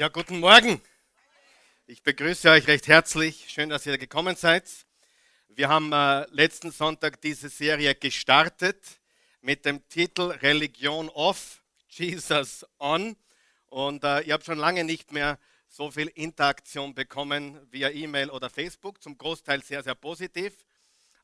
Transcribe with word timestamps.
Ja, 0.00 0.08
guten 0.08 0.40
Morgen. 0.40 0.80
Ich 1.86 2.02
begrüße 2.02 2.48
euch 2.48 2.66
recht 2.68 2.88
herzlich. 2.88 3.50
Schön, 3.50 3.68
dass 3.68 3.84
ihr 3.84 3.98
gekommen 3.98 4.34
seid. 4.34 4.64
Wir 5.50 5.68
haben 5.68 5.92
äh, 5.92 6.24
letzten 6.30 6.70
Sonntag 6.70 7.20
diese 7.20 7.50
Serie 7.50 7.94
gestartet 7.94 8.82
mit 9.42 9.66
dem 9.66 9.86
Titel 9.90 10.30
Religion 10.40 11.10
off, 11.10 11.62
Jesus 11.90 12.64
on. 12.78 13.14
Und 13.66 14.02
äh, 14.02 14.22
ich 14.22 14.30
habe 14.30 14.42
schon 14.42 14.56
lange 14.56 14.84
nicht 14.84 15.12
mehr 15.12 15.38
so 15.68 15.90
viel 15.90 16.06
Interaktion 16.06 16.94
bekommen 16.94 17.60
via 17.70 17.90
E-Mail 17.90 18.30
oder 18.30 18.48
Facebook. 18.48 19.02
Zum 19.02 19.18
Großteil 19.18 19.62
sehr, 19.62 19.82
sehr 19.82 19.96
positiv. 19.96 20.64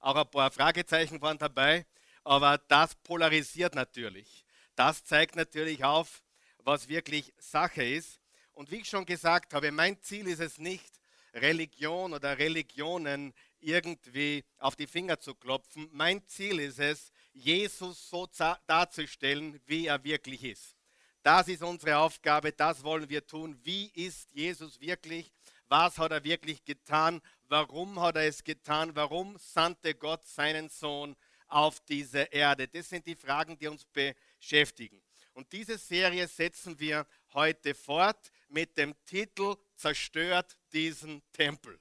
Auch 0.01 0.17
ein 0.17 0.31
paar 0.31 0.51
Fragezeichen 0.51 1.23
waren 1.23 1.39
dabei. 1.39 1.87
Aber 2.25 2.59
das 2.69 2.95
polarisiert 2.95 3.75
natürlich. 3.75 4.45
Das 4.75 5.03
zeigt 5.03 5.35
natürlich 5.35 5.83
auf, 5.83 6.23
was 6.59 6.91
wirklich 6.91 7.33
Sache 7.39 7.83
ist. 7.83 8.21
Und 8.57 8.71
wie 8.71 8.77
ich 8.77 8.89
schon 8.89 9.05
gesagt 9.05 9.53
habe, 9.53 9.71
mein 9.71 10.01
Ziel 10.01 10.27
ist 10.29 10.41
es 10.41 10.57
nicht, 10.57 10.99
Religion 11.35 12.15
oder 12.15 12.39
Religionen 12.39 13.35
irgendwie 13.61 14.45
auf 14.57 14.77
die 14.77 14.87
Finger 14.87 15.21
zu 15.21 15.35
klopfen. 15.35 15.91
Mein 15.93 16.27
Ziel 16.27 16.61
ist 16.61 16.79
es, 16.79 17.13
Jesus 17.35 18.09
so 18.09 18.27
darzustellen, 18.67 19.61
wie 19.67 19.89
er 19.89 20.03
wirklich 20.03 20.43
ist. 20.43 20.75
Das 21.23 21.49
ist 21.49 21.63
unsere 21.63 21.99
Aufgabe, 21.99 22.51
das 22.51 22.83
wollen 22.83 23.11
wir 23.11 23.27
tun. 23.27 23.61
Wie 23.63 23.91
ist 23.95 24.33
Jesus 24.33 24.81
wirklich? 24.81 25.31
Was 25.69 25.99
hat 25.99 26.13
er 26.13 26.25
wirklich 26.25 26.65
getan? 26.65 27.21
Warum 27.49 28.01
hat 28.01 28.17
er 28.17 28.27
es 28.27 28.43
getan? 28.43 28.97
Warum 28.97 29.37
sandte 29.37 29.95
Gott 29.95 30.27
seinen 30.27 30.71
Sohn 30.71 31.15
auf 31.49 31.81
diese 31.81 32.21
Erde? 32.21 32.69
Das 32.69 32.89
sind 32.89 33.07
die 33.07 33.17
Fragen, 33.17 33.59
die 33.59 33.69
uns 33.69 33.85
beschäftigen. 33.85 35.03
Und 35.35 35.53
diese 35.53 35.77
Serie 35.77 36.27
setzen 36.27 36.81
wir 36.81 37.07
heute 37.35 37.75
fort 37.75 38.33
mit 38.49 38.77
dem 38.77 38.95
Titel 39.05 39.57
Zerstört 39.77 40.57
diesen 40.73 41.23
Tempel. 41.33 41.79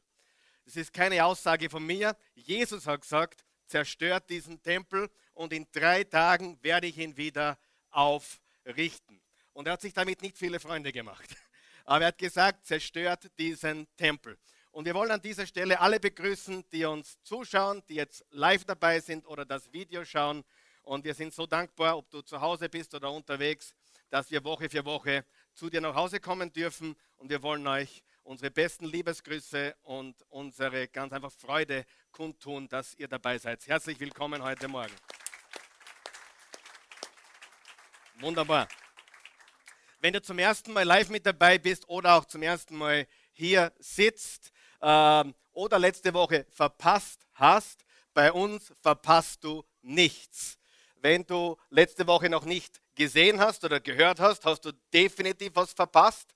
Das 0.65 0.75
ist 0.75 0.91
keine 0.91 1.23
Aussage 1.23 1.69
von 1.69 1.85
mir. 1.85 2.17
Jesus 2.33 2.87
hat 2.87 3.01
gesagt, 3.01 3.45
zerstört 3.67 4.29
diesen 4.29 4.61
Tempel 4.61 5.09
und 5.33 5.53
in 5.53 5.67
drei 5.71 6.03
Tagen 6.03 6.57
werde 6.61 6.87
ich 6.87 6.97
ihn 6.97 7.15
wieder 7.15 7.57
aufrichten. 7.91 9.21
Und 9.53 9.67
er 9.67 9.73
hat 9.73 9.81
sich 9.81 9.93
damit 9.93 10.21
nicht 10.21 10.37
viele 10.37 10.59
Freunde 10.59 10.91
gemacht. 10.91 11.29
Aber 11.85 12.01
er 12.01 12.07
hat 12.07 12.17
gesagt, 12.17 12.65
zerstört 12.65 13.29
diesen 13.37 13.87
Tempel. 13.95 14.37
Und 14.71 14.85
wir 14.85 14.93
wollen 14.93 15.11
an 15.11 15.21
dieser 15.21 15.47
Stelle 15.47 15.79
alle 15.79 15.99
begrüßen, 15.99 16.65
die 16.71 16.83
uns 16.83 17.21
zuschauen, 17.23 17.81
die 17.87 17.95
jetzt 17.95 18.25
live 18.31 18.65
dabei 18.65 18.99
sind 18.99 19.25
oder 19.25 19.45
das 19.45 19.71
Video 19.71 20.03
schauen. 20.03 20.43
Und 20.81 21.05
wir 21.05 21.13
sind 21.13 21.33
so 21.33 21.45
dankbar, 21.45 21.97
ob 21.97 22.09
du 22.09 22.21
zu 22.21 22.41
Hause 22.41 22.67
bist 22.67 22.93
oder 22.93 23.11
unterwegs, 23.11 23.73
dass 24.09 24.29
wir 24.29 24.43
Woche 24.43 24.69
für 24.69 24.83
Woche 24.83 25.25
zu 25.55 25.69
dir 25.69 25.79
nach 25.79 25.95
Hause 25.95 26.19
kommen 26.19 26.51
dürfen 26.51 26.97
und 27.15 27.29
wir 27.29 27.41
wollen 27.41 27.65
euch 27.65 28.03
unsere 28.23 28.51
besten 28.51 28.85
Liebesgrüße 28.85 29.73
und 29.83 30.21
unsere 30.29 30.89
ganz 30.89 31.13
einfach 31.13 31.31
Freude 31.31 31.85
kundtun, 32.11 32.67
dass 32.67 32.93
ihr 32.95 33.07
dabei 33.07 33.37
seid. 33.37 33.65
Herzlich 33.65 33.97
willkommen 33.97 34.43
heute 34.43 34.67
Morgen. 34.67 34.93
Wunderbar. 38.19 38.67
Wenn 40.01 40.11
du 40.11 40.21
zum 40.21 40.39
ersten 40.39 40.73
Mal 40.73 40.83
live 40.83 41.09
mit 41.09 41.25
dabei 41.25 41.57
bist 41.57 41.87
oder 41.87 42.15
auch 42.15 42.25
zum 42.25 42.43
ersten 42.43 42.75
Mal 42.75 43.07
hier 43.31 43.71
sitzt 43.79 44.51
äh, 44.81 45.23
oder 45.53 45.79
letzte 45.79 46.13
Woche 46.13 46.45
verpasst 46.49 47.25
hast, 47.33 47.85
bei 48.13 48.31
uns 48.33 48.73
verpasst 48.81 49.43
du 49.45 49.63
nichts. 49.81 50.57
Wenn 50.95 51.25
du 51.25 51.55
letzte 51.69 52.07
Woche 52.07 52.29
noch 52.29 52.43
nicht 52.43 52.81
gesehen 52.95 53.39
hast 53.39 53.63
oder 53.63 53.79
gehört 53.79 54.19
hast, 54.19 54.45
hast 54.45 54.65
du 54.65 54.71
definitiv 54.93 55.51
was 55.55 55.73
verpasst. 55.73 56.33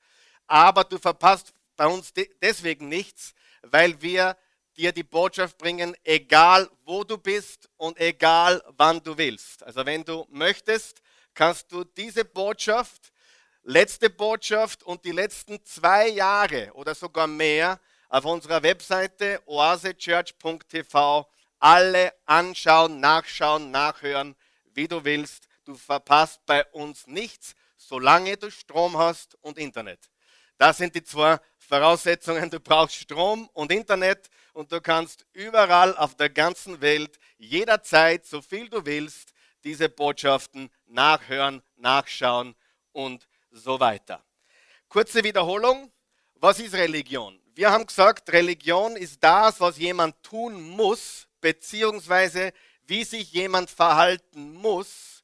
Aber 0.48 0.84
du 0.84 0.98
verpasst 0.98 1.54
bei 1.76 1.88
uns 1.88 2.14
de 2.14 2.30
deswegen 2.42 2.90
nichts, 2.90 3.34
weil 3.62 4.02
wir 4.02 4.38
dir 4.76 4.92
die 4.92 5.04
Botschaft 5.04 5.58
bringen, 5.58 5.96
egal 6.04 6.70
wo 6.86 7.04
du 7.04 7.18
bist 7.18 7.70
und 7.78 8.00
egal 8.00 8.64
wann 8.78 9.04
du 9.04 9.18
willst. 9.18 9.64
Also 9.64 9.86
wenn 9.86 10.04
du 10.04 10.26
möchtest, 10.30 11.02
kannst 11.34 11.72
du 11.72 11.84
diese 11.84 12.24
Botschaft, 12.24 13.12
letzte 13.64 14.10
Botschaft 14.10 14.84
und 14.84 15.04
die 15.04 15.12
letzten 15.12 15.64
zwei 15.66 16.08
Jahre 16.08 16.72
oder 16.74 16.96
sogar 16.96 17.28
mehr 17.28 17.80
auf 18.08 18.26
unserer 18.26 18.64
Webseite 18.64 19.42
oasechurch.tv 19.46 21.28
alle 21.60 22.14
anschauen, 22.26 23.02
nachschauen, 23.02 23.70
nachhören, 23.72 24.36
wie 24.74 24.88
du 24.88 25.04
willst. 25.04 25.49
Du 25.70 25.76
verpasst 25.76 26.44
bei 26.48 26.66
uns 26.72 27.06
nichts, 27.06 27.54
solange 27.78 28.36
du 28.38 28.50
Strom 28.50 28.98
hast 28.98 29.36
und 29.42 29.60
Internet. 29.60 30.10
Das 30.58 30.78
sind 30.78 30.96
die 30.96 31.04
zwei 31.04 31.38
Voraussetzungen. 31.60 32.50
Du 32.50 32.60
brauchst 32.60 32.96
Strom 32.96 33.48
und 33.54 33.72
Internet 33.72 34.32
und 34.54 34.72
du 34.72 34.82
kannst 34.82 35.28
überall 35.32 35.96
auf 35.96 36.16
der 36.16 36.32
ganzen 36.32 36.82
Welt 36.82 37.20
jederzeit, 37.38 38.26
so 38.26 38.42
viel 38.42 38.68
du 38.68 38.84
willst, 38.84 39.32
diese 39.64 39.90
Botschaften 39.90 40.72
nachhören, 40.88 41.62
nachschauen 41.76 42.56
und 42.92 43.28
so 43.52 43.80
weiter. 43.80 44.26
Kurze 44.88 45.24
Wiederholung. 45.24 45.92
Was 46.34 46.60
ist 46.60 46.74
Religion? 46.74 47.40
Wir 47.54 47.70
haben 47.70 47.86
gesagt, 47.86 48.32
Religion 48.32 48.96
ist 48.96 49.24
das, 49.24 49.60
was 49.60 49.78
jemand 49.78 50.24
tun 50.24 50.60
muss, 50.64 51.28
beziehungsweise 51.40 52.54
wie 52.88 53.04
sich 53.04 53.32
jemand 53.34 53.70
verhalten 53.70 54.56
muss, 54.56 55.19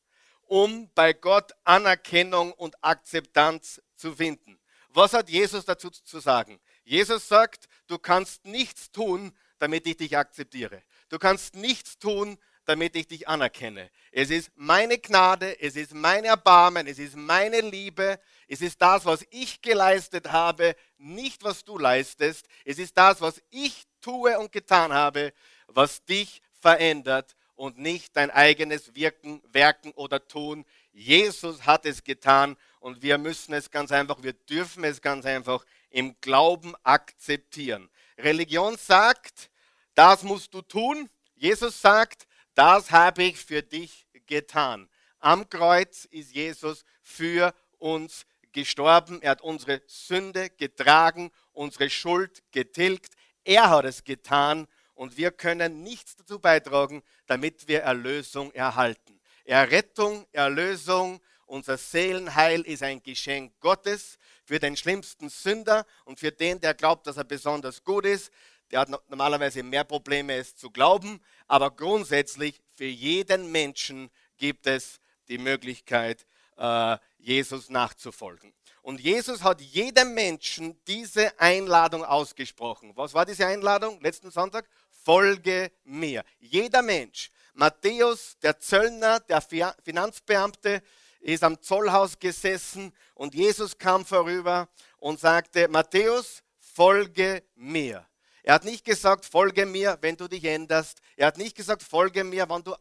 um 0.47 0.89
bei 0.95 1.13
Gott 1.13 1.53
Anerkennung 1.63 2.53
und 2.53 2.75
Akzeptanz 2.83 3.81
zu 3.95 4.15
finden. 4.15 4.59
Was 4.89 5.13
hat 5.13 5.29
Jesus 5.29 5.65
dazu 5.65 5.89
zu 5.89 6.19
sagen? 6.19 6.59
Jesus 6.83 7.27
sagt, 7.27 7.67
du 7.87 7.97
kannst 7.97 8.45
nichts 8.45 8.91
tun, 8.91 9.35
damit 9.59 9.85
ich 9.87 9.97
dich 9.97 10.17
akzeptiere. 10.17 10.83
Du 11.09 11.19
kannst 11.19 11.55
nichts 11.55 11.97
tun, 11.97 12.37
damit 12.65 12.95
ich 12.95 13.07
dich 13.07 13.27
anerkenne. 13.27 13.89
Es 14.11 14.29
ist 14.29 14.51
meine 14.55 14.97
Gnade, 14.97 15.59
es 15.59 15.75
ist 15.75 15.93
mein 15.93 16.25
Erbarmen, 16.25 16.87
es 16.87 16.99
ist 16.99 17.15
meine 17.15 17.61
Liebe, 17.61 18.19
es 18.47 18.61
ist 18.61 18.81
das, 18.81 19.05
was 19.05 19.25
ich 19.29 19.61
geleistet 19.61 20.31
habe, 20.31 20.75
nicht 20.97 21.43
was 21.43 21.63
du 21.63 21.77
leistest. 21.77 22.47
Es 22.63 22.79
ist 22.79 22.97
das, 22.97 23.21
was 23.21 23.41
ich 23.51 23.85
tue 24.01 24.37
und 24.39 24.51
getan 24.51 24.93
habe, 24.93 25.33
was 25.67 26.03
dich 26.05 26.41
verändert 26.53 27.35
und 27.55 27.77
nicht 27.77 28.15
dein 28.15 28.31
eigenes 28.31 28.95
Wirken, 28.95 29.41
Werken 29.51 29.91
oder 29.93 30.27
Tun. 30.27 30.65
Jesus 30.91 31.65
hat 31.65 31.85
es 31.85 32.03
getan 32.03 32.57
und 32.79 33.01
wir 33.01 33.17
müssen 33.17 33.53
es 33.53 33.71
ganz 33.71 33.91
einfach, 33.91 34.21
wir 34.21 34.33
dürfen 34.33 34.83
es 34.83 35.01
ganz 35.01 35.25
einfach 35.25 35.65
im 35.89 36.15
Glauben 36.21 36.75
akzeptieren. 36.83 37.89
Religion 38.17 38.77
sagt, 38.77 39.49
das 39.93 40.23
musst 40.23 40.53
du 40.53 40.61
tun. 40.61 41.09
Jesus 41.35 41.81
sagt, 41.81 42.27
das 42.53 42.91
habe 42.91 43.23
ich 43.23 43.37
für 43.37 43.61
dich 43.61 44.05
getan. 44.25 44.89
Am 45.19 45.49
Kreuz 45.49 46.05
ist 46.05 46.33
Jesus 46.33 46.85
für 47.01 47.53
uns 47.77 48.25
gestorben. 48.51 49.21
Er 49.21 49.31
hat 49.31 49.41
unsere 49.41 49.81
Sünde 49.87 50.49
getragen, 50.49 51.31
unsere 51.53 51.89
Schuld 51.89 52.43
getilgt. 52.51 53.13
Er 53.43 53.69
hat 53.69 53.85
es 53.85 54.03
getan 54.03 54.67
und 54.95 55.17
wir 55.17 55.31
können 55.31 55.83
nichts 55.83 56.15
dazu 56.15 56.39
beitragen, 56.39 57.03
damit 57.27 57.67
wir 57.67 57.81
Erlösung 57.81 58.51
erhalten. 58.53 59.19
Errettung, 59.43 60.25
Erlösung, 60.31 61.21
unser 61.45 61.77
Seelenheil 61.77 62.61
ist 62.61 62.81
ein 62.81 63.03
Geschenk 63.03 63.53
Gottes 63.59 64.17
für 64.43 64.59
den 64.59 64.75
schlimmsten 64.75 65.29
Sünder 65.29 65.85
und 66.05 66.19
für 66.19 66.31
den, 66.31 66.59
der 66.59 66.73
glaubt, 66.73 67.05
dass 67.05 67.17
er 67.17 67.23
besonders 67.23 67.83
gut 67.83 68.05
ist. 68.05 68.31
Der 68.71 68.79
hat 68.79 68.89
normalerweise 69.09 69.61
mehr 69.61 69.83
Probleme, 69.83 70.33
es 70.37 70.55
zu 70.55 70.71
glauben, 70.71 71.21
aber 71.47 71.69
grundsätzlich 71.69 72.59
für 72.73 72.85
jeden 72.85 73.51
Menschen 73.51 74.09
gibt 74.37 74.65
es 74.65 74.99
die 75.27 75.37
Möglichkeit, 75.37 76.25
äh, 76.57 76.97
Jesus 77.19 77.69
nachzufolgen. 77.69 78.53
Und 78.81 78.99
Jesus 78.99 79.43
hat 79.43 79.61
jedem 79.61 80.13
Menschen 80.13 80.79
diese 80.85 81.39
Einladung 81.39 82.03
ausgesprochen. 82.05 82.91
Was 82.95 83.13
war 83.13 83.25
diese 83.25 83.47
Einladung 83.47 83.99
letzten 84.01 84.29
Sonntag? 84.29 84.67
Folge 85.05 85.71
mir. 85.83 86.23
Jeder 86.39 86.81
Mensch, 86.81 87.29
Matthäus, 87.53 88.37
der 88.41 88.59
Zöllner, 88.59 89.19
der 89.19 89.41
Finanzbeamte, 89.83 90.81
ist 91.19 91.43
am 91.43 91.61
Zollhaus 91.61 92.19
gesessen 92.19 92.91
und 93.13 93.33
Jesus 93.33 93.77
kam 93.77 94.05
vorüber 94.05 94.67
und 94.97 95.19
sagte, 95.19 95.67
Matthäus, 95.67 96.43
folge 96.57 97.43
mir. 97.55 98.05
Er 98.43 98.55
hat 98.55 98.65
nicht 98.65 98.83
gesagt, 98.83 99.25
folge 99.25 99.65
mir, 99.65 99.97
wenn 100.01 100.17
du 100.17 100.27
dich 100.27 100.43
änderst. 100.43 100.99
Er 101.15 101.27
hat 101.27 101.37
nicht 101.37 101.55
gesagt, 101.55 101.81
folge 101.81 102.23
mir, 102.23 102.47
wenn 102.49 102.63
du 102.63 102.75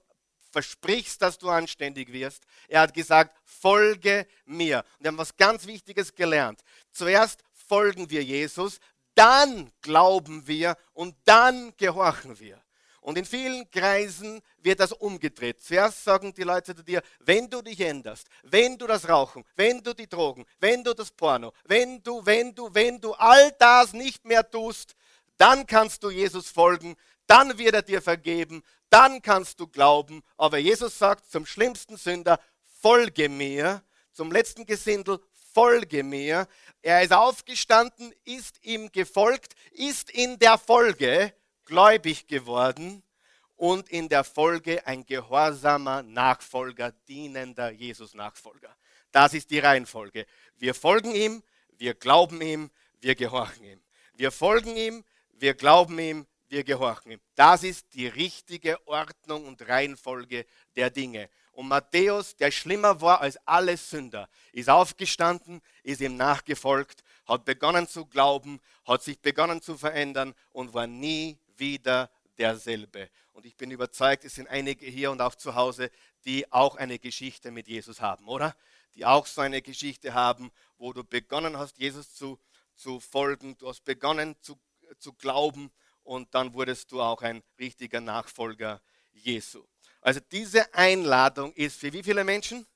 versprichst, 0.50 1.20
dass 1.22 1.38
du 1.38 1.48
anständig 1.48 2.12
wirst. 2.12 2.44
Er 2.68 2.82
hat 2.82 2.94
gesagt, 2.94 3.34
folge 3.44 4.26
mir. 4.44 4.84
Und 4.98 5.04
wir 5.04 5.08
haben 5.08 5.18
was 5.18 5.36
ganz 5.36 5.66
Wichtiges 5.66 6.14
gelernt. 6.14 6.60
Zuerst 6.92 7.42
folgen 7.52 8.10
wir 8.10 8.22
Jesus, 8.22 8.78
dann 9.14 9.70
glauben 9.81 10.46
wir 10.46 10.76
und 10.93 11.16
dann 11.25 11.72
gehorchen 11.76 12.38
wir. 12.38 12.61
Und 13.00 13.19
in 13.19 13.26
vielen 13.26 13.70
Kreisen 13.70 14.40
wird 14.62 14.81
das 14.81 14.93
umgedreht. 14.93 15.62
Zuerst 15.62 16.05
sagen 16.05 16.32
die 16.32 16.43
Leute 16.43 16.75
zu 16.75 16.82
dir, 16.82 17.02
wenn 17.20 17.50
du 17.50 17.61
dich 17.61 17.78
änderst, 17.81 18.26
wenn 18.44 18.78
du 18.78 18.87
das 18.87 19.06
Rauchen, 19.06 19.44
wenn 19.56 19.82
du 19.82 19.93
die 19.93 20.08
Drogen, 20.08 20.46
wenn 20.58 20.82
du 20.82 20.94
das 20.94 21.11
Porno, 21.11 21.52
wenn 21.64 22.02
du, 22.02 22.25
wenn 22.25 22.55
du, 22.55 22.70
wenn 22.72 22.99
du 22.99 23.12
all 23.12 23.52
das 23.58 23.93
nicht 23.93 24.25
mehr 24.25 24.50
tust, 24.50 24.94
dann 25.37 25.67
kannst 25.67 26.02
du 26.02 26.08
Jesus 26.08 26.49
folgen, 26.49 26.96
dann 27.26 27.58
wird 27.58 27.75
er 27.75 27.82
dir 27.82 28.00
vergeben, 28.00 28.62
dann 28.88 29.20
kannst 29.20 29.60
du 29.60 29.67
glauben. 29.67 30.22
Aber 30.38 30.56
Jesus 30.56 30.99
sagt 30.99 31.31
zum 31.31 31.44
schlimmsten 31.44 31.99
Sünder, 31.99 32.40
folge 32.81 33.28
mir, 33.28 33.82
zum 34.12 34.32
letzten 34.32 34.64
Gesindel, 34.64 35.20
folge 35.54 36.02
mir. 36.02 36.48
Er 36.82 37.02
ist 37.02 37.12
aufgestanden, 37.12 38.12
ist 38.24 38.62
ihm 38.64 38.90
gefolgt, 38.92 39.54
ist 39.70 40.10
in 40.10 40.38
der 40.38 40.58
Folge 40.58 41.32
gläubig 41.64 42.26
geworden 42.26 43.02
und 43.56 43.88
in 43.88 44.08
der 44.08 44.24
Folge 44.24 44.86
ein 44.86 45.06
gehorsamer 45.06 46.02
Nachfolger, 46.02 46.92
dienender 47.08 47.70
Jesus-Nachfolger. 47.70 48.76
Das 49.12 49.32
ist 49.32 49.50
die 49.50 49.60
Reihenfolge. 49.60 50.26
Wir 50.56 50.74
folgen 50.74 51.14
ihm, 51.14 51.42
wir 51.78 51.94
glauben 51.94 52.42
ihm, 52.42 52.70
wir 53.00 53.14
gehorchen 53.14 53.64
ihm. 53.64 53.80
Wir 54.14 54.32
folgen 54.32 54.76
ihm, 54.76 55.04
wir 55.32 55.54
glauben 55.54 55.98
ihm, 55.98 56.26
wir 56.48 56.64
gehorchen 56.64 57.12
ihm. 57.12 57.20
Das 57.34 57.62
ist 57.62 57.94
die 57.94 58.08
richtige 58.08 58.86
Ordnung 58.86 59.46
und 59.46 59.66
Reihenfolge 59.68 60.46
der 60.76 60.90
Dinge. 60.90 61.30
Und 61.54 61.68
Matthäus, 61.68 62.34
der 62.34 62.50
schlimmer 62.50 63.00
war 63.00 63.20
als 63.20 63.36
alle 63.46 63.76
Sünder, 63.76 64.28
ist 64.52 64.68
aufgestanden, 64.68 65.62
ist 65.84 66.00
ihm 66.00 66.16
nachgefolgt, 66.16 67.04
hat 67.26 67.44
begonnen 67.44 67.86
zu 67.86 68.06
glauben, 68.06 68.60
hat 68.84 69.04
sich 69.04 69.20
begonnen 69.20 69.62
zu 69.62 69.78
verändern 69.78 70.34
und 70.50 70.74
war 70.74 70.88
nie 70.88 71.38
wieder 71.56 72.10
derselbe. 72.38 73.08
Und 73.32 73.46
ich 73.46 73.56
bin 73.56 73.70
überzeugt, 73.70 74.24
es 74.24 74.34
sind 74.34 74.48
einige 74.48 74.86
hier 74.86 75.12
und 75.12 75.20
auch 75.20 75.36
zu 75.36 75.54
Hause, 75.54 75.90
die 76.24 76.50
auch 76.52 76.74
eine 76.74 76.98
Geschichte 76.98 77.52
mit 77.52 77.68
Jesus 77.68 78.00
haben, 78.00 78.26
oder? 78.26 78.56
Die 78.96 79.06
auch 79.06 79.26
so 79.26 79.40
eine 79.40 79.62
Geschichte 79.62 80.12
haben, 80.12 80.50
wo 80.76 80.92
du 80.92 81.04
begonnen 81.04 81.56
hast, 81.56 81.78
Jesus 81.78 82.14
zu, 82.14 82.38
zu 82.74 82.98
folgen, 82.98 83.56
du 83.58 83.68
hast 83.68 83.84
begonnen 83.84 84.34
zu, 84.40 84.58
zu 84.98 85.12
glauben 85.12 85.70
und 86.02 86.34
dann 86.34 86.52
wurdest 86.52 86.90
du 86.90 87.00
auch 87.00 87.22
ein 87.22 87.44
richtiger 87.60 88.00
Nachfolger 88.00 88.82
Jesu. 89.12 89.64
Also 90.04 90.20
diese 90.30 90.72
Einladung 90.74 91.54
ist 91.54 91.80
für 91.80 91.90
wie 91.92 92.02
viele 92.02 92.24
Menschen? 92.24 92.66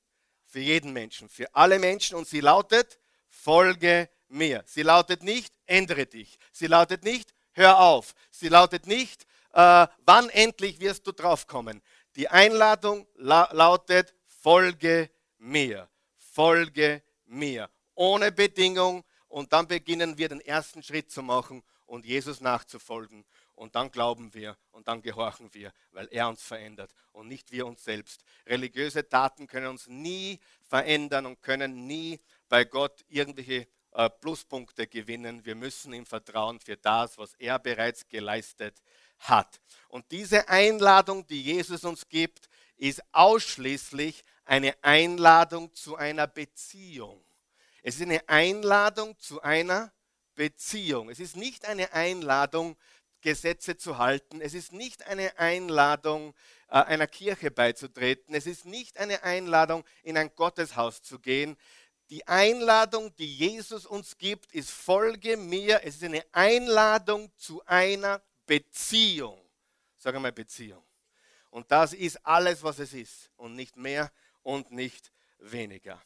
Für 0.47 0.59
jeden 0.59 0.91
Menschen, 0.93 1.29
für 1.29 1.53
alle 1.53 1.77
Menschen 1.77 2.17
und 2.17 2.27
sie 2.27 2.41
lautet, 2.41 2.99
folge 3.29 4.09
mir. 4.29 4.63
Sie 4.65 4.81
lautet 4.81 5.21
nicht, 5.21 5.53
ändere 5.67 6.07
dich. 6.07 6.39
Sie 6.51 6.65
lautet 6.65 7.03
nicht, 7.03 7.31
hör 7.51 7.79
auf. 7.79 8.15
Sie 8.31 8.47
lautet 8.47 8.87
nicht, 8.87 9.27
äh, 9.53 9.85
wann 10.05 10.29
endlich 10.29 10.79
wirst 10.79 11.05
du 11.05 11.11
draufkommen. 11.11 11.83
Die 12.15 12.27
Einladung 12.27 13.05
la 13.13 13.47
lautet, 13.51 14.15
folge 14.25 15.11
mir, 15.37 15.87
folge 16.17 17.03
mir, 17.27 17.69
ohne 17.93 18.31
Bedingung. 18.31 19.03
Und 19.27 19.53
dann 19.53 19.67
beginnen 19.67 20.17
wir 20.17 20.29
den 20.29 20.41
ersten 20.41 20.81
Schritt 20.81 21.11
zu 21.11 21.21
machen 21.21 21.61
und 21.85 22.07
Jesus 22.07 22.41
nachzufolgen. 22.41 23.23
Und 23.59 23.75
dann 23.75 23.91
glauben 23.91 24.33
wir 24.33 24.57
und 24.71 24.87
dann 24.87 25.01
gehorchen 25.01 25.53
wir, 25.53 25.73
weil 25.91 26.07
er 26.11 26.29
uns 26.29 26.41
verändert 26.41 26.93
und 27.11 27.27
nicht 27.27 27.51
wir 27.51 27.67
uns 27.67 27.83
selbst. 27.83 28.23
Religiöse 28.45 29.09
Taten 29.09 29.47
können 29.47 29.67
uns 29.67 29.85
nie 29.85 30.39
verändern 30.61 31.25
und 31.25 31.41
können 31.41 31.85
nie 31.85 32.21
bei 32.47 32.63
Gott 32.63 33.03
irgendwelche 33.09 33.67
äh, 33.91 34.09
Pluspunkte 34.09 34.87
gewinnen. 34.87 35.43
Wir 35.43 35.55
müssen 35.55 35.91
ihm 35.91 36.05
vertrauen 36.05 36.61
für 36.61 36.77
das, 36.77 37.17
was 37.17 37.33
er 37.33 37.59
bereits 37.59 38.07
geleistet 38.07 38.81
hat. 39.19 39.59
Und 39.89 40.09
diese 40.09 40.47
Einladung, 40.47 41.27
die 41.27 41.41
Jesus 41.41 41.83
uns 41.83 42.07
gibt, 42.07 42.47
ist 42.77 43.03
ausschließlich 43.11 44.23
eine 44.45 44.73
Einladung 44.81 45.73
zu 45.73 45.97
einer 45.97 46.27
Beziehung. 46.27 47.21
Es 47.83 47.95
ist 47.95 48.03
eine 48.03 48.29
Einladung 48.29 49.19
zu 49.19 49.41
einer 49.41 49.91
Beziehung. 50.39 51.09
Es 51.09 51.19
ist 51.19 51.35
nicht 51.35 51.65
eine 51.65 51.91
Einladung, 51.91 52.77
Gesetze 53.21 53.77
zu 53.77 53.97
halten. 53.97 54.41
Es 54.41 54.53
ist 54.53 54.71
nicht 54.71 55.07
eine 55.07 55.37
Einladung, 55.37 56.33
äh, 56.69 56.75
einer 56.75 57.07
Kirche 57.07 57.51
beizutreten. 57.51 58.33
Es 58.35 58.45
ist 58.45 58.65
nicht 58.65 58.97
eine 58.97 59.23
Einladung, 59.23 59.83
in 60.03 60.17
ein 60.17 60.33
Gotteshaus 60.35 61.01
zu 61.01 61.19
gehen. 61.19 61.57
Die 62.09 62.27
Einladung, 62.27 63.15
die 63.17 63.31
Jesus 63.31 63.85
uns 63.85 64.17
gibt, 64.17 64.51
ist 64.53 64.71
folge 64.71 65.37
mir. 65.37 65.81
Es 65.83 65.95
ist 65.95 66.03
eine 66.03 66.25
Einladung 66.31 67.31
zu 67.37 67.63
einer 67.65 68.21
Beziehung. 68.47 69.39
Sag 69.97 70.15
einmal 70.15 70.31
Beziehung. 70.31 70.83
Und 71.51 71.71
das 71.71 71.93
ist 71.93 72.25
alles, 72.25 72.63
was 72.63 72.79
es 72.79 72.93
ist. 72.93 73.29
Und 73.35 73.55
nicht 73.55 73.77
mehr 73.77 74.11
und 74.41 74.71
nicht 74.71 75.11
weniger. 75.39 76.01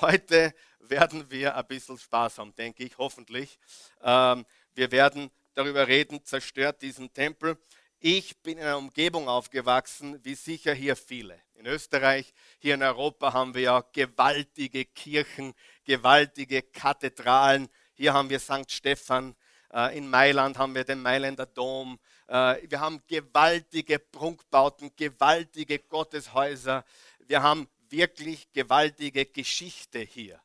Heute 0.00 0.54
werden 0.80 1.30
wir 1.30 1.56
ein 1.56 1.66
bisschen 1.66 1.98
haben, 2.12 2.54
denke 2.56 2.84
ich, 2.84 2.98
hoffentlich. 2.98 3.58
Ähm, 4.02 4.44
wir 4.74 4.90
werden 4.90 5.30
darüber 5.54 5.88
reden, 5.88 6.24
zerstört 6.24 6.82
diesen 6.82 7.12
Tempel. 7.12 7.56
Ich 8.00 8.36
bin 8.42 8.58
in 8.58 8.64
einer 8.64 8.78
Umgebung 8.78 9.28
aufgewachsen, 9.28 10.22
wie 10.24 10.34
sicher 10.34 10.74
hier 10.74 10.96
viele. 10.96 11.40
In 11.54 11.66
Österreich, 11.66 12.34
hier 12.58 12.74
in 12.74 12.82
Europa 12.82 13.32
haben 13.32 13.54
wir 13.54 13.62
ja 13.62 13.84
gewaltige 13.92 14.84
Kirchen, 14.84 15.54
gewaltige 15.84 16.62
Kathedralen. 16.62 17.68
Hier 17.94 18.12
haben 18.12 18.28
wir 18.28 18.40
St. 18.40 18.70
Stephan, 18.70 19.34
äh, 19.72 19.96
in 19.96 20.10
Mailand 20.10 20.58
haben 20.58 20.74
wir 20.74 20.84
den 20.84 21.00
Mailänder 21.00 21.46
Dom. 21.46 21.98
Äh, 22.26 22.56
wir 22.68 22.80
haben 22.80 23.00
gewaltige 23.06 23.98
Prunkbauten, 23.98 24.90
gewaltige 24.96 25.78
Gotteshäuser. 25.78 26.84
Wir 27.20 27.42
haben 27.42 27.68
wirklich 27.88 28.52
gewaltige 28.52 29.24
Geschichte 29.24 30.00
hier. 30.00 30.40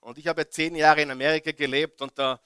Und 0.00 0.18
ich 0.18 0.26
habe 0.26 0.48
zehn 0.48 0.74
Jahre 0.76 1.02
in 1.02 1.10
Amerika 1.10 1.52
gelebt 1.52 2.00
und 2.00 2.18
da 2.18 2.40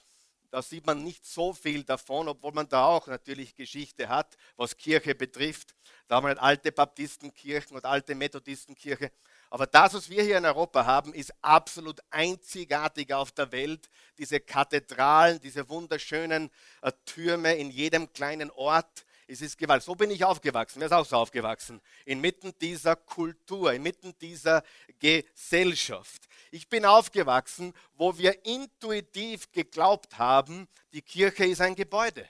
da 0.55 0.63
sieht 0.63 0.87
man 0.87 1.03
nicht 1.03 1.27
so 1.27 1.53
viel 1.53 1.83
davon, 1.83 2.29
obwohl 2.29 2.53
man 2.53 2.69
da 2.69 2.85
auch 2.87 3.09
natürlich 3.09 3.57
Geschichte 3.57 4.09
hat, 4.09 4.37
was 4.57 4.77
Kirche 4.77 5.13
betrifft. 5.17 5.75
Da 6.07 6.15
haben 6.15 6.23
wir 6.23 6.29
halt 6.29 6.39
alte 6.39 6.71
Baptistenkirchen 6.71 7.77
und 7.77 7.85
alte 7.85 8.15
Methodistenkirche. 8.15 9.11
Aber 9.51 9.67
das, 9.67 9.95
was 9.95 10.09
wir 10.09 10.23
hier 10.23 10.39
in 10.39 10.45
Europa 10.45 10.87
haben, 10.87 11.13
ist 11.13 11.35
absolut 11.43 12.01
einzigartig 12.09 13.13
auf 13.13 13.33
der 13.33 13.51
Welt. 13.51 13.91
Diese 14.17 14.39
Kathedralen, 14.39 15.41
diese 15.41 15.69
wunderschönen 15.69 16.53
äh, 16.83 16.93
Türme 17.05 17.57
in 17.57 17.73
jedem 17.73 18.13
kleinen 18.13 18.53
Ort. 18.53 19.04
Es 19.27 19.41
ist 19.41 19.57
Gewalt. 19.57 19.83
So 19.83 19.95
bin 19.95 20.11
ich 20.11 20.25
aufgewachsen. 20.25 20.81
Wer 20.81 20.87
ist 20.87 20.93
auch 20.93 21.07
so 21.07 21.17
aufgewachsen? 21.17 21.81
Inmitten 22.05 22.53
dieser 22.61 22.97
Kultur, 22.97 23.73
inmitten 23.73 24.17
dieser 24.19 24.63
Gesellschaft. 24.99 26.29
Ich 26.51 26.69
bin 26.69 26.85
aufgewachsen, 26.85 27.73
wo 27.95 28.17
wir 28.19 28.45
intuitiv 28.45 29.51
geglaubt 29.51 30.19
haben, 30.19 30.69
die 30.93 31.03
Kirche 31.03 31.47
ist 31.47 31.61
ein 31.61 31.75
Gebäude. 31.75 32.29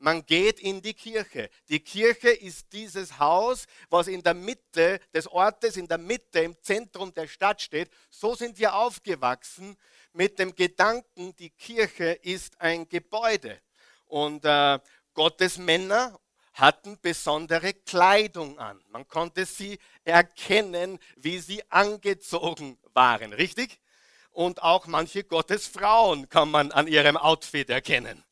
Man 0.00 0.26
geht 0.26 0.60
in 0.60 0.82
die 0.82 0.92
Kirche. 0.92 1.48
Die 1.68 1.80
Kirche 1.80 2.30
ist 2.30 2.72
dieses 2.72 3.18
Haus, 3.18 3.64
was 3.88 4.08
in 4.08 4.22
der 4.22 4.34
Mitte 4.34 5.00
des 5.14 5.26
Ortes, 5.28 5.76
in 5.76 5.88
der 5.88 5.98
Mitte, 5.98 6.40
im 6.40 6.60
Zentrum 6.60 7.14
der 7.14 7.26
Stadt 7.28 7.62
steht. 7.62 7.90
So 8.10 8.34
sind 8.34 8.58
wir 8.58 8.74
aufgewachsen 8.74 9.76
mit 10.12 10.38
dem 10.38 10.54
Gedanken, 10.54 11.34
die 11.36 11.50
Kirche 11.50 12.12
ist 12.22 12.60
ein 12.60 12.88
Gebäude. 12.88 13.60
Und 14.06 14.44
äh, 14.44 14.78
Gottes 15.14 15.58
Männer 15.58 16.20
hatten 16.54 16.98
besondere 17.00 17.74
Kleidung 17.74 18.58
an. 18.58 18.82
Man 18.88 19.06
konnte 19.06 19.44
sie 19.44 19.78
erkennen, 20.04 20.98
wie 21.16 21.38
sie 21.38 21.62
angezogen 21.70 22.78
waren, 22.92 23.32
richtig? 23.32 23.80
Und 24.30 24.62
auch 24.62 24.86
manche 24.86 25.24
Gottesfrauen 25.24 26.28
kann 26.28 26.50
man 26.50 26.72
an 26.72 26.86
ihrem 26.86 27.16
Outfit 27.16 27.70
erkennen. 27.70 28.24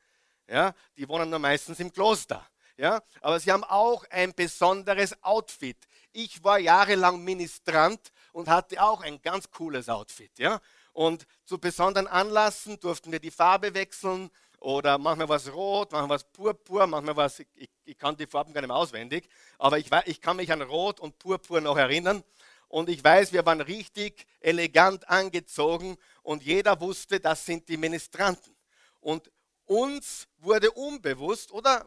Ja, 0.48 0.74
die 0.96 1.08
wohnen 1.08 1.30
nur 1.30 1.38
meistens 1.38 1.80
im 1.80 1.92
Kloster. 1.92 2.46
Ja, 2.76 3.02
aber 3.20 3.38
sie 3.38 3.52
haben 3.52 3.64
auch 3.64 4.04
ein 4.10 4.34
besonderes 4.34 5.22
Outfit. 5.22 5.76
Ich 6.12 6.42
war 6.42 6.58
jahrelang 6.58 7.22
Ministrant 7.22 8.12
und 8.32 8.48
hatte 8.48 8.82
auch 8.82 9.02
ein 9.02 9.20
ganz 9.22 9.50
cooles 9.50 9.88
Outfit. 9.88 10.38
Ja, 10.38 10.60
und 10.92 11.26
zu 11.44 11.58
besonderen 11.58 12.06
Anlassen 12.06 12.78
durften 12.80 13.12
wir 13.12 13.20
die 13.20 13.30
Farbe 13.30 13.74
wechseln 13.74 14.30
oder 14.62 14.96
manchmal 14.96 15.28
was 15.28 15.52
rot, 15.52 15.90
manchmal 15.90 16.16
was 16.16 16.24
purpur, 16.24 16.86
manchmal 16.86 17.16
was, 17.16 17.40
ich, 17.40 17.68
ich 17.84 17.98
kann 17.98 18.16
die 18.16 18.26
Farben 18.26 18.52
gar 18.52 18.60
nicht 18.60 18.68
mehr 18.68 18.76
auswendig, 18.76 19.28
aber 19.58 19.78
ich, 19.78 19.86
ich 20.06 20.20
kann 20.20 20.36
mich 20.36 20.52
an 20.52 20.62
rot 20.62 21.00
und 21.00 21.18
purpur 21.18 21.60
noch 21.60 21.76
erinnern. 21.76 22.22
Und 22.68 22.88
ich 22.88 23.02
weiß, 23.02 23.32
wir 23.32 23.44
waren 23.44 23.60
richtig 23.60 24.24
elegant 24.40 25.08
angezogen 25.08 25.98
und 26.22 26.42
jeder 26.42 26.80
wusste, 26.80 27.20
das 27.20 27.44
sind 27.44 27.68
die 27.68 27.76
Ministranten. 27.76 28.56
Und 29.00 29.30
uns 29.66 30.28
wurde 30.38 30.70
unbewusst, 30.70 31.52
oder 31.52 31.86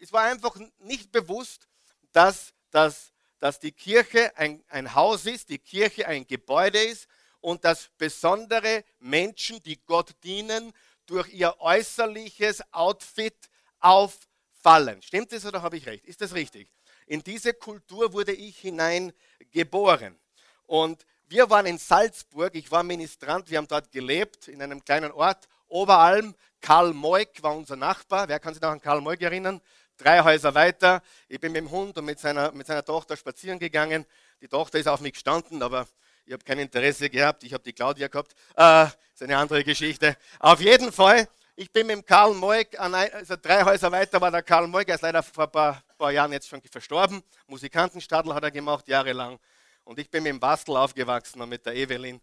es 0.00 0.12
war 0.12 0.24
einfach 0.24 0.56
nicht 0.80 1.12
bewusst, 1.12 1.68
dass, 2.12 2.52
dass, 2.70 3.12
dass 3.38 3.60
die 3.60 3.72
Kirche 3.72 4.36
ein, 4.36 4.62
ein 4.68 4.94
Haus 4.94 5.24
ist, 5.24 5.48
die 5.48 5.58
Kirche 5.58 6.06
ein 6.06 6.26
Gebäude 6.26 6.82
ist 6.82 7.06
und 7.40 7.64
dass 7.64 7.90
besondere 7.96 8.84
Menschen, 8.98 9.62
die 9.62 9.80
Gott 9.86 10.12
dienen, 10.24 10.72
durch 11.08 11.28
ihr 11.32 11.54
äußerliches 11.58 12.62
Outfit 12.72 13.34
auffallen. 13.80 15.02
Stimmt 15.02 15.32
das 15.32 15.44
oder 15.44 15.62
habe 15.62 15.76
ich 15.76 15.86
recht? 15.86 16.04
Ist 16.04 16.20
das 16.20 16.34
richtig? 16.34 16.70
In 17.06 17.22
diese 17.22 17.54
Kultur 17.54 18.12
wurde 18.12 18.32
ich 18.32 18.58
hineingeboren. 18.58 20.18
Und 20.66 21.04
wir 21.26 21.48
waren 21.50 21.66
in 21.66 21.78
Salzburg, 21.78 22.54
ich 22.54 22.70
war 22.70 22.82
Ministrant, 22.82 23.50
wir 23.50 23.58
haben 23.58 23.68
dort 23.68 23.90
gelebt, 23.90 24.48
in 24.48 24.62
einem 24.62 24.84
kleinen 24.84 25.10
Ort, 25.12 25.48
Oberalm. 25.68 26.34
Karl 26.60 26.92
Moik 26.92 27.42
war 27.42 27.54
unser 27.54 27.76
Nachbar. 27.76 28.28
Wer 28.28 28.40
kann 28.40 28.54
sich 28.54 28.62
noch 28.62 28.70
an 28.70 28.80
Karl 28.80 29.00
Moik 29.00 29.22
erinnern? 29.22 29.60
Drei 29.96 30.22
Häuser 30.22 30.54
weiter. 30.54 31.02
Ich 31.28 31.40
bin 31.40 31.52
mit 31.52 31.62
dem 31.62 31.70
Hund 31.70 31.96
und 31.98 32.04
mit 32.04 32.18
seiner, 32.18 32.52
mit 32.52 32.66
seiner 32.66 32.84
Tochter 32.84 33.16
spazieren 33.16 33.58
gegangen. 33.58 34.06
Die 34.40 34.48
Tochter 34.48 34.78
ist 34.78 34.86
auf 34.86 35.00
mich 35.00 35.14
gestanden, 35.14 35.62
aber 35.62 35.86
ich 36.28 36.34
habe 36.34 36.44
kein 36.44 36.58
Interesse 36.58 37.08
gehabt. 37.08 37.42
Ich 37.42 37.54
habe 37.54 37.64
die 37.64 37.72
Claudia 37.72 38.06
gehabt. 38.06 38.34
Äh, 38.54 38.84
ist 39.14 39.22
eine 39.22 39.38
andere 39.38 39.64
Geschichte. 39.64 40.14
Auf 40.38 40.60
jeden 40.60 40.92
Fall, 40.92 41.26
ich 41.56 41.72
bin 41.72 41.86
mit 41.86 41.96
dem 41.96 42.04
Karl 42.04 42.34
Moik, 42.34 42.78
also 42.78 43.34
drei 43.40 43.64
Häuser 43.64 43.90
weiter 43.90 44.20
war 44.20 44.30
der 44.30 44.42
Karl 44.42 44.68
Moik, 44.68 44.88
er 44.90 44.96
ist 44.96 45.00
leider 45.00 45.22
vor 45.22 45.44
ein 45.44 45.50
paar, 45.50 45.82
paar 45.96 46.12
Jahren 46.12 46.30
jetzt 46.32 46.46
schon 46.46 46.60
verstorben. 46.70 47.22
Musikantenstadel 47.46 48.34
hat 48.34 48.42
er 48.42 48.50
gemacht, 48.50 48.86
jahrelang. 48.88 49.38
Und 49.84 49.98
ich 49.98 50.10
bin 50.10 50.22
mit 50.22 50.30
dem 50.30 50.38
Bastel 50.38 50.76
aufgewachsen 50.76 51.40
und 51.40 51.48
mit 51.48 51.64
der 51.64 51.74
Evelyn. 51.74 52.20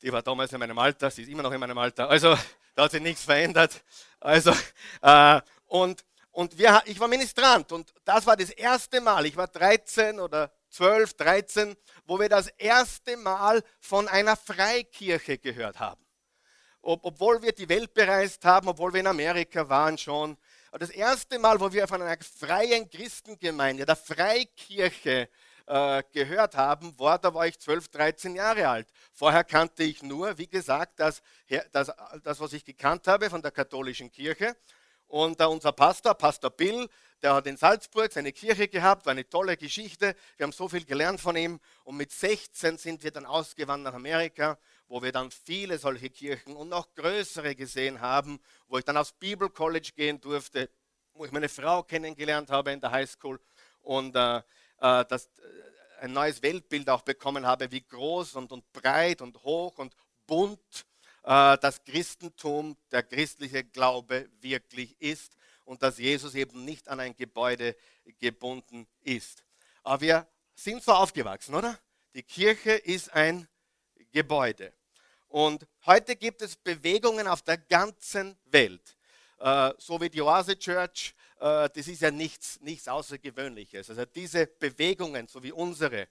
Die 0.00 0.10
war 0.10 0.22
damals 0.22 0.50
in 0.54 0.58
meinem 0.58 0.78
Alter, 0.78 1.10
sie 1.10 1.22
ist 1.22 1.28
immer 1.28 1.42
noch 1.42 1.52
in 1.52 1.60
meinem 1.60 1.76
Alter. 1.76 2.08
Also 2.08 2.34
da 2.74 2.84
hat 2.84 2.92
sich 2.92 3.02
nichts 3.02 3.24
verändert. 3.24 3.84
Also, 4.20 4.54
äh, 5.02 5.40
und 5.66 6.02
und 6.32 6.56
wir, 6.56 6.80
ich 6.86 6.98
war 6.98 7.08
Ministrant 7.08 7.72
und 7.72 7.92
das 8.04 8.24
war 8.24 8.36
das 8.36 8.50
erste 8.50 9.00
Mal, 9.00 9.26
ich 9.26 9.36
war 9.36 9.48
13 9.48 10.20
oder 10.20 10.52
12, 10.70 11.14
13, 11.14 11.76
wo 12.06 12.18
wir 12.18 12.28
das 12.28 12.48
erste 12.48 13.16
Mal 13.16 13.62
von 13.80 14.08
einer 14.08 14.36
Freikirche 14.36 15.38
gehört 15.38 15.80
haben. 15.80 16.04
Ob, 16.80 17.04
obwohl 17.04 17.42
wir 17.42 17.52
die 17.52 17.68
Welt 17.68 17.94
bereist 17.94 18.44
haben, 18.44 18.68
obwohl 18.68 18.92
wir 18.92 19.00
in 19.00 19.06
Amerika 19.06 19.68
waren 19.68 19.98
schon. 19.98 20.36
Aber 20.70 20.78
das 20.78 20.90
erste 20.90 21.38
Mal, 21.38 21.58
wo 21.60 21.72
wir 21.72 21.88
von 21.88 22.02
einer 22.02 22.16
freien 22.22 22.88
Christengemeinde, 22.88 23.84
der 23.84 23.96
Freikirche, 23.96 25.28
äh, 25.68 26.02
gehört 26.12 26.56
haben, 26.56 26.98
war, 26.98 27.18
da 27.18 27.32
war 27.34 27.46
ich 27.46 27.58
12, 27.58 27.88
13 27.88 28.34
Jahre 28.34 28.68
alt. 28.68 28.88
Vorher 29.12 29.44
kannte 29.44 29.82
ich 29.82 30.02
nur, 30.02 30.38
wie 30.38 30.48
gesagt, 30.48 30.98
das, 30.98 31.20
das, 31.72 31.92
das 32.22 32.40
was 32.40 32.54
ich 32.54 32.64
gekannt 32.64 33.06
habe 33.06 33.28
von 33.28 33.42
der 33.42 33.50
katholischen 33.50 34.10
Kirche. 34.10 34.56
Und 35.06 35.40
äh, 35.40 35.44
unser 35.44 35.72
Pastor, 35.72 36.14
Pastor 36.14 36.50
Bill, 36.50 36.88
der 37.22 37.34
hat 37.34 37.46
in 37.46 37.56
Salzburg 37.56 38.12
seine 38.12 38.32
Kirche 38.32 38.68
gehabt, 38.68 39.06
war 39.06 39.10
eine 39.10 39.28
tolle 39.28 39.56
Geschichte. 39.56 40.14
Wir 40.36 40.44
haben 40.44 40.52
so 40.52 40.68
viel 40.68 40.84
gelernt 40.84 41.20
von 41.20 41.36
ihm. 41.36 41.58
Und 41.84 41.96
mit 41.96 42.12
16 42.12 42.78
sind 42.78 43.02
wir 43.02 43.10
dann 43.10 43.26
ausgewandert 43.26 43.92
nach 43.92 43.98
Amerika, 43.98 44.58
wo 44.86 45.02
wir 45.02 45.10
dann 45.10 45.30
viele 45.30 45.78
solche 45.78 46.10
Kirchen 46.10 46.54
und 46.54 46.68
noch 46.68 46.94
größere 46.94 47.54
gesehen 47.56 48.00
haben, 48.00 48.38
wo 48.68 48.78
ich 48.78 48.84
dann 48.84 48.96
aufs 48.96 49.12
Bible 49.12 49.50
College 49.50 49.90
gehen 49.96 50.20
durfte, 50.20 50.70
wo 51.14 51.24
ich 51.24 51.32
meine 51.32 51.48
Frau 51.48 51.82
kennengelernt 51.82 52.50
habe 52.50 52.70
in 52.70 52.80
der 52.80 52.92
High 52.92 53.10
School. 53.10 53.40
Und 53.80 54.14
äh, 54.14 54.38
äh, 54.38 55.04
das, 55.08 55.26
äh, 55.26 56.02
ein 56.02 56.12
neues 56.12 56.40
Weltbild 56.42 56.88
auch 56.88 57.02
bekommen 57.02 57.44
habe, 57.46 57.70
wie 57.72 57.82
groß 57.82 58.36
und, 58.36 58.52
und 58.52 58.72
breit 58.72 59.20
und 59.22 59.42
hoch 59.42 59.78
und 59.78 59.96
bunt 60.26 60.86
äh, 61.24 61.58
das 61.58 61.82
Christentum, 61.84 62.76
der 62.92 63.02
christliche 63.02 63.64
Glaube 63.64 64.28
wirklich 64.40 65.00
ist 65.00 65.37
und 65.68 65.82
dass 65.82 65.98
Jesus 65.98 66.34
eben 66.34 66.64
nicht 66.64 66.88
an 66.88 67.00
ein 67.00 67.14
Gebäude 67.14 67.76
gebunden 68.18 68.86
ist. 69.02 69.44
Aber 69.82 70.00
wir 70.00 70.26
sind 70.54 70.82
so 70.82 70.92
aufgewachsen, 70.92 71.54
oder? 71.54 71.78
Die 72.14 72.22
Kirche 72.22 72.72
ist 72.72 73.12
ein 73.12 73.46
Gebäude. 74.12 74.72
Und 75.28 75.66
heute 75.86 76.16
gibt 76.16 76.42
es 76.42 76.56
Bewegungen 76.56 77.28
auf 77.28 77.42
der 77.42 77.58
ganzen 77.58 78.36
Welt. 78.46 78.96
Äh, 79.38 79.72
so 79.78 80.00
wie 80.00 80.08
die 80.08 80.22
Oase 80.22 80.58
Church 80.58 81.14
äh, 81.40 81.68
das 81.72 81.86
ist 81.86 82.02
ja 82.02 82.10
nichts, 82.10 82.60
nichts 82.60 82.88
Außergewöhnliches. 82.88 83.90
Also 83.90 84.04
diese 84.04 84.46
Bewegungen, 84.46 85.28
so 85.28 85.42
wie 85.42 85.52
unsere, 85.52 86.08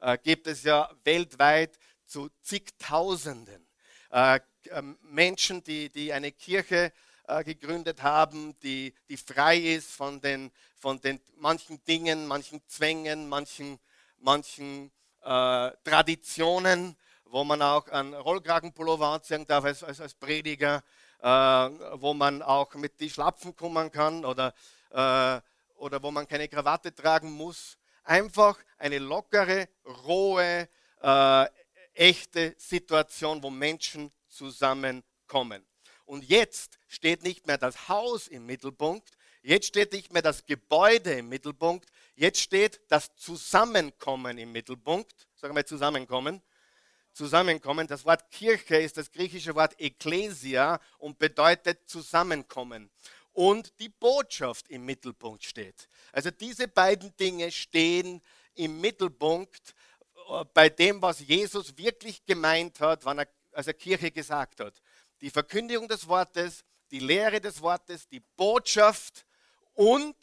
äh, 0.00 0.18
gibt 0.18 0.46
es 0.46 0.62
ja 0.62 0.90
weltweit 1.04 1.78
zu 2.06 2.30
zigtausenden. 2.42 3.66
Äh, 4.10 4.40
ähm, 4.70 4.98
Menschen, 5.02 5.62
die, 5.62 5.90
die 5.90 6.12
eine 6.12 6.32
Kirche 6.32 6.92
gegründet 7.44 8.02
haben, 8.02 8.58
die, 8.60 8.94
die 9.08 9.16
frei 9.16 9.58
ist 9.58 9.90
von 9.92 10.20
den, 10.20 10.50
von 10.76 11.00
den 11.00 11.20
manchen 11.36 11.82
Dingen, 11.84 12.26
manchen 12.26 12.60
Zwängen, 12.66 13.28
manchen, 13.28 13.78
manchen 14.18 14.90
äh, 15.22 15.70
Traditionen, 15.84 16.96
wo 17.24 17.44
man 17.44 17.62
auch 17.62 17.88
einen 17.88 18.14
Rollkragenpullover 18.14 19.06
anziehen 19.06 19.46
darf 19.46 19.64
als, 19.64 19.82
als, 19.84 20.00
als 20.00 20.14
Prediger 20.14 20.82
äh, 21.22 21.28
wo 22.00 22.14
man 22.14 22.42
auch 22.42 22.74
mit 22.74 22.98
die 23.00 23.10
Schlapfen 23.10 23.54
kommen 23.54 23.90
kann 23.90 24.24
oder, 24.24 24.54
äh, 24.90 25.40
oder 25.76 26.02
wo 26.02 26.10
man 26.10 26.26
keine 26.26 26.48
Krawatte 26.48 26.94
tragen 26.94 27.30
muss. 27.32 27.78
Einfach 28.04 28.58
eine 28.78 28.98
lockere, 28.98 29.68
rohe, 30.06 30.68
äh, 31.02 31.46
echte 31.94 32.54
Situation, 32.58 33.42
wo 33.42 33.50
Menschen 33.50 34.10
zusammenkommen. 34.28 35.66
Und 36.10 36.24
jetzt 36.28 36.80
steht 36.88 37.22
nicht 37.22 37.46
mehr 37.46 37.56
das 37.56 37.88
Haus 37.88 38.26
im 38.26 38.44
Mittelpunkt, 38.44 39.12
jetzt 39.42 39.68
steht 39.68 39.92
nicht 39.92 40.12
mehr 40.12 40.22
das 40.22 40.44
Gebäude 40.44 41.12
im 41.12 41.28
Mittelpunkt, 41.28 41.88
jetzt 42.16 42.40
steht 42.40 42.80
das 42.88 43.14
Zusammenkommen 43.14 44.36
im 44.36 44.50
Mittelpunkt. 44.50 45.28
Sagen 45.36 45.54
wir 45.54 45.64
Zusammenkommen 45.64 46.42
zusammenkommen. 47.12 47.86
Das 47.86 48.04
Wort 48.04 48.28
Kirche 48.32 48.78
ist 48.78 48.96
das 48.96 49.12
griechische 49.12 49.54
Wort 49.54 49.78
Ekklesia 49.78 50.80
und 50.98 51.16
bedeutet 51.16 51.88
zusammenkommen. 51.88 52.90
Und 53.32 53.72
die 53.78 53.88
Botschaft 53.88 54.68
im 54.68 54.84
Mittelpunkt 54.84 55.44
steht. 55.44 55.88
Also 56.10 56.32
diese 56.32 56.66
beiden 56.66 57.16
Dinge 57.18 57.52
stehen 57.52 58.20
im 58.54 58.80
Mittelpunkt 58.80 59.74
äh, 60.28 60.44
bei 60.52 60.68
dem, 60.70 61.00
was 61.00 61.20
Jesus 61.20 61.76
wirklich 61.78 62.24
gemeint 62.26 62.80
hat, 62.80 63.04
wann 63.04 63.20
er, 63.20 63.28
als 63.52 63.68
er 63.68 63.74
Kirche 63.74 64.10
gesagt 64.10 64.58
hat. 64.58 64.74
Die 65.20 65.30
Verkündigung 65.30 65.88
des 65.88 66.06
Wortes, 66.08 66.64
die 66.90 67.00
Lehre 67.00 67.40
des 67.40 67.60
Wortes, 67.60 68.08
die 68.08 68.20
Botschaft 68.20 69.26
und 69.74 70.16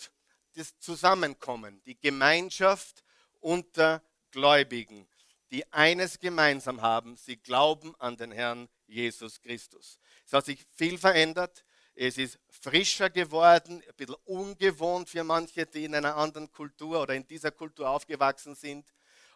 das 0.56 0.78
Zusammenkommen, 0.80 1.82
die 1.86 2.00
Gemeinschaft 2.00 3.04
unter 3.40 4.02
Gläubigen 4.32 5.08
die 5.52 5.72
eines 5.72 6.20
gemeinsam 6.20 6.82
haben, 6.82 7.16
sie 7.16 7.38
glauben 7.38 7.96
an 8.00 8.18
den 8.18 8.32
Herrn 8.32 8.68
Jesus 8.88 9.40
Christus. 9.42 10.00
Es 10.26 10.34
hat 10.34 10.46
sich 10.46 10.66
viel 10.76 10.98
verändert, 10.98 11.64
es 11.96 12.18
ist 12.18 12.38
frischer 12.50 13.10
geworden, 13.10 13.82
ein 13.88 13.96
bisschen 13.96 14.16
ungewohnt 14.26 15.10
für 15.10 15.24
manche, 15.24 15.66
die 15.66 15.86
in 15.86 15.96
einer 15.96 16.16
anderen 16.16 16.52
Kultur 16.52 17.02
oder 17.02 17.16
in 17.16 17.26
dieser 17.26 17.52
Kultur 17.52 17.90
aufgewachsen 17.90 18.56
sind. 18.56 18.86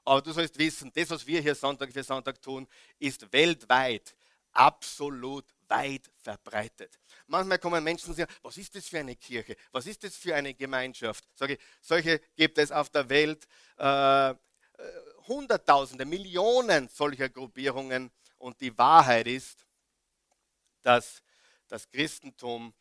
Aber 0.03 0.21
du 0.21 0.31
sollst 0.31 0.57
wissen, 0.57 0.91
das, 0.93 1.09
was 1.09 1.25
wir 1.25 1.41
hier 1.41 1.55
Sonntag 1.55 1.91
für 1.91 2.03
Sonntag 2.03 2.41
tun, 2.41 2.67
ist 2.99 3.31
weltweit 3.31 4.15
absolut 4.53 5.45
weit 5.67 6.11
verbreitet. 6.17 6.99
Manchmal 7.27 7.59
kommen 7.59 7.83
Menschen 7.83 8.09
und 8.09 8.15
sagen, 8.15 8.31
was 8.41 8.57
ist 8.57 8.75
das 8.75 8.87
für 8.87 8.99
eine 8.99 9.15
Kirche? 9.15 9.55
Was 9.71 9.87
ist 9.87 10.03
das 10.03 10.15
für 10.15 10.35
eine 10.35 10.53
Gemeinschaft? 10.53 11.25
Sage 11.33 11.53
ich, 11.53 11.59
solche 11.81 12.19
gibt 12.35 12.57
es 12.57 12.71
auf 12.71 12.89
der 12.89 13.09
Welt. 13.09 13.47
Äh, 13.77 14.35
Hunderttausende, 15.27 16.05
Millionen 16.05 16.89
solcher 16.89 17.29
Gruppierungen. 17.29 18.11
Und 18.37 18.59
die 18.59 18.75
Wahrheit 18.77 19.27
ist, 19.27 19.65
dass 20.81 21.21
das 21.67 21.87
Christentum 21.89 22.73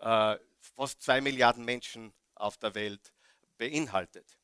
äh, 0.00 0.36
fast 0.60 1.02
zwei 1.02 1.20
Milliarden 1.20 1.64
Menschen 1.64 2.12
auf 2.34 2.58
der 2.58 2.74
Welt 2.74 3.12
beinhaltet. 3.56 4.38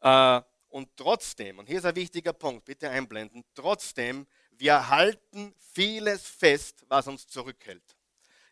Äh, 0.00 0.42
und 0.68 0.96
trotzdem, 0.96 1.58
und 1.58 1.66
hier 1.66 1.78
ist 1.78 1.84
ein 1.84 1.96
wichtiger 1.96 2.32
Punkt, 2.32 2.64
bitte 2.64 2.88
einblenden, 2.90 3.44
trotzdem, 3.54 4.26
wir 4.60 4.88
halten 4.88 5.54
vieles 5.58 6.26
fest, 6.26 6.84
was 6.88 7.06
uns 7.06 7.26
zurückhält. 7.26 7.96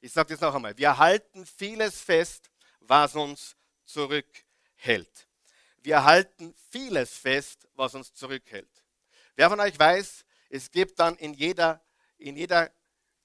Ich 0.00 0.12
sage 0.12 0.34
das 0.34 0.40
noch 0.40 0.54
einmal, 0.54 0.76
wir 0.76 0.98
halten 0.98 1.46
vieles 1.46 2.00
fest, 2.00 2.50
was 2.80 3.14
uns 3.14 3.56
zurückhält 3.84 5.28
wir 5.88 6.04
halten 6.04 6.54
vieles 6.70 7.16
fest, 7.16 7.66
was 7.74 7.94
uns 7.94 8.12
zurückhält. 8.12 8.68
Wer 9.36 9.48
von 9.48 9.58
euch 9.58 9.78
weiß, 9.78 10.24
es 10.50 10.70
gibt 10.70 10.98
dann 10.98 11.16
in 11.16 11.32
jeder, 11.32 11.82
in 12.18 12.36
jeder 12.36 12.70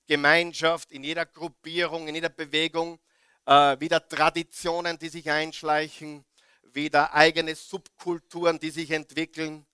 Gemeinschaft, 0.08 0.92
in 0.92 1.04
jeder 1.04 1.26
Gruppierung, 1.26 2.08
in 2.08 2.16
jeder 2.16 2.30
Bewegung 2.30 3.00
äh, 3.46 3.80
wieder 3.82 4.08
Traditionen, 4.08 4.98
die 4.98 5.10
sich 5.10 5.30
einschleichen, 5.30 6.24
wieder 6.62 7.14
eigene 7.14 7.54
Subkulturen, 7.54 8.60
die 8.60 8.70
sich 8.70 8.92
entwickeln. 8.92 9.66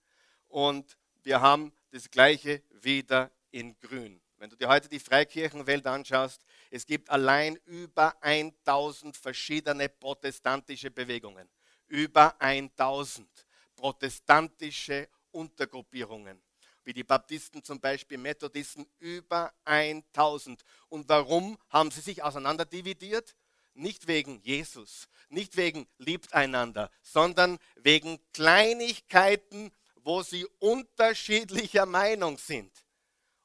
Und 0.47 0.97
wir 1.21 1.41
haben 1.41 1.71
das 1.91 2.09
Gleiche 2.09 2.63
wieder 2.81 3.31
in 3.51 3.77
Grün. 3.79 4.21
Wenn 4.37 4.49
du 4.49 4.55
dir 4.55 4.69
heute 4.69 4.87
die 4.87 4.99
Freikirchenwelt 4.99 5.85
anschaust, 5.85 6.45
es 6.71 6.85
gibt 6.85 7.09
allein 7.09 7.57
über 7.65 8.15
1000 8.23 9.17
verschiedene 9.17 9.89
protestantische 9.89 10.91
Bewegungen 10.91 11.49
über 11.89 12.39
1000 12.39 13.27
protestantische 13.75 15.09
Untergruppierungen, 15.31 16.41
wie 16.83 16.93
die 16.93 17.03
Baptisten 17.03 17.63
zum 17.63 17.79
Beispiel, 17.79 18.17
Methodisten, 18.17 18.85
über 18.99 19.53
1000. 19.65 20.63
Und 20.87 21.09
warum 21.09 21.57
haben 21.69 21.91
sie 21.91 22.01
sich 22.01 22.23
auseinanderdividiert? 22.23 23.35
nicht 23.75 24.07
wegen 24.07 24.41
Jesus, 24.41 25.07
nicht 25.29 25.55
wegen 25.55 25.87
liebt 25.99 26.33
einander, 26.33 26.91
sondern 27.01 27.57
wegen 27.75 28.19
Kleinigkeiten, 28.33 29.71
wo 30.03 30.21
sie 30.21 30.45
unterschiedlicher 30.59 31.85
Meinung 31.85 32.37
sind. 32.37 32.71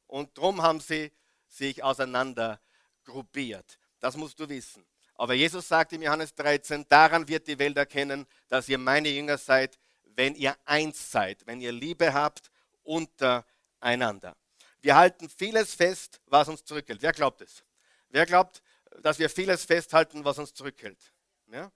Und 0.07 0.37
darum 0.37 0.63
haben 0.63 0.81
sie 0.81 1.13
sich 1.49 1.83
auseinander 1.83 2.61
gruppiert. 3.05 3.79
Das 4.01 4.17
musst 4.17 4.39
du 4.39 4.49
wissen. 4.49 4.85
Aber 5.17 5.35
Jesus 5.35 5.69
sagt 5.69 5.93
im 5.93 6.03
Johannes 6.03 6.35
13, 6.35 6.87
daran 6.89 7.29
wird 7.29 7.47
die 7.47 7.59
Welt 7.59 7.77
erkennen, 7.77 8.27
dass 8.49 8.69
ihr 8.69 8.79
meine 8.79 9.09
Jünger 9.09 9.39
seid, 9.39 9.79
wenn 10.03 10.35
ihr 10.35 10.57
eins 10.65 11.11
seid, 11.11 11.47
wenn 11.47 11.61
ihr 11.61 11.73
Liebe 11.73 12.13
habt 12.13 12.51
untereinander. 12.83 14.37
Wir 14.83 14.97
halten 14.97 15.29
vieles 15.29 15.75
fest, 15.75 16.21
was 16.27 16.49
uns 16.49 16.65
zurückhält. 16.65 17.01
Wer 17.01 17.13
glaubt 17.13 17.41
es? 17.41 17.65
Wer 18.11 18.27
glaubt, 18.27 18.63
dass 19.03 19.19
wir 19.19 19.31
vieles 19.31 19.65
festhalten, 19.65 20.25
was 20.25 20.39
uns 20.39 20.53
zurückhält? 20.53 21.13
Ja? 21.47 21.73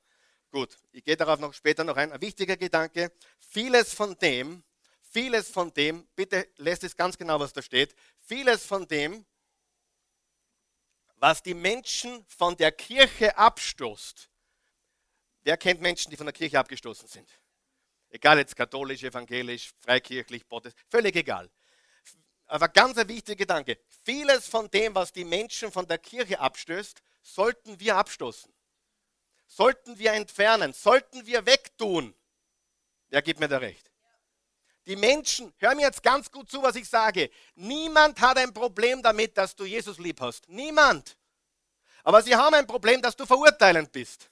Gut, 0.51 0.77
ich 0.93 1.05
gehe 1.05 1.17
darauf 1.17 1.39
noch 1.41 1.53
später 1.53 1.85
noch 1.85 1.97
ein. 1.97 2.13
Ein 2.13 2.21
wichtiger 2.21 2.57
Gedanke, 2.57 3.13
vieles 3.39 3.95
von 3.95 4.17
dem, 4.19 4.63
vieles 5.19 5.51
von 5.51 5.75
dem, 5.75 6.07
bitte 6.15 6.49
lässt 6.59 6.85
es 6.85 6.97
ganz 6.97 7.19
genau, 7.19 7.41
was 7.41 7.53
da 7.53 7.61
steht, 7.61 7.93
vieles 8.19 8.65
von 8.65 8.87
dem, 8.87 9.27
was 11.17 11.43
die 11.43 11.55
Menschen 11.55 12.25
von 12.29 12.57
der 12.57 12.71
Kirche 12.71 13.37
abstoßt. 13.37 14.31
Wer 15.41 15.57
kennt 15.57 15.81
Menschen, 15.81 16.11
die 16.11 16.17
von 16.17 16.27
der 16.27 16.33
Kirche 16.33 16.57
abgestoßen 16.57 17.09
sind? 17.09 17.29
Egal 18.11 18.39
jetzt 18.39 18.55
katholisch, 18.55 19.03
evangelisch, 19.03 19.73
freikirchlich, 19.81 20.47
Protestant, 20.47 20.87
völlig 20.89 21.17
egal. 21.17 21.51
Aber 22.47 22.69
ganz 22.69 22.97
ein 22.97 23.09
wichtiger 23.09 23.35
Gedanke. 23.35 23.77
Vieles 24.05 24.47
von 24.47 24.71
dem, 24.71 24.95
was 24.95 25.13
die 25.13 25.25
Menschen 25.25 25.73
von 25.73 25.89
der 25.89 25.99
Kirche 25.99 26.39
abstößt, 26.39 27.03
sollten 27.23 27.81
wir 27.81 27.97
abstoßen. 27.97 28.55
Sollten 29.49 29.99
wir 29.99 30.13
entfernen, 30.13 30.73
sollten 30.73 31.27
wir 31.27 31.45
wegtun. 31.45 32.15
Wer 33.09 33.23
gibt 33.23 33.41
mir 33.41 33.49
da 33.49 33.59
recht? 33.59 33.91
Die 34.88 34.97
Menschen, 34.97 35.52
hör 35.59 35.75
mir 35.75 35.83
jetzt 35.83 36.02
ganz 36.02 36.33
gut 36.33 36.50
zu, 36.50 36.62
was 36.62 36.75
ich 36.75 36.88
sage. 36.88 37.28
Niemand 37.54 38.18
hat 38.23 38.38
ein 38.38 38.54
Problem 38.54 39.02
damit, 39.02 39.37
dass 39.37 39.54
du 39.54 39.66
Jesus 39.66 39.99
lieb 39.99 40.18
hast. 40.23 40.49
Niemand. 40.49 41.18
Aber 42.04 42.23
sie 42.23 42.35
haben 42.35 42.54
ein 42.54 42.66
Problem, 42.66 43.02
dass 43.02 43.14
du 43.14 43.26
verurteilend 43.26 43.92
bist. 43.92 44.30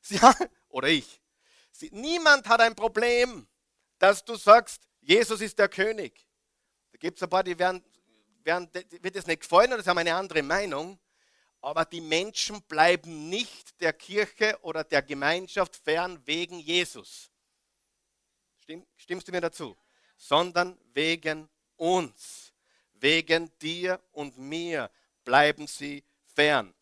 Sie 0.00 0.18
haben, 0.18 0.48
oder 0.70 0.88
ich. 0.88 1.20
Sie, 1.72 1.90
niemand 1.92 2.48
hat 2.48 2.62
ein 2.62 2.74
Problem, 2.74 3.46
dass 3.98 4.24
du 4.24 4.36
sagst, 4.36 4.88
Jesus 5.02 5.42
ist 5.42 5.58
der 5.58 5.68
König. 5.68 6.26
Da 6.92 6.96
gibt 6.96 7.18
es 7.18 7.22
ein 7.22 7.28
paar, 7.28 7.44
die 7.44 7.58
werden, 7.58 7.84
werden, 8.44 8.70
wird 8.72 9.14
es 9.14 9.26
nicht 9.26 9.42
gefallen 9.42 9.74
oder 9.74 9.82
sie 9.82 9.90
haben 9.90 9.98
eine 9.98 10.14
andere 10.14 10.42
Meinung. 10.42 10.98
Aber 11.60 11.84
die 11.84 12.00
Menschen 12.00 12.62
bleiben 12.62 13.28
nicht 13.28 13.78
der 13.82 13.92
Kirche 13.92 14.58
oder 14.62 14.84
der 14.84 15.02
Gemeinschaft 15.02 15.76
fern 15.76 16.18
wegen 16.24 16.60
Jesus. 16.60 17.30
Stimm, 18.66 18.84
stimmst 18.96 19.28
du 19.28 19.30
mir 19.30 19.40
dazu? 19.40 19.76
Sondern 20.16 20.76
wegen 20.92 21.48
uns. 21.76 22.52
Wegen 22.94 23.48
dir 23.60 24.02
und 24.10 24.38
mir 24.38 24.90
bleiben 25.22 25.68
sie 25.68 26.02
fern. 26.34 26.74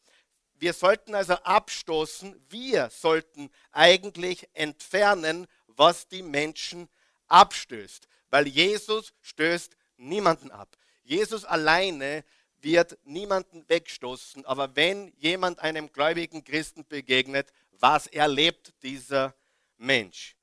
Wir 0.55 0.73
sollten 0.73 1.15
also 1.15 1.35
abstoßen, 1.35 2.43
wir 2.49 2.89
sollten 2.89 3.51
eigentlich 3.71 4.49
entfernen, 4.55 5.47
was 5.67 6.09
die 6.09 6.23
Menschen 6.23 6.89
abstößt. 7.27 8.09
Weil 8.31 8.49
Jesus 8.49 9.13
stößt 9.21 9.77
niemanden 9.99 10.51
ab. 10.51 10.79
Jesus 11.03 11.45
alleine 11.45 12.25
wird 12.63 12.97
niemanden 13.05 13.69
wegstoßen. 13.69 14.47
Aber 14.47 14.75
wenn 14.75 15.13
jemand 15.19 15.59
einem 15.59 15.93
gläubigen 15.93 16.45
Christen 16.45 16.87
begegnet, 16.87 17.53
was 17.73 18.07
erlebt 18.07 18.73
dieser 18.83 19.35
Mensch? 19.77 20.35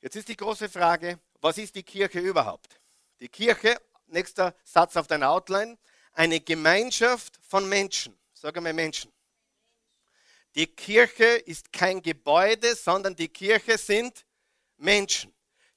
Jetzt 0.00 0.16
ist 0.16 0.28
die 0.28 0.36
große 0.36 0.68
Frage, 0.70 1.18
was 1.42 1.58
ist 1.58 1.74
die 1.74 1.82
Kirche 1.82 2.20
überhaupt? 2.20 2.80
Die 3.20 3.28
Kirche, 3.28 3.78
nächster 4.06 4.54
Satz 4.64 4.96
auf 4.96 5.06
deiner 5.06 5.30
Outline, 5.30 5.76
eine 6.12 6.40
Gemeinschaft 6.40 7.38
von 7.42 7.68
Menschen. 7.68 8.18
Sag 8.32 8.56
einmal 8.56 8.72
Menschen. 8.72 9.12
Die 10.54 10.66
Kirche 10.66 11.24
ist 11.24 11.72
kein 11.72 12.00
Gebäude, 12.00 12.74
sondern 12.74 13.14
die 13.14 13.28
Kirche 13.28 13.76
sind 13.76 14.24
Menschen. 14.78 15.34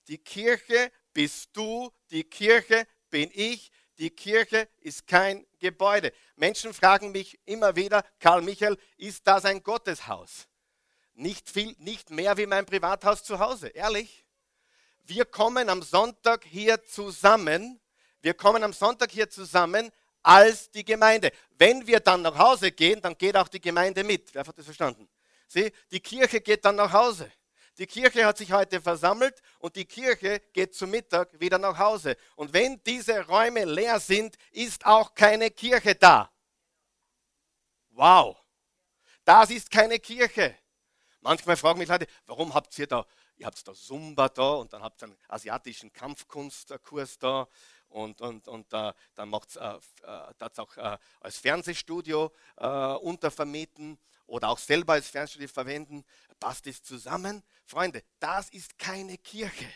Die 0.07 0.17
Kirche 0.17 0.91
bist 1.13 1.49
du, 1.53 1.91
die 2.09 2.23
Kirche 2.23 2.87
bin 3.09 3.29
ich, 3.33 3.71
die 3.99 4.09
Kirche 4.09 4.69
ist 4.79 5.05
kein 5.05 5.45
Gebäude. 5.59 6.13
Menschen 6.37 6.73
fragen 6.73 7.11
mich 7.11 7.39
immer 7.45 7.75
wieder, 7.75 8.03
Karl 8.19 8.41
Michael, 8.41 8.77
ist 8.97 9.27
das 9.27 9.45
ein 9.45 9.61
Gotteshaus? 9.61 10.47
Nicht 11.13 11.49
viel, 11.49 11.75
nicht 11.79 12.09
mehr 12.09 12.37
wie 12.37 12.45
mein 12.45 12.65
Privathaus 12.65 13.23
zu 13.23 13.39
Hause, 13.39 13.67
ehrlich. 13.69 14.25
Wir 15.03 15.25
kommen 15.25 15.69
am 15.69 15.81
Sonntag 15.81 16.43
hier 16.43 16.83
zusammen. 16.85 17.79
Wir 18.21 18.33
kommen 18.33 18.63
am 18.63 18.73
Sonntag 18.73 19.11
hier 19.11 19.29
zusammen 19.29 19.91
als 20.23 20.71
die 20.71 20.85
Gemeinde. 20.85 21.31
Wenn 21.57 21.85
wir 21.85 21.99
dann 21.99 22.21
nach 22.21 22.37
Hause 22.37 22.71
gehen, 22.71 23.01
dann 23.01 23.17
geht 23.17 23.35
auch 23.35 23.49
die 23.49 23.61
Gemeinde 23.61 24.03
mit. 24.03 24.33
Wer 24.33 24.45
hat 24.45 24.57
das 24.57 24.65
verstanden? 24.65 25.07
Sieh, 25.47 25.71
die 25.91 25.99
Kirche 25.99 26.41
geht 26.41 26.65
dann 26.65 26.77
nach 26.77 26.91
Hause. 26.91 27.31
Die 27.77 27.87
Kirche 27.87 28.25
hat 28.25 28.37
sich 28.37 28.51
heute 28.51 28.81
versammelt 28.81 29.41
und 29.59 29.75
die 29.75 29.85
Kirche 29.85 30.39
geht 30.53 30.73
zu 30.73 30.87
Mittag 30.87 31.39
wieder 31.39 31.57
nach 31.57 31.77
Hause. 31.77 32.15
Und 32.35 32.53
wenn 32.53 32.81
diese 32.83 33.25
Räume 33.25 33.65
leer 33.65 33.99
sind, 33.99 34.37
ist 34.51 34.85
auch 34.85 35.13
keine 35.13 35.51
Kirche 35.51 35.95
da. 35.95 36.31
Wow, 37.89 38.37
das 39.25 39.49
ist 39.49 39.69
keine 39.69 39.99
Kirche. 39.99 40.55
Manchmal 41.23 41.55
fragen 41.55 41.79
mich 41.79 41.87
Leute, 41.87 42.05
warum 42.25 42.53
habt 42.53 42.77
ihr 42.77 42.85
da, 42.85 43.05
ihr 43.37 43.45
habt 43.45 43.65
da 43.65 43.73
Zumba 43.73 44.27
da 44.27 44.55
und 44.55 44.73
dann 44.73 44.83
habt 44.83 45.01
ihr 45.01 45.05
einen 45.05 45.17
asiatischen 45.29 45.93
Kampfkunstkurs 45.93 47.17
da 47.17 47.47
und, 47.87 48.19
und, 48.19 48.45
und 48.49 48.73
äh, 48.73 48.91
dann 49.15 49.29
macht 49.29 49.51
es 49.51 49.55
äh, 49.55 49.79
äh, 50.03 50.49
auch 50.57 50.75
äh, 50.75 50.97
als 51.21 51.37
Fernsehstudio 51.37 52.29
äh, 52.57 52.67
untervermieten 52.67 53.97
oder 54.25 54.49
auch 54.49 54.57
selber 54.57 54.93
als 54.93 55.07
Fernsehstudio 55.07 55.47
verwenden. 55.47 56.03
Passt 56.41 56.67
es 56.67 56.83
zusammen? 56.83 57.41
Freunde, 57.63 58.03
das 58.19 58.49
ist 58.49 58.77
keine 58.77 59.17
Kirche. 59.17 59.71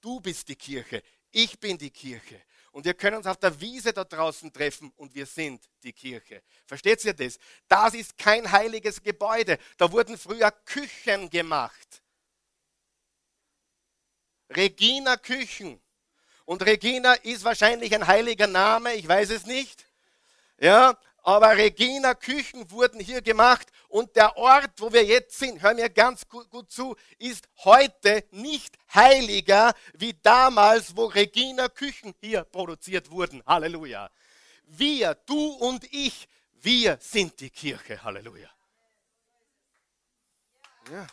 Du 0.00 0.18
bist 0.20 0.48
die 0.48 0.56
Kirche, 0.56 1.04
ich 1.30 1.60
bin 1.60 1.78
die 1.78 1.92
Kirche. 1.92 2.42
Und 2.72 2.84
wir 2.84 2.94
können 2.94 3.16
uns 3.16 3.26
auf 3.26 3.36
der 3.36 3.60
Wiese 3.60 3.92
da 3.92 4.04
draußen 4.04 4.52
treffen 4.52 4.92
und 4.96 5.14
wir 5.14 5.26
sind 5.26 5.68
die 5.82 5.92
Kirche. 5.92 6.42
Versteht 6.66 7.04
ihr 7.04 7.14
das? 7.14 7.38
Das 7.66 7.94
ist 7.94 8.16
kein 8.16 8.50
heiliges 8.50 9.02
Gebäude. 9.02 9.58
Da 9.76 9.90
wurden 9.90 10.16
früher 10.16 10.50
Küchen 10.50 11.28
gemacht. 11.30 12.02
Regina 14.50 15.16
Küchen. 15.16 15.80
Und 16.44 16.62
Regina 16.64 17.14
ist 17.14 17.44
wahrscheinlich 17.44 17.94
ein 17.94 18.06
heiliger 18.06 18.46
Name, 18.46 18.94
ich 18.94 19.06
weiß 19.06 19.30
es 19.30 19.46
nicht. 19.46 19.86
Ja, 20.58 20.96
aber 21.22 21.56
Regina 21.56 22.14
Küchen 22.14 22.70
wurden 22.70 23.00
hier 23.00 23.22
gemacht 23.22 23.68
und 23.88 24.16
der 24.16 24.36
Ort, 24.36 24.70
wo 24.78 24.92
wir 24.92 25.04
jetzt 25.04 25.38
sind, 25.38 25.62
hör 25.62 25.74
mir 25.74 25.90
ganz 25.90 26.26
gut, 26.28 26.70
zu, 26.70 26.96
ist 27.18 27.48
heute 27.64 28.24
nicht 28.30 28.76
heiliger 28.94 29.74
wie 29.94 30.14
damals, 30.22 30.96
wo 30.96 31.06
Regina 31.06 31.68
Küchen 31.68 32.14
hier 32.20 32.44
produziert 32.44 33.10
wurden. 33.10 33.42
Halleluja. 33.46 34.10
Wir, 34.64 35.14
du 35.26 35.52
und 35.54 35.84
ich, 35.92 36.28
wir 36.52 36.98
sind 37.00 37.40
die 37.40 37.50
Kirche. 37.50 38.02
Halleluja. 38.02 38.50
Ja. 40.90 41.06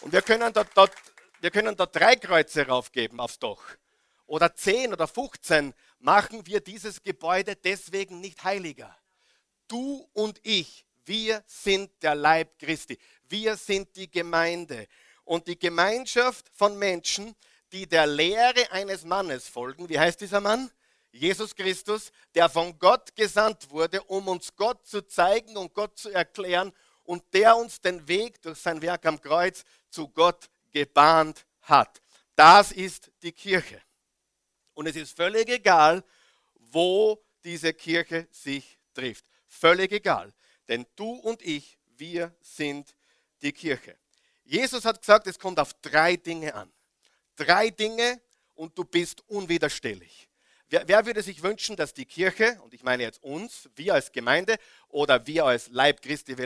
Und 0.00 0.12
wir 0.12 0.22
können 0.22 0.52
dort, 0.52 0.68
dort, 0.74 0.92
wir 1.40 1.50
können 1.50 1.76
dort 1.76 1.94
drei 1.96 2.16
Kreuze 2.16 2.66
raufgeben 2.66 3.18
aufs 3.18 3.38
Dach. 3.38 3.76
Oder 4.26 4.54
zehn 4.54 4.92
oder 4.92 5.06
15 5.06 5.72
machen 5.98 6.46
wir 6.46 6.60
dieses 6.60 7.02
Gebäude 7.02 7.56
deswegen 7.56 8.20
nicht 8.20 8.42
heiliger. 8.44 8.96
Du 9.68 10.08
und 10.12 10.40
ich, 10.42 10.84
wir 11.04 11.42
sind 11.46 11.90
der 12.02 12.14
Leib 12.14 12.58
Christi. 12.58 12.98
Wir 13.28 13.56
sind 13.56 13.94
die 13.96 14.10
Gemeinde. 14.10 14.86
Und 15.24 15.46
die 15.46 15.58
Gemeinschaft 15.58 16.48
von 16.52 16.78
Menschen, 16.78 17.34
die 17.72 17.86
der 17.86 18.06
Lehre 18.06 18.70
eines 18.70 19.04
Mannes 19.04 19.48
folgen. 19.48 19.88
Wie 19.88 19.98
heißt 19.98 20.20
dieser 20.20 20.40
Mann? 20.40 20.70
Jesus 21.12 21.54
Christus, 21.54 22.12
der 22.34 22.48
von 22.48 22.78
Gott 22.78 23.14
gesandt 23.16 23.70
wurde, 23.70 24.02
um 24.04 24.28
uns 24.28 24.54
Gott 24.54 24.86
zu 24.86 25.02
zeigen 25.06 25.56
und 25.56 25.72
Gott 25.74 25.98
zu 25.98 26.10
erklären 26.10 26.72
und 27.04 27.22
der 27.32 27.56
uns 27.56 27.80
den 27.80 28.06
Weg 28.06 28.42
durch 28.42 28.58
sein 28.58 28.82
Werk 28.82 29.06
am 29.06 29.20
Kreuz 29.20 29.64
zu 29.88 30.08
Gott 30.08 30.48
gebahnt 30.72 31.46
hat. 31.62 32.02
Das 32.34 32.70
ist 32.70 33.10
die 33.22 33.32
Kirche. 33.32 33.80
Und 34.76 34.86
es 34.86 34.94
ist 34.94 35.16
völlig 35.16 35.48
egal, 35.48 36.04
wo 36.54 37.18
diese 37.42 37.72
Kirche 37.72 38.28
sich 38.30 38.78
trifft. 38.92 39.24
Völlig 39.48 39.90
egal. 39.90 40.34
Denn 40.68 40.86
du 40.96 41.12
und 41.12 41.40
ich, 41.40 41.78
wir 41.96 42.34
sind 42.42 42.94
die 43.40 43.52
Kirche. 43.52 43.96
Jesus 44.44 44.84
hat 44.84 45.00
gesagt, 45.00 45.26
es 45.28 45.38
kommt 45.38 45.58
auf 45.58 45.72
drei 45.80 46.16
Dinge 46.16 46.54
an. 46.54 46.70
Drei 47.36 47.70
Dinge 47.70 48.20
und 48.54 48.76
du 48.76 48.84
bist 48.84 49.22
unwiderstehlich. 49.28 50.28
wer, 50.68 50.86
wer 50.86 51.06
würde 51.06 51.22
sich 51.22 51.42
wünschen, 51.42 51.74
dass 51.76 51.94
die 51.94 52.04
Kirche, 52.04 52.60
und 52.62 52.74
ich 52.74 52.82
meine 52.82 53.02
jetzt 53.02 53.22
uns, 53.22 53.70
wir 53.76 53.94
als 53.94 54.12
Gemeinde 54.12 54.58
oder 54.88 55.26
wir 55.26 55.46
als 55.46 55.68
Leib 55.68 56.02
Christi, 56.02 56.36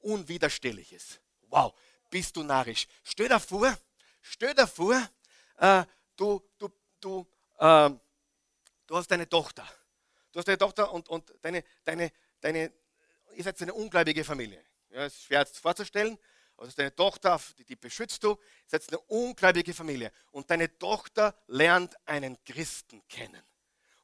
unwiderstehlich 0.00 0.92
ist? 0.92 1.18
Wow, 1.48 1.74
bist 2.10 2.36
du 2.36 2.42
narrisch. 2.42 2.86
Stell 3.04 3.28
dir 3.28 3.40
vor, 3.40 3.74
stell 4.20 4.54
dir 4.54 4.66
vor, 4.66 5.00
äh, 5.56 5.84
du, 6.16 6.42
du, 6.58 6.68
du, 7.00 7.26
äh, 7.60 7.90
du 8.86 8.96
hast 8.96 9.10
deine 9.10 9.28
Tochter. 9.28 9.66
Du 10.32 10.38
hast 10.38 10.48
deine 10.48 10.58
Tochter 10.58 10.90
und, 10.92 11.08
und 11.08 11.32
deine, 11.42 11.62
deine, 11.84 12.10
deine, 12.40 12.72
ihr 13.34 13.44
seid 13.44 13.60
eine 13.62 13.74
ungläubige 13.74 14.24
Familie. 14.24 14.64
Ja, 14.90 15.06
ist 15.06 15.22
schwer 15.22 15.46
zu 15.46 15.60
vorzustellen. 15.60 16.18
Also 16.56 16.72
deine 16.76 16.94
Tochter, 16.94 17.40
die, 17.58 17.64
die 17.64 17.76
beschützt 17.76 18.22
du, 18.22 18.38
ist 18.66 18.72
jetzt 18.72 18.90
eine 18.90 18.98
ungläubige 19.00 19.72
Familie. 19.72 20.12
Und 20.30 20.50
deine 20.50 20.76
Tochter 20.78 21.34
lernt 21.46 21.96
einen 22.06 22.42
Christen 22.44 23.06
kennen 23.08 23.42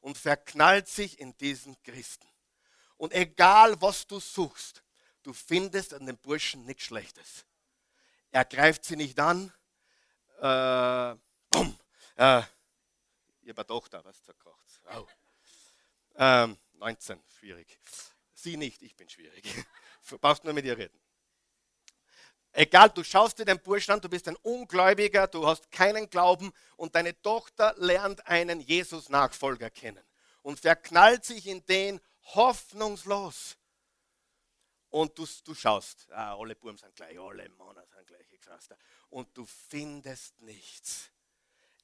und 0.01 0.17
verknallt 0.17 0.87
sich 0.87 1.19
in 1.19 1.37
diesen 1.37 1.81
Christen. 1.83 2.27
Und 2.97 3.13
egal, 3.13 3.79
was 3.81 4.07
du 4.07 4.19
suchst, 4.19 4.83
du 5.23 5.33
findest 5.33 5.93
an 5.93 6.05
dem 6.05 6.17
Burschen 6.17 6.65
nichts 6.65 6.83
Schlechtes. 6.83 7.45
Er 8.31 8.45
greift 8.45 8.85
sie 8.85 8.95
nicht 8.95 9.19
an. 9.19 9.53
Äh, 10.39 11.15
bumm, 11.49 11.77
äh, 12.15 12.41
ich 13.47 13.51
habe 13.51 13.61
eine 13.61 13.67
Tochter, 13.67 14.03
was 14.03 14.21
zerkracht. 14.23 14.81
Wow. 14.83 15.07
Ähm, 16.15 16.57
19, 16.73 17.23
schwierig. 17.39 17.79
Sie 18.33 18.57
nicht, 18.57 18.81
ich 18.81 18.95
bin 18.95 19.09
schwierig. 19.09 19.43
Du 20.09 20.17
brauchst 20.17 20.45
nur 20.45 20.53
mit 20.53 20.63
ihr 20.63 20.77
reden. 20.77 20.97
Egal, 22.53 22.89
du 22.89 23.03
schaust 23.03 23.37
dir 23.37 23.43
den 23.43 23.59
Burschen 23.59 23.91
an, 23.91 23.99
du 23.99 24.07
bist 24.07 24.25
ein 24.29 24.37
Ungläubiger, 24.37 25.27
du 25.27 25.45
hast 25.45 25.69
keinen 25.69 26.09
Glauben 26.09 26.53
und 26.77 26.95
deine 26.95 27.21
Tochter 27.21 27.75
lernt 27.77 28.25
einen 28.25 28.61
Jesus-Nachfolger 28.61 29.69
kennen 29.69 30.05
und 30.43 30.61
verknallt 30.61 31.25
sich 31.25 31.45
in 31.45 31.65
den 31.65 31.99
hoffnungslos. 32.35 33.57
Und 34.89 35.17
du, 35.17 35.27
du 35.43 35.53
schaust, 35.53 36.09
ah, 36.13 36.37
alle 36.37 36.55
Buben 36.55 36.77
sind 36.77 36.95
gleich, 36.95 37.19
alle 37.19 37.49
Männer 37.49 37.85
sind 37.85 38.07
gleich, 38.07 38.25
und 39.09 39.37
du 39.37 39.45
findest 39.45 40.39
nichts. 40.39 41.11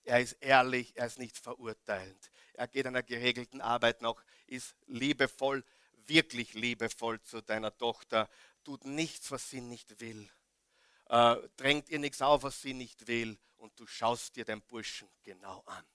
Er 0.04 0.20
ist 0.20 0.34
ehrlich, 0.42 0.96
er 0.96 1.08
ist 1.08 1.20
nicht 1.20 1.38
verurteilend. 1.38 2.32
Er 2.54 2.68
geht 2.68 2.86
einer 2.86 3.04
geregelten 3.04 3.62
Arbeit 3.62 4.02
nach, 4.02 4.24
ist 4.48 4.76
liebevoll, 4.88 5.64
wirklich 6.06 6.54
liebevoll 6.54 7.22
zu 7.22 7.42
deiner 7.42 7.76
Tochter, 7.78 8.30
tut 8.64 8.86
nichts, 8.86 9.32
was 9.32 9.50
sie 9.50 9.62
nicht 9.62 10.02
will 10.02 10.30
äh, 11.14 11.50
drängt 11.58 11.90
ihr 11.90 12.00
nichts 12.00 12.22
auf, 12.22 12.44
was 12.44 12.62
sie 12.62 12.74
nicht 12.74 13.08
will, 13.08 13.38
und 13.58 13.80
du 13.80 13.86
schaust 13.86 14.36
dir 14.36 14.46
den 14.46 14.62
Burschen 14.62 15.10
genau 15.22 15.62
an. 15.62 15.86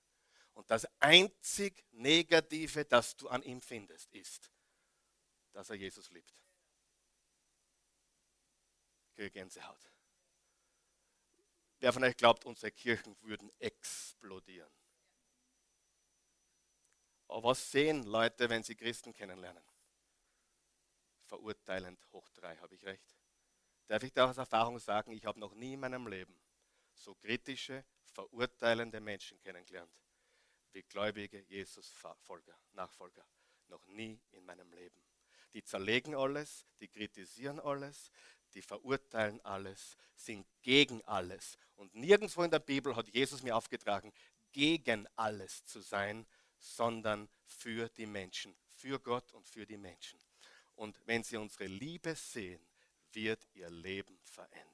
Und 0.54 0.70
das 0.70 0.86
einzig 1.00 1.84
Negative, 1.90 2.84
das 2.84 3.16
du 3.16 3.28
an 3.28 3.42
ihm 3.42 3.60
findest, 3.60 4.12
ist, 4.14 4.50
dass 5.52 5.70
er 5.70 5.76
Jesus 5.76 6.10
liebt. 6.10 6.32
Gänsehaut. 9.16 9.90
Wer 11.80 11.92
von 11.92 12.04
euch 12.04 12.16
glaubt, 12.16 12.44
unsere 12.44 12.72
Kirchen 12.72 13.16
würden 13.22 13.50
explodieren? 13.58 14.70
Aber 17.28 17.44
was 17.44 17.70
sehen 17.70 18.04
Leute, 18.04 18.48
wenn 18.48 18.62
sie 18.62 18.74
Christen 18.74 19.12
kennenlernen? 19.12 19.62
Verurteilend 21.26 22.00
hoch 22.12 22.28
drei, 22.30 22.56
habe 22.56 22.74
ich 22.74 22.84
recht? 22.84 23.18
darf 23.88 24.02
ich 24.02 24.12
da 24.12 24.28
aus 24.28 24.36
Erfahrung 24.36 24.78
sagen, 24.78 25.12
ich 25.12 25.24
habe 25.24 25.40
noch 25.40 25.54
nie 25.54 25.74
in 25.74 25.80
meinem 25.80 26.06
Leben 26.06 26.38
so 26.94 27.14
kritische, 27.14 27.84
verurteilende 28.12 29.00
Menschen 29.00 29.40
kennengelernt 29.40 29.92
wie 30.72 30.82
gläubige 30.82 31.40
Jesus-Folger, 31.40 32.58
Nachfolger. 32.72 33.26
Noch 33.68 33.84
nie 33.86 34.20
in 34.32 34.44
meinem 34.44 34.70
Leben. 34.72 35.02
Die 35.54 35.64
zerlegen 35.64 36.14
alles, 36.14 36.66
die 36.78 36.88
kritisieren 36.88 37.58
alles, 37.58 38.10
die 38.54 38.62
verurteilen 38.62 39.40
alles, 39.44 39.96
sind 40.14 40.46
gegen 40.62 41.02
alles. 41.04 41.58
Und 41.76 41.94
nirgendwo 41.94 42.42
in 42.42 42.50
der 42.50 42.58
Bibel 42.58 42.94
hat 42.96 43.08
Jesus 43.08 43.42
mir 43.42 43.56
aufgetragen, 43.56 44.12
gegen 44.52 45.06
alles 45.16 45.64
zu 45.64 45.80
sein, 45.80 46.26
sondern 46.58 47.28
für 47.46 47.88
die 47.90 48.06
Menschen, 48.06 48.56
für 48.74 48.98
Gott 48.98 49.32
und 49.32 49.48
für 49.48 49.66
die 49.66 49.76
Menschen. 49.76 50.18
Und 50.74 50.98
wenn 51.06 51.22
sie 51.22 51.36
unsere 51.36 51.66
Liebe 51.66 52.14
sehen, 52.14 52.64
wird 53.12 53.46
ihr 53.54 53.70
Leben 53.70 54.18
verändert. 54.24 54.68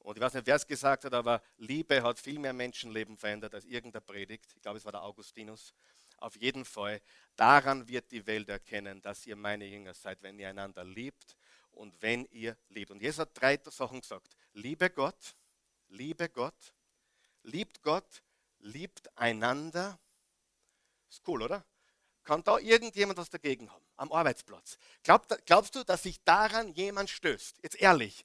Und 0.00 0.16
ich 0.16 0.22
weiß 0.22 0.34
nicht, 0.34 0.46
wer 0.46 0.56
es 0.56 0.66
gesagt 0.66 1.04
hat, 1.04 1.12
aber 1.12 1.42
Liebe 1.58 2.02
hat 2.02 2.18
viel 2.18 2.38
mehr 2.38 2.52
Menschenleben 2.52 3.16
verändert 3.16 3.54
als 3.54 3.64
irgendeine 3.66 4.00
Predigt. 4.00 4.52
Ich 4.56 4.62
glaube, 4.62 4.78
es 4.78 4.84
war 4.84 4.92
der 4.92 5.02
Augustinus. 5.02 5.74
Auf 6.16 6.36
jeden 6.36 6.64
Fall, 6.64 7.00
daran 7.36 7.86
wird 7.86 8.10
die 8.10 8.26
Welt 8.26 8.48
erkennen, 8.48 9.00
dass 9.02 9.26
ihr 9.26 9.36
meine 9.36 9.66
Jünger 9.66 9.94
seid, 9.94 10.22
wenn 10.22 10.38
ihr 10.38 10.48
einander 10.48 10.84
liebt 10.84 11.36
und 11.72 11.94
wenn 12.02 12.26
ihr 12.26 12.56
liebt. 12.68 12.90
Und 12.90 13.00
Jesus 13.00 13.20
hat 13.20 13.30
drei 13.34 13.58
Sachen 13.64 14.00
gesagt. 14.00 14.36
Liebe 14.52 14.90
Gott, 14.90 15.36
liebe 15.88 16.28
Gott, 16.28 16.74
liebt 17.42 17.82
Gott, 17.82 18.22
liebt 18.58 19.16
einander. 19.16 19.98
Ist 21.08 21.26
cool, 21.26 21.42
oder? 21.42 21.64
Kann 22.24 22.42
da 22.44 22.58
irgendjemand 22.58 23.18
was 23.18 23.30
dagegen 23.30 23.70
haben? 23.70 23.84
Am 23.96 24.12
Arbeitsplatz. 24.12 24.78
Glaub, 25.02 25.26
glaubst 25.46 25.74
du, 25.74 25.84
dass 25.84 26.02
sich 26.02 26.22
daran 26.22 26.72
jemand 26.74 27.10
stößt? 27.10 27.58
Jetzt 27.62 27.80
ehrlich. 27.80 28.24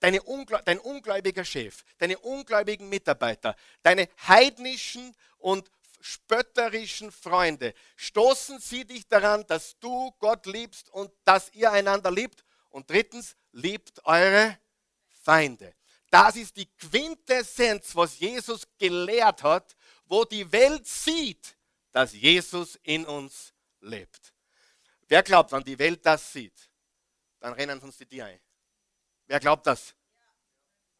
Deine 0.00 0.22
Ungläu 0.22 0.58
dein 0.64 0.80
ungläubiger 0.80 1.44
Chef, 1.44 1.84
deine 1.98 2.18
ungläubigen 2.18 2.88
Mitarbeiter, 2.88 3.54
deine 3.84 4.08
heidnischen 4.26 5.14
und 5.38 5.70
spötterischen 6.00 7.12
Freunde, 7.12 7.72
stoßen 7.94 8.58
sie 8.58 8.84
dich 8.84 9.06
daran, 9.06 9.46
dass 9.46 9.78
du 9.78 10.10
Gott 10.18 10.46
liebst 10.46 10.90
und 10.90 11.12
dass 11.24 11.52
ihr 11.54 11.70
einander 11.70 12.10
liebt? 12.10 12.44
Und 12.76 12.90
drittens, 12.90 13.34
liebt 13.52 14.04
eure 14.04 14.58
Feinde. 15.22 15.74
Das 16.10 16.36
ist 16.36 16.54
die 16.58 16.66
Quintessenz, 16.66 17.96
was 17.96 18.18
Jesus 18.18 18.68
gelehrt 18.76 19.42
hat, 19.42 19.74
wo 20.04 20.26
die 20.26 20.52
Welt 20.52 20.86
sieht, 20.86 21.56
dass 21.90 22.12
Jesus 22.12 22.78
in 22.82 23.06
uns 23.06 23.54
lebt. 23.80 24.34
Wer 25.08 25.22
glaubt, 25.22 25.52
wenn 25.52 25.64
die 25.64 25.78
Welt 25.78 26.04
das 26.04 26.30
sieht, 26.30 26.68
dann 27.40 27.54
rennen 27.54 27.78
uns 27.78 27.96
die 27.96 28.04
Tiere 28.04 28.26
ein. 28.26 28.40
Wer 29.26 29.40
glaubt 29.40 29.66
das? 29.66 29.94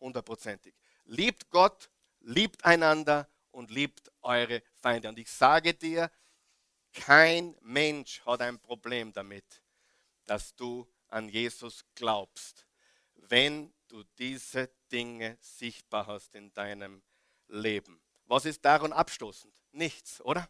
Hundertprozentig. 0.01 0.75
Liebt 1.05 1.51
Gott, 1.51 1.91
liebt 2.21 2.65
einander 2.65 3.29
und 3.51 3.71
liebt 3.71 4.11
eure 4.23 4.63
Feinde. 4.77 5.11
Und 5.11 5.19
ich 5.19 5.31
sage 5.31 5.75
dir, 5.75 6.11
kein 6.95 7.55
Mensch 7.61 8.25
hat 8.25 8.41
ein 8.41 8.59
Problem 8.59 9.13
damit, 9.13 9.61
dass 10.25 10.57
du 10.57 10.89
an 11.09 11.29
Jesus 11.29 11.85
glaubst, 11.95 12.67
wenn 13.15 13.73
du 13.89 14.03
diese 14.19 14.71
Dinge 14.91 15.39
sichtbar 15.41 16.07
hast 16.07 16.35
in 16.35 16.53
deinem 16.53 17.03
Leben. 17.49 18.01
Was 18.27 18.45
ist 18.45 18.65
daran 18.65 18.93
abstoßend? 18.93 19.55
Nichts, 19.73 20.21
oder? 20.21 20.49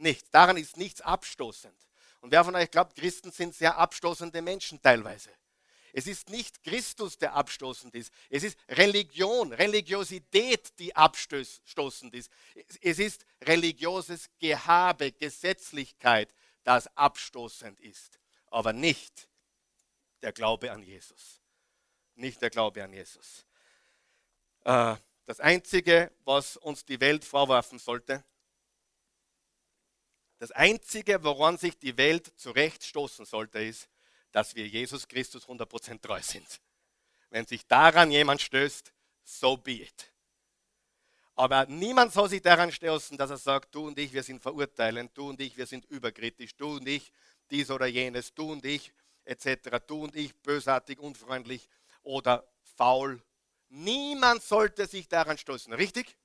nichts. 0.00 0.30
Daran 0.30 0.56
ist 0.56 0.76
nichts 0.76 1.00
abstoßend. 1.00 1.76
Und 2.20 2.32
wer 2.32 2.44
von 2.44 2.56
euch 2.56 2.70
glaubt, 2.70 2.96
Christen 2.96 3.30
sind 3.30 3.54
sehr 3.54 3.76
abstoßende 3.76 4.42
Menschen 4.42 4.80
teilweise. 4.82 5.30
Es 5.92 6.06
ist 6.06 6.28
nicht 6.28 6.62
Christus, 6.62 7.18
der 7.18 7.34
abstoßend 7.34 7.94
ist. 7.94 8.12
Es 8.28 8.44
ist 8.44 8.56
Religion, 8.68 9.52
Religiosität, 9.52 10.78
die 10.78 10.94
abstoßend 10.94 12.14
ist. 12.14 12.30
Es 12.80 12.98
ist 12.98 13.24
religiöses 13.42 14.28
Gehabe, 14.38 15.12
Gesetzlichkeit, 15.12 16.32
das 16.62 16.86
abstoßend 16.96 17.80
ist. 17.80 18.20
Aber 18.46 18.72
nicht 18.72 19.28
der 20.22 20.32
Glaube 20.32 20.70
an 20.72 20.82
Jesus. 20.82 21.40
Nicht 22.14 22.40
der 22.42 22.50
Glaube 22.50 22.82
an 22.82 22.92
Jesus. 22.92 23.46
Äh, 24.64 24.96
das 25.26 25.40
Einzige, 25.40 26.10
was 26.24 26.56
uns 26.56 26.84
die 26.84 27.00
Welt 27.00 27.24
vorwerfen 27.24 27.78
sollte, 27.78 28.24
das 30.38 30.52
Einzige, 30.52 31.22
woran 31.22 31.58
sich 31.58 31.76
die 31.76 31.96
Welt 31.98 32.32
zurechtstoßen 32.36 33.26
sollte, 33.26 33.62
ist, 33.62 33.88
dass 34.32 34.54
wir 34.54 34.66
Jesus 34.66 35.06
Christus 35.06 35.46
100% 35.46 36.00
treu 36.00 36.20
sind. 36.22 36.60
Wenn 37.28 37.46
sich 37.46 37.66
daran 37.66 38.10
jemand 38.10 38.40
stößt, 38.40 38.92
so 39.22 39.56
be 39.56 39.82
it. 39.82 40.10
Aber 41.36 41.66
niemand 41.66 42.12
soll 42.12 42.28
sich 42.28 42.42
daran 42.42 42.72
stoßen, 42.72 43.16
dass 43.16 43.30
er 43.30 43.36
sagt, 43.36 43.74
du 43.74 43.86
und 43.86 43.98
ich, 43.98 44.12
wir 44.12 44.22
sind 44.22 44.42
verurteilend, 44.42 45.16
du 45.16 45.28
und 45.28 45.40
ich, 45.40 45.56
wir 45.56 45.66
sind 45.66 45.84
überkritisch, 45.86 46.54
du 46.56 46.76
und 46.76 46.86
ich, 46.88 47.12
dies 47.50 47.70
oder 47.70 47.86
jenes, 47.86 48.32
du 48.34 48.52
und 48.52 48.64
ich, 48.64 48.92
etc., 49.30 49.78
du 49.86 50.04
und 50.04 50.16
ich, 50.16 50.34
bösartig, 50.42 50.98
unfreundlich 50.98 51.68
oder 52.02 52.44
faul. 52.76 53.22
Niemand 53.68 54.42
sollte 54.42 54.86
sich 54.86 55.08
daran 55.08 55.38
stoßen, 55.38 55.72
richtig? 55.72 56.16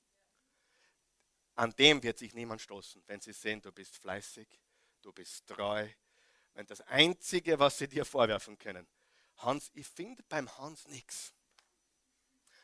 An 1.55 1.73
dem 1.75 2.01
wird 2.01 2.17
sich 2.17 2.33
niemand 2.33 2.61
stoßen, 2.61 3.03
wenn 3.07 3.21
sie 3.21 3.31
sehen, 3.31 3.61
du 3.61 3.71
bist 3.71 3.97
fleißig, 3.97 4.47
du 5.01 5.13
bist 5.13 5.45
treu. 5.47 5.87
Wenn 6.53 6.65
das 6.65 6.81
Einzige, 6.81 7.59
was 7.59 7.77
sie 7.77 7.87
dir 7.87 8.05
vorwerfen 8.05 8.57
können, 8.57 8.87
Hans, 9.37 9.69
ich 9.73 9.87
finde 9.87 10.23
beim 10.27 10.49
Hans 10.57 10.87
nichts. 10.87 11.33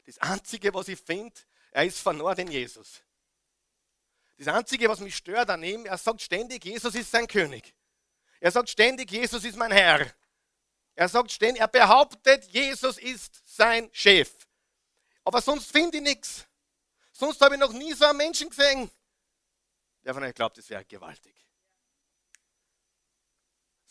Das 0.05 0.17
Einzige, 0.17 0.73
was 0.73 0.87
ich 0.87 0.99
finde, 0.99 1.35
er 1.71 1.85
ist 1.85 1.99
verloren 1.99 2.39
in 2.39 2.51
Jesus. 2.51 3.01
Das 4.37 4.47
Einzige, 4.47 4.89
was 4.89 4.99
mich 4.99 5.15
stört 5.15 5.49
an 5.51 5.61
ihm, 5.61 5.85
er 5.85 5.97
sagt 5.97 6.21
ständig, 6.21 6.65
Jesus 6.65 6.95
ist 6.95 7.11
sein 7.11 7.27
König. 7.27 7.75
Er 8.39 8.51
sagt 8.51 8.69
ständig, 8.69 9.11
Jesus 9.11 9.43
ist 9.43 9.55
mein 9.55 9.71
Herr. 9.71 10.11
Er 11.01 11.09
sagt 11.09 11.31
ständig, 11.31 11.59
er 11.59 11.67
behauptet, 11.67 12.45
Jesus 12.53 12.99
ist 12.99 13.41
sein 13.43 13.89
Chef. 13.91 14.31
Aber 15.23 15.41
sonst 15.41 15.71
finde 15.71 15.97
ich 15.97 16.03
nichts. 16.03 16.45
Sonst 17.11 17.41
habe 17.41 17.55
ich 17.55 17.59
noch 17.59 17.73
nie 17.73 17.91
so 17.93 18.05
einen 18.05 18.19
Menschen 18.19 18.51
gesehen. 18.51 18.87
Der 20.03 20.13
von 20.13 20.21
euch 20.21 20.35
glaubt, 20.35 20.59
das 20.59 20.69
wäre 20.69 20.85
gewaltig. 20.85 21.35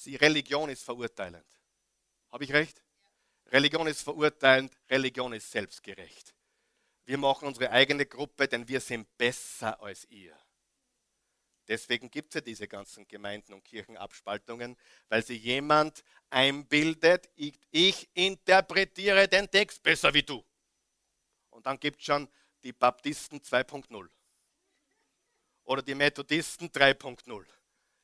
Die 0.05 0.15
Religion 0.15 0.71
ist 0.71 0.85
verurteilend. 0.85 1.49
Habe 2.31 2.45
ich 2.45 2.53
recht? 2.53 2.81
Religion 3.47 3.89
ist 3.89 4.03
verurteilend, 4.03 4.73
Religion 4.89 5.33
ist 5.33 5.51
selbstgerecht. 5.51 6.33
Wir 7.07 7.19
machen 7.19 7.49
unsere 7.49 7.73
eigene 7.73 8.07
Gruppe, 8.07 8.47
denn 8.47 8.69
wir 8.69 8.81
sind 8.81 9.19
besser 9.19 9.83
als 9.83 10.05
ihr. 10.11 10.39
Deswegen 11.71 12.11
gibt 12.11 12.31
es 12.31 12.35
ja 12.35 12.41
diese 12.41 12.67
ganzen 12.67 13.07
Gemeinden 13.07 13.53
und 13.53 13.65
Kirchenabspaltungen, 13.65 14.77
weil 15.09 15.25
sich 15.25 15.41
jemand 15.41 16.03
einbildet, 16.29 17.31
ich, 17.37 17.61
ich 17.71 18.11
interpretiere 18.13 19.29
den 19.29 19.49
Text 19.49 19.81
besser 19.81 20.13
wie 20.13 20.25
du. 20.25 20.45
Und 21.51 21.67
dann 21.67 21.79
gibt 21.79 22.01
es 22.01 22.07
schon 22.07 22.29
die 22.65 22.73
Baptisten 22.73 23.39
2.0 23.39 24.11
oder 25.63 25.81
die 25.81 25.95
Methodisten 25.95 26.71
3.0. 26.71 27.47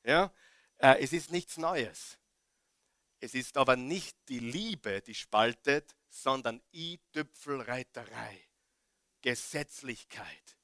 Ja? 0.05 0.33
Äh, 0.76 1.02
es 1.02 1.12
ist 1.12 1.33
nichts 1.33 1.57
Neues. 1.57 2.20
Es 3.18 3.35
ist 3.35 3.57
aber 3.57 3.74
nicht 3.74 4.16
die 4.29 4.38
Liebe, 4.38 5.00
die 5.00 5.14
spaltet, 5.16 5.96
sondern 6.09 6.62
I-Tüpfelreiterei, 6.72 8.46
Gesetzlichkeit. 9.22 10.57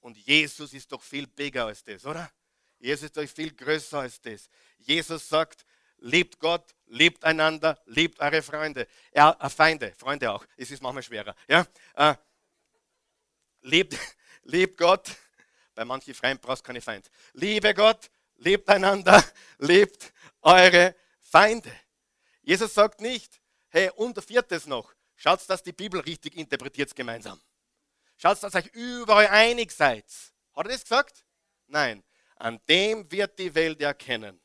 Und 0.00 0.16
Jesus 0.16 0.72
ist 0.72 0.90
doch 0.90 1.02
viel 1.02 1.26
bigger 1.26 1.66
als 1.66 1.84
das, 1.84 2.04
oder? 2.04 2.30
Jesus 2.78 3.04
ist 3.04 3.16
doch 3.16 3.28
viel 3.28 3.54
größer 3.54 4.00
als 4.00 4.20
das. 4.20 4.48
Jesus 4.78 5.28
sagt, 5.28 5.64
liebt 5.98 6.38
Gott, 6.38 6.74
liebt 6.86 7.24
einander, 7.24 7.78
liebt 7.86 8.18
eure 8.20 8.42
Freunde. 8.42 8.86
Ja, 9.14 9.36
äh, 9.38 9.50
Feinde, 9.50 9.92
Freunde 9.96 10.30
auch. 10.30 10.44
Es 10.56 10.70
ist 10.70 10.82
manchmal 10.82 11.02
schwerer. 11.02 11.34
Ja? 11.46 11.66
Äh, 11.94 12.14
liebt, 13.60 13.96
liebt 14.44 14.78
Gott. 14.78 15.10
Bei 15.74 15.84
manchen 15.84 16.14
Freunden 16.14 16.40
brauchst 16.40 16.62
du 16.62 16.68
keine 16.68 16.80
Feind. 16.80 17.10
Liebe 17.34 17.74
Gott, 17.74 18.10
liebt 18.36 18.68
einander, 18.68 19.22
liebt 19.58 20.12
eure 20.42 20.94
Feinde. 21.20 21.70
Jesus 22.42 22.74
sagt 22.74 23.00
nicht, 23.00 23.40
hey, 23.68 23.90
und 23.96 24.22
viertes 24.24 24.66
noch, 24.66 24.92
schaut, 25.16 25.48
dass 25.48 25.62
die 25.62 25.72
Bibel 25.72 26.00
richtig 26.00 26.36
interpretiert 26.36 26.94
gemeinsam. 26.96 27.40
Schaut, 28.20 28.42
dass 28.42 28.54
ihr 28.54 28.58
euch 28.58 28.74
überall 28.74 29.28
einig 29.28 29.72
seid. 29.72 30.04
Hat 30.54 30.66
er 30.66 30.72
das 30.72 30.82
gesagt? 30.82 31.24
Nein. 31.68 32.04
An 32.36 32.60
dem 32.68 33.10
wird 33.10 33.38
die 33.38 33.54
Welt 33.54 33.80
erkennen, 33.80 34.38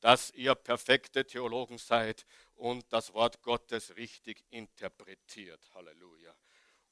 dass 0.00 0.30
ihr 0.32 0.54
perfekte 0.54 1.26
Theologen 1.26 1.78
seid 1.78 2.26
und 2.54 2.84
das 2.92 3.14
Wort 3.14 3.40
Gottes 3.40 3.96
richtig 3.96 4.44
interpretiert. 4.50 5.70
Halleluja. 5.72 6.34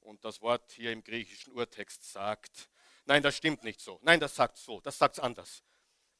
Und 0.00 0.24
das 0.24 0.40
Wort 0.40 0.72
hier 0.72 0.90
im 0.92 1.04
griechischen 1.04 1.52
Urtext 1.52 2.10
sagt, 2.10 2.70
nein, 3.04 3.22
das 3.22 3.36
stimmt 3.36 3.62
nicht 3.62 3.82
so. 3.82 3.98
Nein, 4.00 4.18
das 4.18 4.34
sagt 4.34 4.56
so, 4.56 4.80
das 4.80 4.96
sagt 4.96 5.18
es 5.18 5.20
anders. 5.20 5.62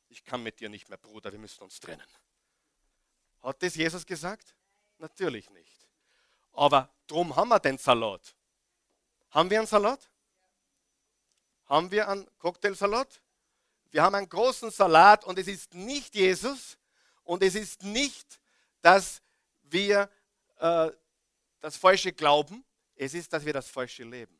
Ich 0.09 0.25
kann 0.25 0.43
mit 0.43 0.61
dir 0.61 0.69
nicht 0.69 0.91
mehr, 0.91 0.99
Bruder, 0.99 1.33
wir 1.33 1.39
müssen 1.39 1.63
uns 1.63 1.81
trennen. 1.81 2.07
Hat 3.41 3.63
das 3.63 3.77
Jesus 3.77 4.05
gesagt? 4.05 4.55
Natürlich 4.99 5.49
nicht. 5.49 5.89
Aber 6.53 6.95
drum 7.07 7.35
haben 7.35 7.49
wir 7.49 7.61
den 7.61 7.79
Salat. 7.79 8.37
Haben 9.33 9.49
wir 9.51 9.59
einen 9.59 9.67
Salat? 9.67 10.09
Haben 11.67 11.91
wir 11.91 12.07
einen 12.07 12.29
Cocktailsalat? 12.39 13.21
Wir 13.91 14.03
haben 14.03 14.15
einen 14.15 14.29
großen 14.29 14.71
Salat 14.71 15.25
und 15.25 15.39
es 15.39 15.49
ist 15.49 15.75
nicht 15.75 16.15
Jesus 16.15 16.79
und 17.25 17.43
es 17.43 17.55
ist 17.55 17.83
nicht, 17.83 18.41
dass 18.83 19.23
wir 19.63 20.11
äh, 20.59 20.91
das 21.61 21.77
Falsche 21.77 22.13
glauben, 22.13 22.63
es 22.95 23.15
ist, 23.15 23.33
dass 23.33 23.45
wir 23.45 23.55
das 23.55 23.69
Falsche 23.69 24.05
leben. 24.05 24.39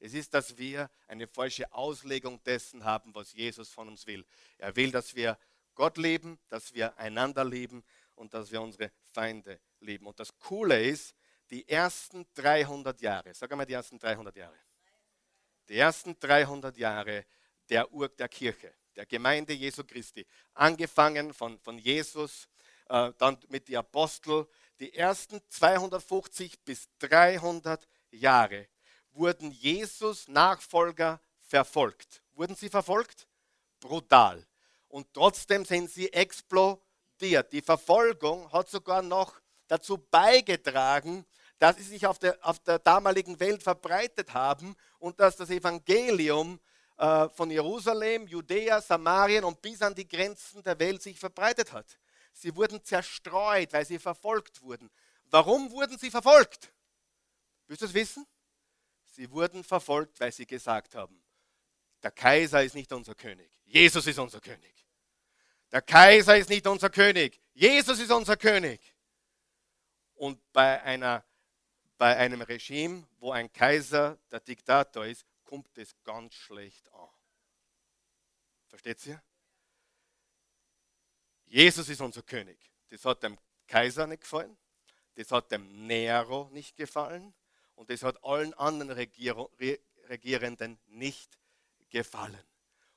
Es 0.00 0.12
ist, 0.12 0.34
dass 0.34 0.56
wir 0.56 0.90
eine 1.06 1.26
falsche 1.26 1.72
Auslegung 1.72 2.42
dessen 2.42 2.84
haben, 2.84 3.14
was 3.14 3.32
Jesus 3.32 3.68
von 3.68 3.88
uns 3.88 4.06
will. 4.06 4.24
Er 4.56 4.74
will, 4.74 4.90
dass 4.90 5.14
wir 5.14 5.38
Gott 5.74 5.98
lieben, 5.98 6.38
dass 6.48 6.74
wir 6.74 6.96
einander 6.98 7.44
lieben 7.44 7.84
und 8.14 8.34
dass 8.34 8.50
wir 8.50 8.60
unsere 8.60 8.90
Feinde 9.12 9.60
lieben. 9.80 10.06
Und 10.06 10.18
das 10.18 10.36
Coole 10.38 10.82
ist, 10.82 11.14
die 11.50 11.68
ersten 11.68 12.26
300 12.34 13.00
Jahre, 13.00 13.34
sag 13.34 13.50
einmal 13.50 13.66
die 13.66 13.72
ersten 13.72 13.98
300 13.98 14.36
Jahre, 14.36 14.58
die 15.68 15.76
ersten 15.76 16.18
300 16.18 16.76
Jahre 16.76 17.24
der 17.68 17.92
Ur 17.92 18.08
der 18.08 18.28
Kirche, 18.28 18.74
der 18.96 19.06
Gemeinde 19.06 19.52
Jesu 19.52 19.84
Christi, 19.84 20.26
angefangen 20.54 21.32
von, 21.32 21.58
von 21.58 21.78
Jesus, 21.78 22.48
äh, 22.88 23.12
dann 23.18 23.38
mit 23.48 23.68
den 23.68 23.76
Aposteln, 23.76 24.46
die 24.80 24.94
ersten 24.94 25.40
250 25.48 26.60
bis 26.60 26.88
300 26.98 27.86
Jahre 28.10 28.68
wurden 29.12 29.50
Jesus 29.50 30.28
Nachfolger 30.28 31.20
verfolgt. 31.40 32.22
Wurden 32.34 32.54
sie 32.54 32.68
verfolgt? 32.68 33.26
Brutal 33.80 34.46
und 34.88 35.12
trotzdem 35.12 35.64
sind 35.64 35.90
sie 35.90 36.12
explodiert. 36.12 37.52
Die 37.52 37.62
Verfolgung 37.62 38.50
hat 38.52 38.68
sogar 38.68 39.02
noch 39.02 39.40
dazu 39.66 39.98
beigetragen, 39.98 41.26
dass 41.58 41.76
sie 41.76 41.82
sich 41.82 42.06
auf 42.06 42.18
der, 42.18 42.38
auf 42.42 42.58
der 42.60 42.78
damaligen 42.78 43.38
Welt 43.40 43.62
verbreitet 43.62 44.34
haben 44.34 44.76
und 44.98 45.18
dass 45.20 45.36
das 45.36 45.50
Evangelium 45.50 46.60
äh, 46.96 47.28
von 47.30 47.50
Jerusalem, 47.50 48.26
Judäa, 48.26 48.80
Samarien 48.80 49.44
und 49.44 49.60
bis 49.60 49.82
an 49.82 49.94
die 49.94 50.06
Grenzen 50.06 50.62
der 50.62 50.78
Welt 50.78 51.02
sich 51.02 51.18
verbreitet 51.18 51.72
hat. 51.72 51.86
Sie 52.32 52.54
wurden 52.54 52.82
zerstreut, 52.84 53.72
weil 53.72 53.84
sie 53.84 53.98
verfolgt 53.98 54.62
wurden. 54.62 54.90
Warum 55.24 55.70
wurden 55.70 55.98
sie 55.98 56.10
verfolgt? 56.10 56.72
Willst 57.66 57.82
du 57.82 57.86
es 57.86 57.94
wissen? 57.94 58.26
Sie 59.04 59.30
wurden 59.30 59.64
verfolgt, 59.64 60.20
weil 60.20 60.32
sie 60.32 60.46
gesagt 60.46 60.94
haben, 60.94 61.20
der 62.02 62.12
Kaiser 62.12 62.62
ist 62.62 62.74
nicht 62.74 62.92
unser 62.92 63.14
König, 63.14 63.50
Jesus 63.64 64.06
ist 64.06 64.18
unser 64.18 64.40
König. 64.40 64.78
Der 65.72 65.82
Kaiser 65.82 66.36
ist 66.36 66.48
nicht 66.48 66.66
unser 66.66 66.88
König. 66.88 67.40
Jesus 67.52 67.98
ist 68.00 68.10
unser 68.10 68.36
König. 68.36 68.80
Und 70.14 70.40
bei, 70.52 70.82
einer, 70.82 71.24
bei 71.98 72.16
einem 72.16 72.40
Regime, 72.42 73.06
wo 73.18 73.32
ein 73.32 73.52
Kaiser 73.52 74.18
der 74.30 74.40
Diktator 74.40 75.04
ist, 75.04 75.26
kommt 75.44 75.76
es 75.76 75.94
ganz 76.04 76.34
schlecht 76.34 76.90
an. 76.92 77.08
Versteht 78.68 79.04
ihr? 79.06 79.22
Jesus 81.46 81.88
ist 81.88 82.00
unser 82.00 82.22
König. 82.22 82.58
Das 82.90 83.04
hat 83.04 83.22
dem 83.22 83.36
Kaiser 83.66 84.06
nicht 84.06 84.22
gefallen. 84.22 84.56
Das 85.14 85.32
hat 85.32 85.50
dem 85.50 85.86
Nero 85.86 86.48
nicht 86.52 86.76
gefallen. 86.76 87.34
Und 87.74 87.90
das 87.90 88.02
hat 88.02 88.22
allen 88.22 88.54
anderen 88.54 88.90
Regierenden 90.08 90.78
nicht 90.86 91.38
gefallen. 91.90 92.44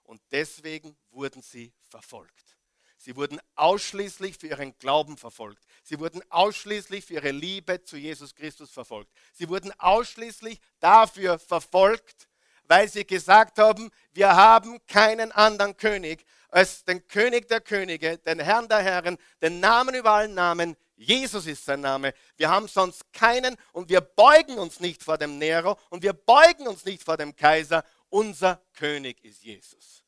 Und 0.04 0.22
deswegen 0.32 0.98
wurden 1.10 1.42
sie 1.42 1.74
verfolgt. 1.82 2.58
Sie 3.04 3.16
wurden 3.16 3.40
ausschließlich 3.56 4.38
für 4.38 4.46
ihren 4.46 4.78
Glauben 4.78 5.18
verfolgt. 5.18 5.66
Sie 5.82 6.00
wurden 6.00 6.22
ausschließlich 6.30 7.04
für 7.04 7.16
ihre 7.16 7.32
Liebe 7.32 7.84
zu 7.84 7.98
Jesus 7.98 8.36
Christus 8.36 8.70
verfolgt. 8.70 9.12
Sie 9.34 9.50
wurden 9.50 9.74
ausschließlich 9.80 10.62
dafür 10.80 11.40
verfolgt, 11.40 12.30
weil 12.66 12.88
sie 12.88 13.04
gesagt 13.04 13.58
haben, 13.58 13.90
wir 14.14 14.36
haben 14.36 14.86
keinen 14.86 15.32
anderen 15.32 15.76
König 15.78 16.24
als 16.50 16.84
den 16.84 17.08
König 17.08 17.48
der 17.48 17.62
Könige, 17.62 18.20
den 18.20 18.40
Herrn 18.40 18.70
der 18.70 18.84
Herren, 18.84 19.18
den 19.42 19.60
Namen 19.60 19.96
über 19.96 20.12
allen 20.12 20.36
Namen. 20.36 20.78
Jesus 20.96 21.48
ist 21.48 21.66
sein 21.66 21.82
Name. 21.82 22.14
Wir 22.38 22.52
haben 22.52 22.68
sonst 22.68 23.12
keinen 23.14 23.58
und 23.72 23.90
wir 23.90 24.02
beugen 24.02 24.60
uns 24.60 24.80
nicht 24.80 25.04
vor 25.04 25.18
dem 25.18 25.40
Nero 25.40 25.76
und 25.90 26.04
wir 26.04 26.14
beugen 26.14 26.68
uns 26.68 26.86
nicht 26.86 27.04
vor 27.04 27.18
dem 27.18 27.36
Kaiser. 27.36 27.84
Unser 28.10 28.62
König 28.74 29.24
ist 29.24 29.42
Jesus. 29.42 30.04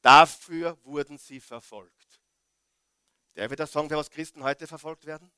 Dafür 0.00 0.78
wurden 0.84 1.18
sie 1.18 1.40
verfolgt. 1.40 2.03
Der 3.36 3.50
wird 3.50 3.60
das 3.60 3.72
sagen, 3.72 3.88
für 3.88 3.96
was 3.96 4.10
Christen 4.10 4.42
heute 4.42 4.66
verfolgt 4.66 5.06
werden? 5.06 5.30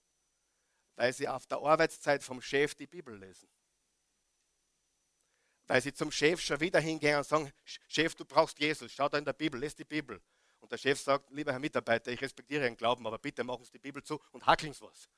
Weil 0.96 1.12
sie 1.12 1.28
auf 1.28 1.46
der 1.46 1.58
Arbeitszeit 1.58 2.22
vom 2.22 2.40
Chef 2.40 2.74
die 2.74 2.86
Bibel 2.86 3.16
lesen. 3.16 3.48
Weil 5.66 5.82
sie 5.82 5.92
zum 5.92 6.12
Chef 6.12 6.40
schon 6.40 6.60
wieder 6.60 6.80
hingehen 6.80 7.18
und 7.18 7.26
sagen, 7.26 7.52
Chef, 7.88 8.14
du 8.14 8.24
brauchst 8.24 8.58
Jesus, 8.58 8.92
schau 8.92 9.08
da 9.08 9.18
in 9.18 9.24
der 9.24 9.32
Bibel, 9.32 9.58
lest 9.58 9.78
die 9.78 9.84
Bibel. 9.84 10.20
Und 10.60 10.72
der 10.72 10.78
Chef 10.78 11.00
sagt, 11.00 11.30
lieber 11.30 11.52
Herr 11.52 11.58
Mitarbeiter, 11.58 12.10
ich 12.12 12.20
respektiere 12.20 12.64
Ihren 12.64 12.76
Glauben, 12.76 13.06
aber 13.06 13.18
bitte 13.18 13.44
machen 13.44 13.64
Sie 13.64 13.72
die 13.72 13.78
Bibel 13.78 14.02
zu 14.02 14.20
und 14.32 14.46
hackeln 14.46 14.72
Sie 14.72 14.82
was. 14.82 15.08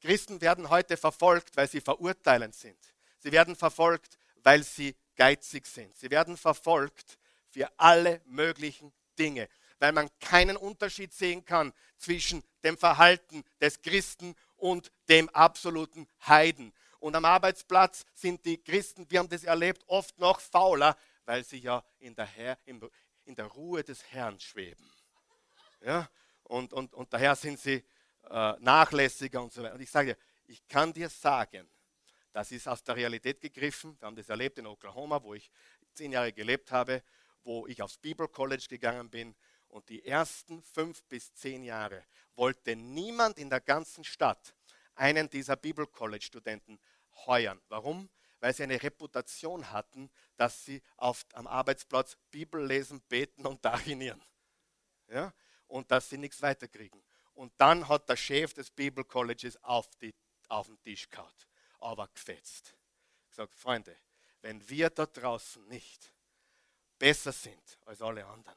Christen 0.00 0.40
werden 0.40 0.68
heute 0.68 0.96
verfolgt, 0.96 1.56
weil 1.56 1.68
sie 1.68 1.80
verurteilend 1.80 2.54
sind. 2.54 2.78
Sie 3.18 3.32
werden 3.32 3.56
verfolgt, 3.56 4.18
weil 4.42 4.62
sie 4.62 4.94
geizig 5.16 5.66
sind. 5.66 5.96
Sie 5.96 6.10
werden 6.10 6.36
verfolgt 6.36 7.18
für 7.48 7.68
alle 7.78 8.20
möglichen 8.26 8.92
Dinge 9.18 9.48
weil 9.78 9.92
man 9.92 10.10
keinen 10.20 10.56
Unterschied 10.56 11.12
sehen 11.12 11.44
kann 11.44 11.72
zwischen 11.96 12.42
dem 12.64 12.76
Verhalten 12.76 13.44
des 13.60 13.80
Christen 13.82 14.34
und 14.56 14.90
dem 15.08 15.28
absoluten 15.30 16.08
Heiden. 16.26 16.72
Und 16.98 17.14
am 17.14 17.24
Arbeitsplatz 17.24 18.04
sind 18.14 18.44
die 18.44 18.58
Christen, 18.58 19.06
wir 19.10 19.18
haben 19.18 19.28
das 19.28 19.44
erlebt, 19.44 19.84
oft 19.86 20.18
noch 20.18 20.40
fauler, 20.40 20.96
weil 21.24 21.44
sie 21.44 21.58
ja 21.58 21.84
in 21.98 22.14
der, 22.14 22.26
Herr, 22.26 22.58
in 22.64 23.34
der 23.34 23.46
Ruhe 23.46 23.84
des 23.84 24.02
Herrn 24.12 24.40
schweben. 24.40 24.90
Ja? 25.82 26.08
Und, 26.44 26.72
und, 26.72 26.94
und 26.94 27.12
daher 27.12 27.36
sind 27.36 27.60
sie 27.60 27.84
äh, 28.30 28.54
nachlässiger 28.60 29.42
und 29.42 29.52
so 29.52 29.62
weiter. 29.62 29.74
Und 29.74 29.80
ich 29.80 29.90
sage 29.90 30.14
dir, 30.14 30.20
ich 30.48 30.66
kann 30.68 30.92
dir 30.92 31.08
sagen, 31.08 31.68
das 32.32 32.52
ist 32.52 32.68
aus 32.68 32.82
der 32.84 32.96
Realität 32.96 33.40
gegriffen. 33.40 33.96
Wir 33.98 34.06
haben 34.06 34.16
das 34.16 34.28
erlebt 34.28 34.58
in 34.58 34.66
Oklahoma, 34.66 35.22
wo 35.22 35.34
ich 35.34 35.50
zehn 35.94 36.12
Jahre 36.12 36.32
gelebt 36.32 36.70
habe, 36.70 37.02
wo 37.44 37.66
ich 37.66 37.80
aufs 37.82 37.98
Bible 37.98 38.28
College 38.28 38.66
gegangen 38.68 39.08
bin. 39.08 39.34
Und 39.76 39.90
die 39.90 40.06
ersten 40.06 40.62
fünf 40.62 41.04
bis 41.04 41.34
zehn 41.34 41.62
Jahre 41.62 42.06
wollte 42.34 42.74
niemand 42.74 43.36
in 43.36 43.50
der 43.50 43.60
ganzen 43.60 44.04
Stadt 44.04 44.54
einen 44.94 45.28
dieser 45.28 45.54
Bible 45.54 45.86
College 45.86 46.24
Studenten 46.24 46.80
heuern. 47.26 47.60
Warum? 47.68 48.08
Weil 48.40 48.54
sie 48.54 48.62
eine 48.62 48.82
Reputation 48.82 49.70
hatten, 49.70 50.10
dass 50.38 50.64
sie 50.64 50.80
auf, 50.96 51.26
am 51.34 51.46
Arbeitsplatz 51.46 52.16
Bibel 52.30 52.64
lesen, 52.64 53.02
beten 53.02 53.44
und 53.44 53.62
dachinieren. 53.62 54.24
Ja? 55.08 55.34
Und 55.66 55.90
dass 55.90 56.08
sie 56.08 56.16
nichts 56.16 56.40
weiterkriegen. 56.40 57.04
Und 57.34 57.52
dann 57.58 57.86
hat 57.86 58.08
der 58.08 58.16
Chef 58.16 58.54
des 58.54 58.70
Bible 58.70 59.04
Colleges 59.04 59.62
auf, 59.62 59.90
auf 60.48 60.68
den 60.68 60.80
Tisch 60.84 61.10
gehauen, 61.10 61.30
aber 61.80 62.08
gefetzt. 62.08 62.74
Gesagt, 63.28 63.54
Freunde, 63.54 63.94
wenn 64.40 64.66
wir 64.70 64.88
da 64.88 65.04
draußen 65.04 65.68
nicht 65.68 66.14
besser 66.98 67.32
sind 67.32 67.78
als 67.84 68.00
alle 68.00 68.24
anderen, 68.24 68.56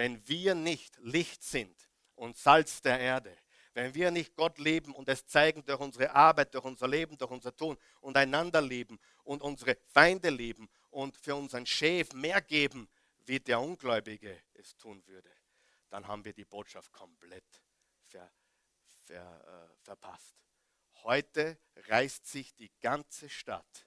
wenn 0.00 0.26
wir 0.26 0.54
nicht 0.54 0.96
Licht 1.02 1.42
sind 1.42 1.76
und 2.14 2.34
Salz 2.34 2.80
der 2.80 2.98
Erde, 2.98 3.36
wenn 3.74 3.94
wir 3.94 4.10
nicht 4.10 4.34
Gott 4.34 4.56
lieben 4.56 4.94
und 4.94 5.06
es 5.10 5.26
zeigen 5.26 5.62
durch 5.66 5.78
unsere 5.78 6.14
Arbeit, 6.14 6.54
durch 6.54 6.64
unser 6.64 6.88
Leben, 6.88 7.18
durch 7.18 7.30
unser 7.30 7.54
Tun 7.54 7.76
und 8.00 8.16
einander 8.16 8.62
lieben 8.62 8.98
und 9.24 9.42
unsere 9.42 9.76
Feinde 9.92 10.30
lieben 10.30 10.70
und 10.88 11.18
für 11.18 11.34
unseren 11.34 11.66
Chef 11.66 12.14
mehr 12.14 12.40
geben, 12.40 12.88
wie 13.26 13.40
der 13.40 13.60
Ungläubige 13.60 14.42
es 14.54 14.74
tun 14.74 15.06
würde, 15.06 15.30
dann 15.90 16.08
haben 16.08 16.24
wir 16.24 16.32
die 16.32 16.46
Botschaft 16.46 16.90
komplett 16.92 17.62
ver, 18.06 18.32
ver, 19.04 19.68
äh, 19.70 19.84
verpasst. 19.84 20.34
Heute 21.02 21.58
reißt 21.76 22.26
sich 22.26 22.54
die 22.54 22.72
ganze 22.80 23.28
Stadt 23.28 23.86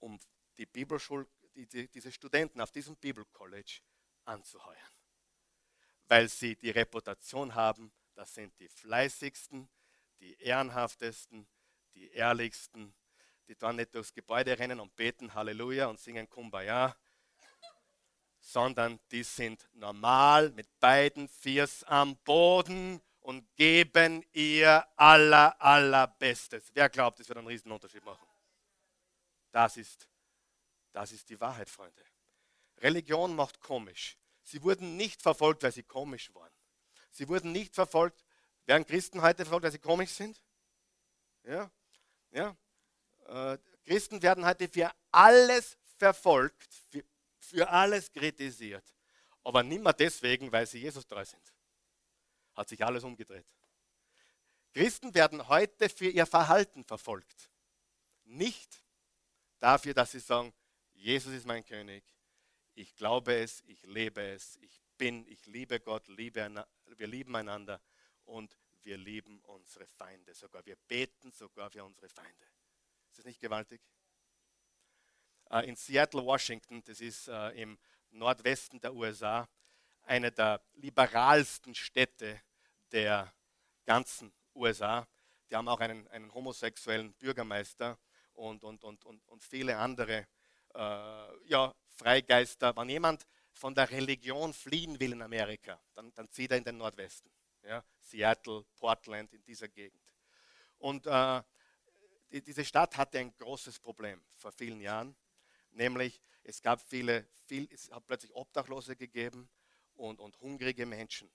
um 0.00 0.20
die 0.58 0.66
Bibelschul, 0.66 1.26
die, 1.54 1.66
die, 1.66 1.88
diese 1.88 2.12
Studenten 2.12 2.60
auf 2.60 2.70
diesem 2.70 2.96
Bibelcollege 2.96 3.80
anzuheuern, 4.24 4.92
weil 6.06 6.28
sie 6.28 6.56
die 6.56 6.70
Reputation 6.70 7.54
haben, 7.54 7.92
das 8.14 8.34
sind 8.34 8.58
die 8.58 8.68
fleißigsten, 8.68 9.68
die 10.20 10.34
ehrenhaftesten, 10.40 11.46
die 11.94 12.10
ehrlichsten, 12.10 12.94
die 13.48 13.56
dann 13.56 13.76
nicht 13.76 13.94
durchs 13.94 14.12
Gebäude 14.12 14.58
rennen 14.58 14.80
und 14.80 14.94
beten 14.96 15.34
Halleluja 15.34 15.86
und 15.86 16.00
singen 16.00 16.28
Kumbaya, 16.28 16.96
sondern 18.40 19.00
die 19.10 19.22
sind 19.22 19.68
normal 19.74 20.50
mit 20.50 20.78
beiden 20.78 21.28
Fiers 21.28 21.82
am 21.84 22.16
Boden 22.18 23.00
und 23.20 23.54
geben 23.56 24.22
ihr 24.32 24.86
aller, 24.96 25.60
allerbestes. 25.60 26.70
Wer 26.74 26.90
glaubt, 26.90 27.18
das 27.20 27.28
wird 27.28 27.38
einen 27.38 27.48
riesen 27.48 27.72
Unterschied 27.72 28.04
machen? 28.04 28.26
Das 29.50 29.76
ist, 29.76 30.08
das 30.92 31.12
ist 31.12 31.28
die 31.30 31.40
Wahrheit, 31.40 31.70
Freunde. 31.70 32.04
Religion 32.78 33.34
macht 33.34 33.60
komisch. 33.60 34.16
Sie 34.42 34.62
wurden 34.62 34.96
nicht 34.96 35.22
verfolgt, 35.22 35.62
weil 35.62 35.72
sie 35.72 35.82
komisch 35.82 36.34
waren. 36.34 36.52
Sie 37.10 37.28
wurden 37.28 37.52
nicht 37.52 37.74
verfolgt. 37.74 38.24
Werden 38.66 38.86
Christen 38.86 39.22
heute 39.22 39.44
verfolgt, 39.44 39.64
weil 39.64 39.72
sie 39.72 39.78
komisch 39.78 40.10
sind? 40.10 40.42
Ja, 41.44 41.70
ja. 42.30 42.56
Äh, 43.26 43.58
Christen 43.84 44.22
werden 44.22 44.44
heute 44.44 44.68
für 44.68 44.90
alles 45.10 45.76
verfolgt, 45.98 46.74
für, 46.90 47.04
für 47.38 47.68
alles 47.68 48.10
kritisiert. 48.12 48.84
Aber 49.42 49.62
nicht 49.62 49.82
mehr 49.82 49.92
deswegen, 49.92 50.50
weil 50.50 50.66
sie 50.66 50.78
Jesus 50.78 51.06
treu 51.06 51.24
sind. 51.24 51.42
Hat 52.54 52.68
sich 52.68 52.84
alles 52.84 53.04
umgedreht. 53.04 53.46
Christen 54.72 55.14
werden 55.14 55.46
heute 55.48 55.88
für 55.88 56.08
ihr 56.08 56.26
Verhalten 56.26 56.84
verfolgt. 56.84 57.50
Nicht 58.24 58.82
dafür, 59.58 59.94
dass 59.94 60.12
sie 60.12 60.20
sagen, 60.20 60.52
Jesus 60.94 61.32
ist 61.32 61.46
mein 61.46 61.64
König, 61.64 62.04
ich 62.74 62.94
glaube 62.96 63.34
es, 63.34 63.62
ich 63.66 63.82
lebe 63.84 64.22
es, 64.22 64.56
ich 64.56 64.80
bin, 64.98 65.26
ich 65.28 65.46
liebe 65.46 65.80
Gott, 65.80 66.06
liebe, 66.08 66.66
wir 66.96 67.06
lieben 67.06 67.34
einander 67.36 67.80
und 68.24 68.56
wir 68.82 68.96
lieben 68.96 69.40
unsere 69.40 69.86
Feinde 69.86 70.34
sogar. 70.34 70.64
Wir 70.66 70.76
beten 70.76 71.30
sogar 71.32 71.70
für 71.70 71.84
unsere 71.84 72.08
Feinde. 72.08 72.46
Ist 73.08 73.18
das 73.18 73.24
nicht 73.24 73.40
gewaltig? 73.40 73.80
Äh, 75.50 75.68
in 75.68 75.76
Seattle, 75.76 76.24
Washington, 76.24 76.82
das 76.84 77.00
ist 77.00 77.28
äh, 77.28 77.50
im 77.50 77.78
Nordwesten 78.10 78.80
der 78.80 78.94
USA, 78.94 79.48
eine 80.02 80.30
der 80.30 80.60
liberalsten 80.74 81.74
Städte 81.74 82.40
der 82.92 83.32
ganzen 83.84 84.32
USA. 84.54 85.06
Die 85.48 85.56
haben 85.56 85.68
auch 85.68 85.80
einen, 85.80 86.06
einen 86.08 86.32
homosexuellen 86.32 87.14
Bürgermeister 87.14 87.98
und, 88.34 88.64
und, 88.64 88.84
und, 88.84 89.04
und, 89.04 89.26
und 89.28 89.42
viele 89.42 89.76
andere 89.78 90.26
ja, 90.78 91.74
Freigeister. 91.88 92.76
Wenn 92.76 92.88
jemand 92.88 93.26
von 93.52 93.74
der 93.74 93.90
Religion 93.90 94.52
fliehen 94.52 94.98
will 94.98 95.12
in 95.12 95.22
Amerika, 95.22 95.80
dann, 95.94 96.12
dann 96.14 96.30
zieht 96.30 96.50
er 96.50 96.58
in 96.58 96.64
den 96.64 96.76
Nordwesten. 96.76 97.30
Ja? 97.62 97.84
Seattle, 98.00 98.64
Portland, 98.76 99.32
in 99.32 99.44
dieser 99.44 99.68
Gegend. 99.68 100.02
Und 100.78 101.06
äh, 101.06 101.42
die, 102.30 102.42
diese 102.42 102.64
Stadt 102.64 102.96
hatte 102.96 103.18
ein 103.18 103.34
großes 103.36 103.78
Problem 103.78 104.22
vor 104.36 104.52
vielen 104.52 104.80
Jahren, 104.80 105.16
nämlich 105.70 106.20
es 106.42 106.60
gab 106.60 106.80
viele, 106.80 107.26
viel, 107.46 107.68
es 107.72 107.90
hat 107.90 108.06
plötzlich 108.06 108.34
Obdachlose 108.34 108.96
gegeben 108.96 109.48
und, 109.94 110.20
und 110.20 110.38
hungrige 110.40 110.84
Menschen. 110.84 111.30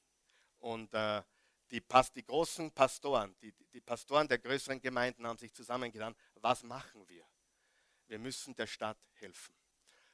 Und 0.59 0.93
äh, 0.93 1.23
die, 1.71 1.81
die, 2.15 2.23
großen 2.23 2.71
Pastoren, 2.71 3.35
die, 3.41 3.53
die 3.73 3.81
Pastoren 3.81 4.27
der 4.27 4.39
größeren 4.39 4.81
Gemeinden 4.81 5.25
haben 5.25 5.37
sich 5.37 5.53
zusammengetan, 5.53 6.15
was 6.35 6.63
machen 6.63 7.07
wir? 7.07 7.25
Wir 8.09 8.19
müssen 8.19 8.55
der 8.55 8.67
Stadt 8.67 8.97
helfen. 9.13 9.55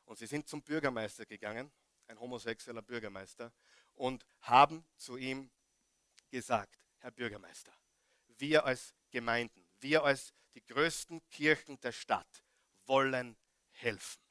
Und 0.03 0.19
sie 0.19 0.27
sind 0.27 0.47
zum 0.47 0.61
Bürgermeister 0.61 1.25
gegangen, 1.25 1.71
ein 2.07 2.19
homosexueller 2.19 2.81
Bürgermeister, 2.81 3.51
und 3.93 4.25
haben 4.41 4.85
zu 4.97 5.17
ihm 5.17 5.49
gesagt, 6.29 6.77
Herr 6.99 7.11
Bürgermeister, 7.11 7.73
wir 8.37 8.65
als 8.65 8.93
Gemeinden, 9.09 9.65
wir 9.79 10.03
als 10.03 10.33
die 10.53 10.65
größten 10.65 11.25
Kirchen 11.29 11.79
der 11.79 11.93
Stadt 11.93 12.43
wollen 12.85 13.37
helfen. 13.71 14.21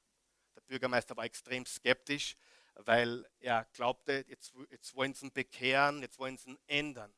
Der 0.55 0.61
Bürgermeister 0.61 1.17
war 1.17 1.25
extrem 1.25 1.65
skeptisch, 1.65 2.37
weil 2.75 3.27
er 3.41 3.65
glaubte, 3.73 4.25
jetzt, 4.29 4.53
jetzt 4.71 4.95
wollen 4.95 5.15
sie 5.15 5.27
ihn 5.27 5.33
bekehren, 5.33 6.03
jetzt 6.03 6.19
wollen 6.19 6.37
sie 6.37 6.51
ihn 6.51 6.59
ändern. 6.67 7.13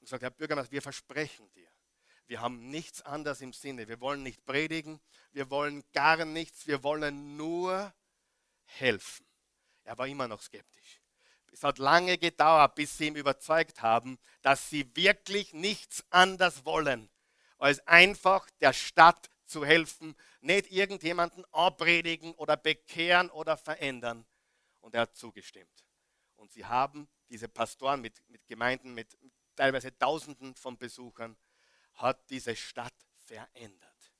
Und 0.00 0.06
gesagt, 0.06 0.22
Herr 0.22 0.30
Bürgermeister, 0.30 0.72
wir 0.72 0.82
versprechen 0.82 1.50
dir, 1.52 1.71
wir 2.32 2.40
haben 2.40 2.70
nichts 2.70 3.02
anderes 3.02 3.42
im 3.42 3.52
Sinne. 3.52 3.88
Wir 3.88 4.00
wollen 4.00 4.22
nicht 4.22 4.46
predigen, 4.46 5.02
wir 5.32 5.50
wollen 5.50 5.84
gar 5.92 6.24
nichts, 6.24 6.66
wir 6.66 6.82
wollen 6.82 7.36
nur 7.36 7.92
helfen. 8.64 9.26
Er 9.84 9.98
war 9.98 10.06
immer 10.06 10.26
noch 10.28 10.40
skeptisch. 10.40 11.02
Es 11.52 11.62
hat 11.62 11.76
lange 11.76 12.16
gedauert, 12.16 12.74
bis 12.74 12.96
sie 12.96 13.08
ihm 13.08 13.16
überzeugt 13.16 13.82
haben, 13.82 14.18
dass 14.40 14.70
sie 14.70 14.96
wirklich 14.96 15.52
nichts 15.52 16.06
anderes 16.08 16.64
wollen, 16.64 17.10
als 17.58 17.86
einfach 17.86 18.48
der 18.62 18.72
Stadt 18.72 19.28
zu 19.44 19.66
helfen, 19.66 20.16
nicht 20.40 20.72
irgendjemanden 20.72 21.44
anpredigen 21.52 22.32
oder 22.36 22.56
bekehren 22.56 23.28
oder 23.28 23.58
verändern. 23.58 24.24
Und 24.80 24.94
er 24.94 25.02
hat 25.02 25.16
zugestimmt. 25.16 25.84
Und 26.36 26.50
sie 26.50 26.64
haben 26.64 27.10
diese 27.28 27.48
Pastoren 27.50 28.00
mit, 28.00 28.26
mit 28.30 28.46
Gemeinden, 28.46 28.94
mit 28.94 29.18
teilweise 29.54 29.94
Tausenden 29.98 30.54
von 30.54 30.78
Besuchern, 30.78 31.36
hat 31.94 32.30
diese 32.30 32.56
Stadt 32.56 32.94
verändert. 33.16 34.12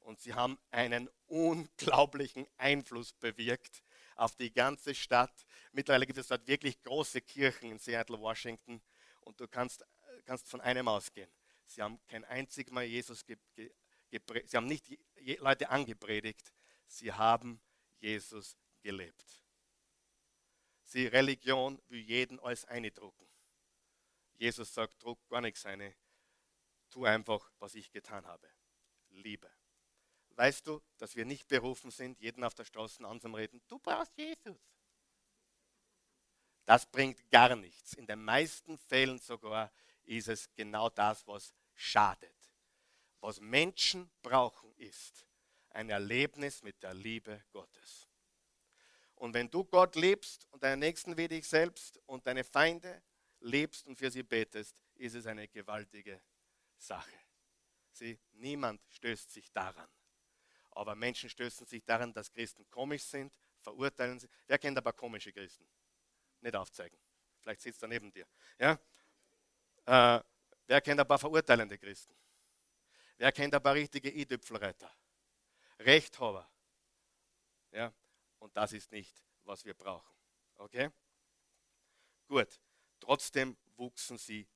Und 0.00 0.20
sie 0.20 0.34
haben 0.34 0.58
einen 0.70 1.10
unglaublichen 1.26 2.46
Einfluss 2.56 3.12
bewirkt 3.12 3.82
auf 4.16 4.36
die 4.36 4.52
ganze 4.52 4.94
Stadt. 4.94 5.46
Mittlerweile 5.72 6.06
gibt 6.06 6.18
es 6.18 6.28
dort 6.28 6.46
wirklich 6.46 6.82
große 6.82 7.20
Kirchen 7.20 7.72
in 7.72 7.78
Seattle, 7.78 8.18
Washington. 8.18 8.80
Und 9.20 9.38
du 9.38 9.46
kannst, 9.46 9.84
kannst 10.24 10.48
von 10.48 10.60
einem 10.60 10.88
ausgehen. 10.88 11.30
Sie 11.66 11.82
haben 11.82 12.00
kein 12.08 12.24
einzig 12.24 12.70
Mal 12.70 12.84
Jesus 12.84 13.24
gepredigt. 13.24 13.74
Sie 14.50 14.56
haben 14.56 14.66
nicht 14.66 14.98
Leute 15.40 15.68
angepredigt. 15.68 16.52
Sie 16.86 17.12
haben 17.12 17.60
Jesus 18.00 18.56
gelebt. 18.80 19.42
Sie 20.84 21.06
Religion 21.06 21.78
will 21.88 22.00
jeden 22.00 22.40
als 22.40 22.64
eindrucken. 22.64 23.28
Jesus 24.38 24.72
sagt, 24.72 25.02
druck 25.02 25.18
gar 25.28 25.42
nichts 25.42 25.66
eine. 25.66 25.94
Tu 26.90 27.04
einfach, 27.04 27.50
was 27.58 27.74
ich 27.74 27.90
getan 27.90 28.26
habe. 28.26 28.48
Liebe. 29.10 29.50
Weißt 30.30 30.66
du, 30.66 30.80
dass 30.98 31.16
wir 31.16 31.24
nicht 31.24 31.48
berufen 31.48 31.90
sind, 31.90 32.20
jeden 32.20 32.44
auf 32.44 32.54
der 32.54 32.64
Straße 32.64 33.04
anzureden, 33.04 33.60
du 33.66 33.78
brauchst 33.78 34.16
Jesus. 34.16 34.56
Das 36.64 36.86
bringt 36.86 37.28
gar 37.30 37.56
nichts. 37.56 37.94
In 37.94 38.06
den 38.06 38.22
meisten 38.22 38.78
Fällen 38.78 39.18
sogar 39.18 39.72
ist 40.04 40.28
es 40.28 40.52
genau 40.54 40.90
das, 40.90 41.26
was 41.26 41.54
schadet. 41.74 42.36
Was 43.20 43.40
Menschen 43.40 44.10
brauchen, 44.22 44.72
ist 44.76 45.26
ein 45.70 45.90
Erlebnis 45.90 46.62
mit 46.62 46.82
der 46.82 46.94
Liebe 46.94 47.42
Gottes. 47.50 48.08
Und 49.14 49.34
wenn 49.34 49.50
du 49.50 49.64
Gott 49.64 49.96
liebst 49.96 50.46
und 50.52 50.62
deinen 50.62 50.78
Nächsten 50.80 51.16
wie 51.16 51.26
dich 51.26 51.48
selbst 51.48 52.00
und 52.06 52.26
deine 52.26 52.44
Feinde 52.44 53.02
liebst 53.40 53.86
und 53.86 53.96
für 53.96 54.10
sie 54.10 54.22
betest, 54.22 54.80
ist 54.94 55.14
es 55.14 55.26
eine 55.26 55.48
gewaltige 55.48 56.20
Sache. 56.78 57.18
Sieh, 57.92 58.18
niemand 58.32 58.80
stößt 58.90 59.30
sich 59.30 59.50
daran. 59.52 59.88
Aber 60.70 60.94
Menschen 60.94 61.28
stößen 61.28 61.66
sich 61.66 61.84
daran, 61.84 62.12
dass 62.12 62.30
Christen 62.30 62.68
komisch 62.70 63.02
sind, 63.02 63.32
verurteilen 63.60 64.18
sie. 64.20 64.28
Wer 64.46 64.58
kennt 64.58 64.78
aber 64.78 64.92
komische 64.92 65.32
Christen? 65.32 65.68
Nicht 66.40 66.54
aufzeigen. 66.54 66.98
Vielleicht 67.40 67.60
sitzt 67.60 67.82
er 67.82 67.88
neben 67.88 68.12
dir. 68.12 68.28
Ja? 68.58 68.78
Äh, 69.86 70.22
wer 70.66 70.80
kennt 70.80 71.06
paar 71.06 71.18
verurteilende 71.18 71.76
Christen? 71.78 72.14
Wer 73.16 73.32
kennt 73.32 73.60
paar 73.60 73.74
richtige 73.74 74.10
I-Tüpfelreiter? 74.10 74.94
Rechthaber. 75.80 76.48
Ja? 77.72 77.92
Und 78.38 78.56
das 78.56 78.72
ist 78.72 78.92
nicht, 78.92 79.24
was 79.44 79.64
wir 79.64 79.74
brauchen. 79.74 80.14
Okay? 80.56 80.90
Gut. 82.28 82.60
Trotzdem 83.00 83.56
wuchsen 83.76 84.18
sie 84.18 84.48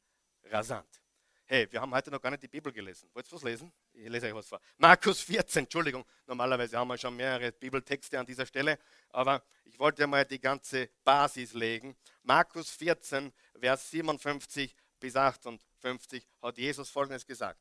rasant. 0.45 1.02
Hey, 1.47 1.71
wir 1.71 1.81
haben 1.81 1.93
heute 1.93 2.11
noch 2.11 2.21
gar 2.21 2.31
nicht 2.31 2.43
die 2.43 2.49
Bibel 2.49 2.73
gelesen. 2.73 3.11
Wollt 3.13 3.27
ihr 3.27 3.33
was 3.33 3.43
lesen? 3.43 3.73
Ich 3.93 4.09
lese 4.09 4.27
euch 4.27 4.35
was 4.35 4.47
vor. 4.47 4.61
Markus 4.79 5.21
14, 5.21 5.65
Entschuldigung. 5.65 6.05
Normalerweise 6.27 6.79
haben 6.79 6.89
wir 6.89 6.97
schon 6.97 7.15
mehrere 7.17 7.53
Bibeltexte 7.53 8.19
an 8.19 8.25
dieser 8.25 8.47
Stelle, 8.47 8.79
aber 9.11 9.43
ich 9.65 9.79
wollte 9.79 10.07
mal 10.07 10.25
die 10.25 10.41
ganze 10.41 10.89
Basis 11.05 11.53
legen. 11.53 11.97
Markus 12.23 12.71
14, 12.71 13.33
Vers 13.59 13.91
57 13.91 14.75
bis 14.99 15.17
58 15.17 16.27
hat 16.41 16.59
Jesus 16.59 16.89
Folgendes 16.89 17.27
gesagt. 17.27 17.61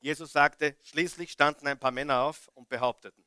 Jesus 0.00 0.32
sagte, 0.32 0.76
schließlich 0.82 1.30
standen 1.30 1.66
ein 1.66 1.78
paar 1.78 1.92
Männer 1.92 2.22
auf 2.22 2.48
und 2.54 2.68
behaupteten. 2.68 3.24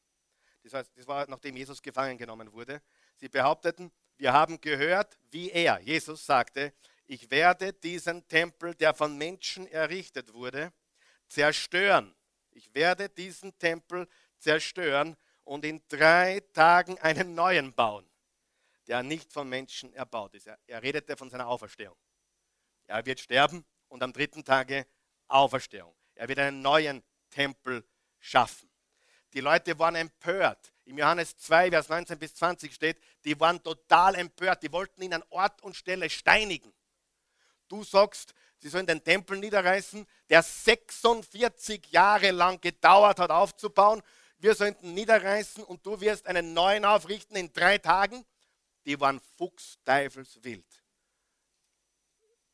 Das, 0.64 0.74
heißt, 0.74 0.92
das 0.98 1.08
war 1.08 1.30
nachdem 1.30 1.56
Jesus 1.56 1.82
gefangen 1.82 2.18
genommen 2.18 2.52
wurde. 2.52 2.82
Sie 3.18 3.30
behaupteten, 3.30 3.92
wir 4.18 4.34
haben 4.34 4.60
gehört, 4.60 5.18
wie 5.30 5.52
er, 5.52 5.80
Jesus 5.80 6.26
sagte, 6.26 6.74
ich 7.08 7.30
werde 7.30 7.74
diesen 7.74 8.28
Tempel, 8.28 8.74
der 8.76 8.94
von 8.94 9.18
Menschen 9.18 9.68
errichtet 9.68 10.34
wurde, 10.34 10.74
zerstören. 11.28 12.16
Ich 12.52 12.74
werde 12.74 13.10
diesen 13.10 13.58
Tempel 13.58 14.08
zerstören 14.40 15.16
und 15.44 15.66
in 15.66 15.84
drei 15.88 16.42
Tagen 16.54 16.98
einen 17.00 17.36
neuen 17.36 17.74
bauen, 17.74 18.10
der 18.88 19.04
nicht 19.04 19.32
von 19.32 19.48
Menschen 19.48 19.94
erbaut 19.94 20.34
ist. 20.34 20.48
Er, 20.48 20.58
er 20.68 20.82
redete 20.82 21.16
von 21.16 21.30
seiner 21.30 21.48
Auferstehung. 21.48 21.98
Er 22.88 23.06
wird 23.06 23.20
sterben 23.20 23.66
und 23.88 24.02
am 24.02 24.14
dritten 24.14 24.44
Tage 24.44 24.88
Auferstehung. 25.28 25.96
Er 26.16 26.28
wird 26.28 26.40
einen 26.40 26.62
neuen 26.62 27.04
Tempel 27.30 27.86
schaffen. 28.20 28.70
Die 29.34 29.42
Leute 29.42 29.78
waren 29.78 29.96
empört. 29.96 30.72
Im 30.86 30.98
Johannes 30.98 31.36
2, 31.38 31.72
Vers 31.72 31.90
19 31.90 32.18
bis 32.18 32.36
20 32.36 32.74
steht, 32.74 33.02
die 33.26 33.38
waren 33.40 33.62
total 33.62 34.16
empört. 34.16 34.64
Die 34.64 34.72
wollten 34.72 35.02
ihn 35.02 35.14
an 35.14 35.24
Ort 35.30 35.62
und 35.62 35.76
Stelle 35.76 36.10
steinigen. 36.10 36.74
Du 37.68 37.84
sagst, 37.84 38.34
sie 38.60 38.70
sollen 38.70 38.86
den 38.86 39.04
Tempel 39.04 39.38
niederreißen, 39.38 40.06
der 40.30 40.44
46 40.44 41.88
Jahre 41.88 42.32
lang 42.32 42.62
gedauert 42.62 43.20
hat 43.20 43.32
aufzubauen. 43.32 44.02
Wir 44.38 44.56
sollten 44.56 44.94
niederreißen 44.94 45.64
und 45.64 45.86
du 45.86 46.00
wirst 46.02 46.28
einen 46.28 46.54
neuen 46.54 46.86
aufrichten 46.86 47.36
in 47.36 47.52
drei 47.52 47.78
Tagen. 47.78 48.26
Die 48.86 49.00
waren 49.00 49.20
fuchsteufelswild. 49.38 50.84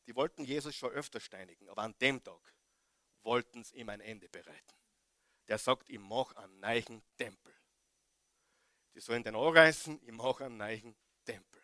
Die 0.06 0.16
wollten 0.16 0.44
Jesus 0.44 0.74
schon 0.74 0.90
öfter 0.90 1.20
steinigen, 1.20 1.68
aber 1.68 1.82
an 1.82 1.94
dem 2.00 2.22
Tag 2.22 2.40
wollten 3.22 3.62
sie 3.64 3.76
ihm 3.76 3.88
ein 3.88 4.00
Ende 4.00 4.28
bereiten. 4.28 4.76
Der 5.48 5.58
sagt, 5.58 5.88
ich 5.90 5.98
mache 5.98 6.36
einen 6.38 6.60
neuen 6.60 7.02
Tempel. 7.16 7.54
Die 8.94 9.00
sollen 9.00 9.22
den 9.22 9.36
anreißen, 9.36 10.00
ich 10.02 10.12
mache 10.12 10.46
einen 10.46 10.56
neuen 10.56 10.96
Tempel. 11.24 11.62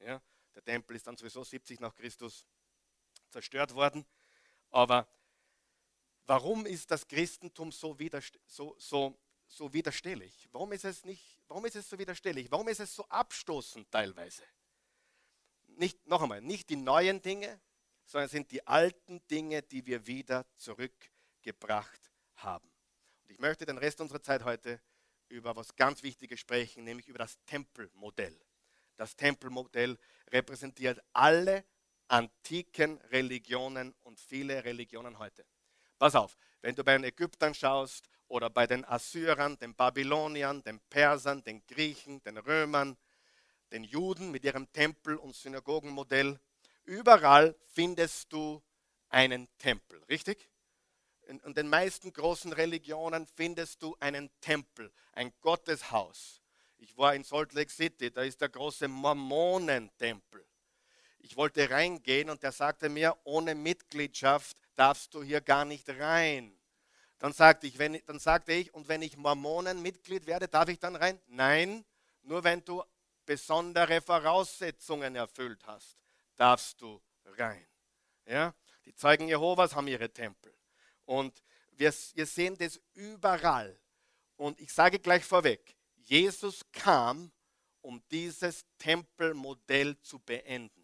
Ja, 0.00 0.20
der 0.54 0.64
Tempel 0.64 0.96
ist 0.96 1.06
dann 1.06 1.16
sowieso 1.16 1.44
70 1.44 1.80
nach 1.80 1.94
Christus 1.94 2.44
zerstört 3.36 3.74
worden. 3.74 4.06
Aber 4.70 5.06
warum 6.24 6.64
ist 6.64 6.90
das 6.90 7.06
Christentum 7.06 7.70
so, 7.70 7.94
so, 8.46 8.74
so, 8.78 9.18
so 9.46 9.72
widerständig? 9.74 10.48
Warum 10.52 10.72
ist, 10.72 10.86
es 10.86 11.04
nicht, 11.04 11.38
warum 11.46 11.66
ist 11.66 11.76
es 11.76 11.86
so 11.88 11.98
widerständig? 11.98 12.50
Warum 12.50 12.66
ist 12.68 12.80
es 12.80 12.94
so 12.94 13.06
abstoßend 13.08 13.90
teilweise? 13.90 14.42
Nicht, 15.66 16.06
noch 16.06 16.22
einmal, 16.22 16.40
nicht 16.40 16.70
die 16.70 16.76
neuen 16.76 17.20
Dinge, 17.20 17.60
sondern 18.06 18.30
sind 18.30 18.50
die 18.50 18.66
alten 18.66 19.20
Dinge, 19.28 19.62
die 19.62 19.84
wir 19.84 20.06
wieder 20.06 20.46
zurückgebracht 20.56 22.10
haben. 22.36 22.72
Und 23.22 23.32
ich 23.32 23.38
möchte 23.38 23.66
den 23.66 23.76
Rest 23.76 24.00
unserer 24.00 24.22
Zeit 24.22 24.44
heute 24.44 24.80
über 25.28 25.54
was 25.56 25.76
ganz 25.76 26.02
Wichtiges 26.02 26.40
sprechen, 26.40 26.84
nämlich 26.84 27.08
über 27.08 27.18
das 27.18 27.38
Tempelmodell. 27.44 28.40
Das 28.96 29.14
Tempelmodell 29.14 29.98
repräsentiert 30.28 31.04
alle 31.12 31.66
antiken 32.08 32.98
Religionen 33.10 33.94
und 34.02 34.20
viele 34.20 34.64
Religionen 34.64 35.18
heute. 35.18 35.44
Pass 35.98 36.14
auf, 36.14 36.36
wenn 36.60 36.74
du 36.74 36.84
bei 36.84 36.92
den 36.92 37.04
Ägyptern 37.04 37.54
schaust 37.54 38.08
oder 38.28 38.50
bei 38.50 38.66
den 38.66 38.84
Assyrern, 38.84 39.58
den 39.58 39.74
Babyloniern, 39.74 40.62
den 40.62 40.80
Persern, 40.90 41.42
den 41.42 41.64
Griechen, 41.66 42.22
den 42.22 42.38
Römern, 42.38 42.96
den 43.72 43.84
Juden 43.84 44.30
mit 44.30 44.44
ihrem 44.44 44.70
Tempel- 44.72 45.16
und 45.16 45.34
Synagogenmodell, 45.34 46.38
überall 46.84 47.54
findest 47.72 48.32
du 48.32 48.62
einen 49.08 49.48
Tempel, 49.58 50.02
richtig? 50.04 50.48
In, 51.26 51.54
den 51.54 51.68
meisten 51.68 52.12
großen 52.12 52.52
Religionen 52.52 53.26
findest 53.26 53.82
du 53.82 53.96
einen 53.98 54.30
Tempel, 54.40 54.92
ein 55.12 55.32
Gotteshaus. 55.40 56.40
Ich 56.78 56.96
war 56.96 57.14
in 57.14 57.24
Salt 57.24 57.52
Lake 57.52 57.70
City, 57.70 58.12
da 58.12 58.22
ist 58.22 58.40
der 58.40 58.48
große 58.48 58.86
Mormonentempel. 58.86 60.46
Ich 61.26 61.36
wollte 61.36 61.68
reingehen 61.68 62.30
und 62.30 62.44
der 62.44 62.52
sagte 62.52 62.88
mir, 62.88 63.16
ohne 63.24 63.56
Mitgliedschaft 63.56 64.56
darfst 64.76 65.12
du 65.12 65.24
hier 65.24 65.40
gar 65.40 65.64
nicht 65.64 65.88
rein. 65.88 66.56
Dann 67.18 67.32
sagte 67.32 67.66
ich, 67.66 67.80
wenn, 67.80 68.00
dann 68.06 68.20
sagte 68.20 68.52
ich, 68.52 68.72
und 68.72 68.86
wenn 68.86 69.02
ich 69.02 69.16
Mormonenmitglied 69.16 70.28
werde, 70.28 70.46
darf 70.46 70.68
ich 70.68 70.78
dann 70.78 70.94
rein? 70.94 71.20
Nein, 71.26 71.84
nur 72.22 72.44
wenn 72.44 72.64
du 72.64 72.80
besondere 73.24 74.00
Voraussetzungen 74.00 75.16
erfüllt 75.16 75.66
hast, 75.66 75.98
darfst 76.36 76.80
du 76.80 77.02
rein. 77.24 77.66
Ja? 78.24 78.54
Die 78.84 78.94
Zeugen 78.94 79.26
Jehovas 79.26 79.74
haben 79.74 79.88
ihre 79.88 80.08
Tempel. 80.08 80.56
Und 81.06 81.42
wir, 81.72 81.92
wir 82.14 82.26
sehen 82.26 82.56
das 82.56 82.80
überall. 82.94 83.76
Und 84.36 84.60
ich 84.60 84.72
sage 84.72 85.00
gleich 85.00 85.24
vorweg, 85.24 85.76
Jesus 85.96 86.60
kam, 86.70 87.32
um 87.80 88.00
dieses 88.12 88.64
Tempelmodell 88.78 89.98
zu 90.02 90.20
beenden. 90.20 90.75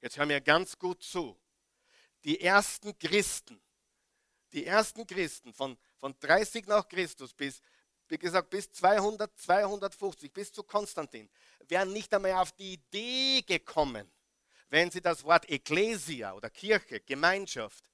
Jetzt 0.00 0.16
hör 0.16 0.26
mir 0.26 0.40
ganz 0.40 0.78
gut 0.78 1.02
zu. 1.02 1.36
Die 2.24 2.40
ersten 2.40 2.96
Christen, 2.98 3.60
die 4.52 4.64
ersten 4.64 5.06
Christen 5.06 5.52
von, 5.52 5.76
von 5.96 6.18
30 6.20 6.66
nach 6.66 6.88
Christus 6.88 7.34
bis, 7.34 7.60
wie 8.08 8.18
gesagt, 8.18 8.50
bis 8.50 8.70
200, 8.72 9.36
250, 9.38 10.32
bis 10.32 10.52
zu 10.52 10.62
Konstantin, 10.62 11.28
wären 11.68 11.92
nicht 11.92 12.12
einmal 12.14 12.32
auf 12.32 12.52
die 12.52 12.74
Idee 12.74 13.42
gekommen, 13.42 14.10
wenn 14.70 14.90
sie 14.90 15.00
das 15.00 15.24
Wort 15.24 15.48
Ekklesia 15.48 16.32
oder 16.34 16.50
Kirche, 16.50 17.00
Gemeinschaft, 17.00 17.84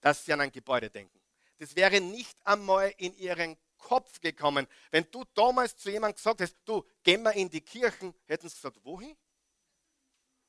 dass 0.00 0.24
sie 0.24 0.32
an 0.32 0.40
ein 0.40 0.52
Gebäude 0.52 0.90
denken. 0.90 1.20
Das 1.58 1.76
wäre 1.76 2.00
nicht 2.00 2.36
einmal 2.44 2.92
in 2.96 3.14
ihren 3.16 3.56
Kopf 3.78 4.20
gekommen. 4.20 4.66
Wenn 4.90 5.08
du 5.10 5.24
damals 5.34 5.76
zu 5.76 5.90
jemandem 5.90 6.16
gesagt 6.16 6.40
hast, 6.40 6.56
du, 6.64 6.84
geh 7.02 7.16
mal 7.16 7.30
in 7.30 7.50
die 7.50 7.60
Kirchen, 7.60 8.14
hätten 8.26 8.48
sie 8.48 8.54
gesagt, 8.54 8.78
wohin? 8.84 9.16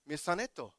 Wir 0.05 0.17
sind 0.17 0.37
nicht 0.37 0.57
da. 0.57 0.73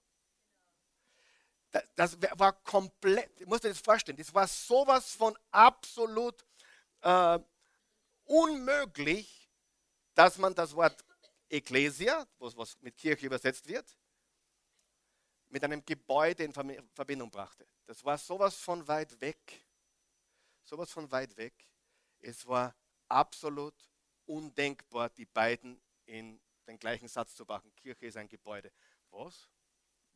Das 1.96 2.16
war 2.38 2.52
komplett, 2.62 3.40
ich 3.40 3.46
muss 3.46 3.60
dir 3.60 3.68
das 3.68 3.80
vorstellen, 3.80 4.16
das 4.16 4.32
war 4.32 4.46
sowas 4.46 5.12
von 5.12 5.36
absolut 5.50 6.44
äh, 7.00 7.38
unmöglich, 8.24 9.50
dass 10.14 10.38
man 10.38 10.54
das 10.54 10.74
Wort 10.74 11.04
Ecclesia, 11.48 12.26
was, 12.38 12.56
was 12.56 12.80
mit 12.80 12.96
Kirche 12.96 13.26
übersetzt 13.26 13.66
wird, 13.66 13.86
mit 15.48 15.62
einem 15.64 15.84
Gebäude 15.84 16.44
in 16.44 16.52
Verbindung 16.52 17.30
brachte. 17.30 17.66
Das 17.86 18.04
war 18.04 18.18
sowas 18.18 18.56
von 18.56 18.86
weit 18.88 19.20
weg. 19.20 19.64
Sowas 20.62 20.90
von 20.90 21.10
weit 21.10 21.36
weg. 21.36 21.54
Es 22.20 22.46
war 22.46 22.74
absolut 23.08 23.74
undenkbar, 24.26 25.10
die 25.10 25.26
beiden 25.26 25.80
in 26.06 26.40
den 26.66 26.78
gleichen 26.78 27.08
Satz 27.08 27.34
zu 27.34 27.44
machen. 27.44 27.74
Kirche 27.76 28.06
ist 28.06 28.16
ein 28.16 28.28
Gebäude. 28.28 28.72
Was? 29.14 29.48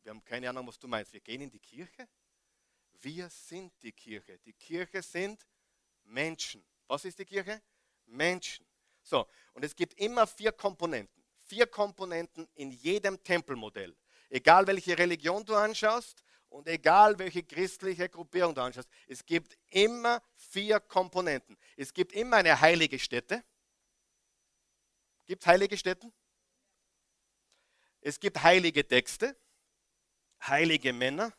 Wir 0.03 0.11
haben 0.11 0.23
keine 0.23 0.49
Ahnung, 0.49 0.67
was 0.67 0.77
du 0.77 0.87
meinst. 0.87 1.13
Wir 1.13 1.21
gehen 1.21 1.41
in 1.41 1.49
die 1.49 1.59
Kirche? 1.59 2.07
Wir 3.01 3.29
sind 3.29 3.71
die 3.81 3.93
Kirche. 3.93 4.37
Die 4.39 4.53
Kirche 4.53 5.01
sind 5.01 5.45
Menschen. 6.03 6.65
Was 6.87 7.05
ist 7.05 7.17
die 7.17 7.25
Kirche? 7.25 7.61
Menschen. 8.05 8.65
So, 9.01 9.25
und 9.53 9.63
es 9.63 9.73
gibt 9.75 9.93
immer 9.99 10.27
vier 10.27 10.51
Komponenten. 10.51 11.23
Vier 11.45 11.65
Komponenten 11.65 12.47
in 12.55 12.71
jedem 12.71 13.23
Tempelmodell. 13.23 13.95
Egal 14.29 14.67
welche 14.67 14.97
Religion 14.97 15.45
du 15.45 15.55
anschaust 15.55 16.21
und 16.49 16.67
egal 16.67 17.17
welche 17.17 17.43
christliche 17.43 18.09
Gruppierung 18.09 18.53
du 18.53 18.61
anschaust, 18.61 18.89
es 19.07 19.25
gibt 19.25 19.57
immer 19.69 20.21
vier 20.35 20.79
Komponenten. 20.81 21.57
Es 21.77 21.93
gibt 21.93 22.11
immer 22.11 22.37
eine 22.37 22.59
heilige 22.59 22.99
Stätte. 22.99 23.43
Gibt 25.25 25.43
es 25.43 25.47
heilige 25.47 25.77
Stätten? 25.77 26.11
Es 28.01 28.19
gibt 28.19 28.41
heilige 28.41 28.87
Texte, 28.87 29.35
heilige 30.41 30.93
Männer 30.93 31.33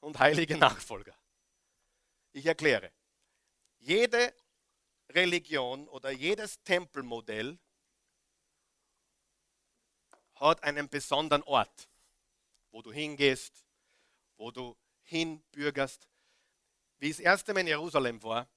und 0.00 0.18
heilige 0.18 0.56
Nachfolger. 0.56 1.16
Ich 2.32 2.46
erkläre. 2.46 2.92
Jede 3.78 4.34
Religion 5.10 5.88
oder 5.88 6.10
jedes 6.10 6.62
Tempelmodell 6.62 7.58
hat 10.34 10.62
einen 10.62 10.88
besonderen 10.88 11.42
Ort, 11.42 11.88
wo 12.70 12.82
du 12.82 12.92
hingehst, 12.92 13.64
wo 14.36 14.50
du 14.50 14.76
hinbürgerst. 15.02 16.08
Wie 16.98 17.10
ich 17.10 17.16
das 17.16 17.24
erste 17.24 17.52
Mal 17.52 17.60
in 17.60 17.66
Jerusalem 17.66 18.22
war, 18.22 18.48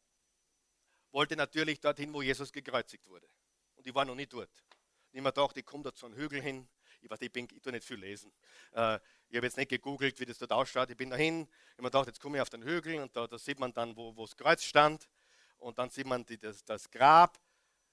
wollte 1.11 1.35
natürlich 1.35 1.79
dorthin, 1.79 2.13
wo 2.13 2.21
Jesus 2.21 2.51
gekreuzigt 2.51 3.07
wurde. 3.07 3.27
Und 3.75 3.85
ich 3.85 3.93
war 3.93 4.05
noch 4.05 4.15
nie 4.15 4.27
dort. 4.27 4.49
Und 4.49 5.17
ich 5.17 5.21
mir 5.21 5.31
gedacht, 5.31 5.57
ich 5.57 5.65
komme 5.65 5.83
da 5.83 5.93
zu 5.93 6.05
einem 6.05 6.15
Hügel 6.15 6.41
hin. 6.41 6.67
Ich 7.03 7.09
weiß, 7.09 7.21
ich, 7.21 7.31
bin, 7.31 7.47
ich 7.53 7.61
tue 7.61 7.71
nicht 7.73 7.85
viel 7.85 7.97
lesen. 7.97 8.31
Äh, 8.71 8.99
ich 9.27 9.35
habe 9.35 9.45
jetzt 9.45 9.57
nicht 9.57 9.69
gegoogelt, 9.69 10.19
wie 10.19 10.25
das 10.25 10.37
dort 10.37 10.53
ausschaut. 10.53 10.89
Ich 10.89 10.95
bin 10.95 11.09
dahin. 11.09 11.41
Ich 11.41 11.71
habe 11.73 11.81
mir 11.83 11.89
gedacht, 11.89 12.07
jetzt 12.07 12.21
komme 12.21 12.37
ich 12.37 12.41
auf 12.41 12.49
den 12.49 12.63
Hügel 12.63 13.01
und 13.01 13.15
da, 13.15 13.27
da 13.27 13.37
sieht 13.37 13.59
man 13.59 13.73
dann, 13.73 13.95
wo, 13.97 14.15
wo 14.15 14.25
das 14.25 14.37
Kreuz 14.37 14.63
stand. 14.63 15.09
Und 15.57 15.77
dann 15.77 15.89
sieht 15.89 16.05
man 16.05 16.25
die, 16.25 16.37
das, 16.37 16.63
das, 16.63 16.89
Grab. 16.89 17.39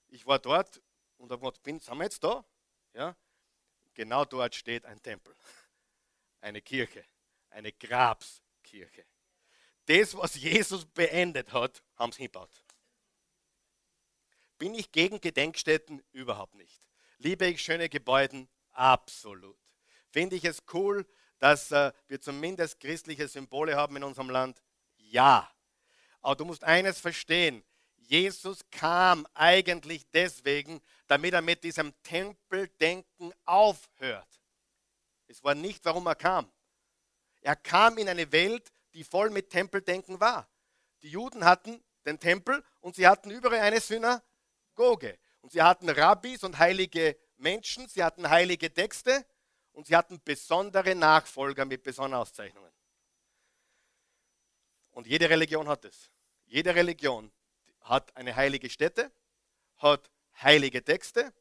Ich 0.08 0.26
war 0.26 0.38
dort 0.38 0.80
und 1.18 1.30
habe 1.30 1.40
gedacht, 1.40 1.62
bin, 1.62 1.80
sind 1.80 1.96
wir 1.96 2.04
jetzt 2.04 2.22
da? 2.22 2.44
Ja? 2.94 3.16
Genau 3.94 4.24
dort 4.24 4.54
steht 4.54 4.84
ein 4.84 5.02
Tempel. 5.02 5.34
Eine 6.40 6.62
Kirche. 6.62 7.04
Eine 7.50 7.72
Grabskirche. 7.72 9.04
Das, 9.86 10.16
was 10.16 10.36
Jesus 10.36 10.86
beendet 10.86 11.52
hat, 11.52 11.82
haben 11.96 12.12
sie 12.12 12.18
hingebaut. 12.18 12.50
Bin 14.58 14.74
ich 14.74 14.92
gegen 14.92 15.20
Gedenkstätten? 15.20 16.02
Überhaupt 16.12 16.54
nicht. 16.54 16.86
Liebe 17.18 17.46
ich 17.46 17.62
schöne 17.62 17.88
Gebäude? 17.88 18.46
Absolut. 18.72 19.58
Finde 20.10 20.36
ich 20.36 20.44
es 20.44 20.62
cool, 20.72 21.06
dass 21.38 21.70
äh, 21.70 21.92
wir 22.08 22.20
zumindest 22.20 22.80
christliche 22.80 23.28
Symbole 23.28 23.76
haben 23.76 23.96
in 23.96 24.04
unserem 24.04 24.30
Land? 24.30 24.62
Ja. 24.96 25.50
Aber 26.20 26.36
du 26.36 26.44
musst 26.44 26.64
eines 26.64 27.00
verstehen. 27.00 27.64
Jesus 27.96 28.60
kam 28.70 29.26
eigentlich 29.34 30.04
deswegen, 30.10 30.80
damit 31.06 31.32
er 31.32 31.42
mit 31.42 31.62
diesem 31.62 31.94
Tempeldenken 32.02 33.32
aufhört. 33.44 34.40
Es 35.28 35.44
war 35.44 35.54
nicht, 35.54 35.84
warum 35.84 36.06
er 36.06 36.16
kam. 36.16 36.50
Er 37.40 37.56
kam 37.56 37.98
in 37.98 38.08
eine 38.08 38.32
Welt, 38.32 38.72
die 38.94 39.04
voll 39.04 39.30
mit 39.30 39.50
Tempeldenken 39.50 40.20
war. 40.20 40.48
Die 41.02 41.08
Juden 41.08 41.44
hatten 41.44 41.82
den 42.04 42.18
Tempel 42.18 42.64
und 42.80 42.96
sie 42.96 43.06
hatten 43.06 43.30
überall 43.30 43.60
eine 43.60 43.80
Synagoge. 43.80 45.18
Und 45.40 45.52
sie 45.52 45.62
hatten 45.62 45.88
Rabbis 45.88 46.44
und 46.44 46.58
heilige 46.58 47.16
Menschen, 47.40 47.88
sie 47.88 48.04
hatten 48.04 48.28
heilige 48.28 48.72
Texte 48.72 49.26
und 49.72 49.86
sie 49.86 49.96
hatten 49.96 50.20
besondere 50.22 50.94
Nachfolger 50.94 51.64
mit 51.64 51.82
besonderen 51.82 52.22
Auszeichnungen. 52.22 52.72
Und 54.90 55.06
jede 55.06 55.30
Religion 55.30 55.68
hat 55.68 55.84
es. 55.84 56.10
Jede 56.46 56.74
Religion 56.74 57.32
hat 57.82 58.14
eine 58.16 58.34
heilige 58.34 58.68
Stätte, 58.68 59.10
hat 59.78 60.10
heilige 60.42 60.84
Texte, 60.84 61.32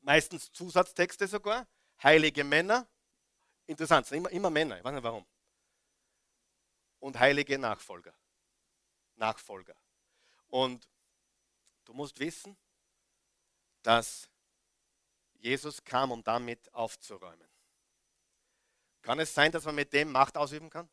meistens 0.00 0.52
Zusatztexte 0.52 1.26
sogar, 1.26 1.66
heilige 2.02 2.44
Männer. 2.44 2.86
Interessant, 3.66 4.06
sind 4.06 4.18
immer, 4.18 4.30
immer 4.30 4.50
Männer, 4.50 4.78
ich 4.78 4.84
weiß 4.84 4.92
nicht 4.94 5.02
warum. 5.02 5.26
Und 6.98 7.18
heilige 7.18 7.58
Nachfolger. 7.58 8.14
Nachfolger. 9.16 9.76
Und 10.48 10.88
du 11.84 11.94
musst 11.94 12.18
wissen, 12.18 12.56
dass 13.82 14.29
Jesus 15.40 15.82
kam, 15.84 16.12
um 16.12 16.22
damit 16.22 16.72
aufzuräumen. 16.74 17.48
Kann 19.02 19.18
es 19.18 19.34
sein, 19.34 19.50
dass 19.50 19.64
man 19.64 19.74
mit 19.74 19.92
dem 19.92 20.12
Macht 20.12 20.36
ausüben 20.36 20.70
kann? 20.70 20.88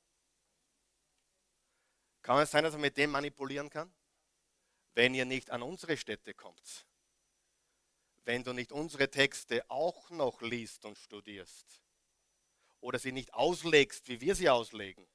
Kann 2.21 2.39
es 2.39 2.51
sein, 2.51 2.63
dass 2.63 2.73
man 2.73 2.81
mit 2.81 2.97
dem 2.97 3.11
manipulieren 3.11 3.69
kann? 3.69 3.93
Wenn 4.93 5.13
ihr 5.13 5.25
nicht 5.25 5.51
an 5.51 5.61
unsere 5.61 5.97
Städte 5.97 6.33
kommt, 6.33 6.85
wenn 8.25 8.43
du 8.43 8.53
nicht 8.53 8.71
unsere 8.71 9.09
Texte 9.09 9.69
auch 9.69 10.09
noch 10.09 10.41
liest 10.41 10.85
und 10.85 10.97
studierst 10.97 11.81
oder 12.81 12.99
sie 12.99 13.11
nicht 13.11 13.33
auslegst, 13.33 14.07
wie 14.07 14.21
wir 14.21 14.35
sie 14.35 14.49
auslegen, 14.49 15.07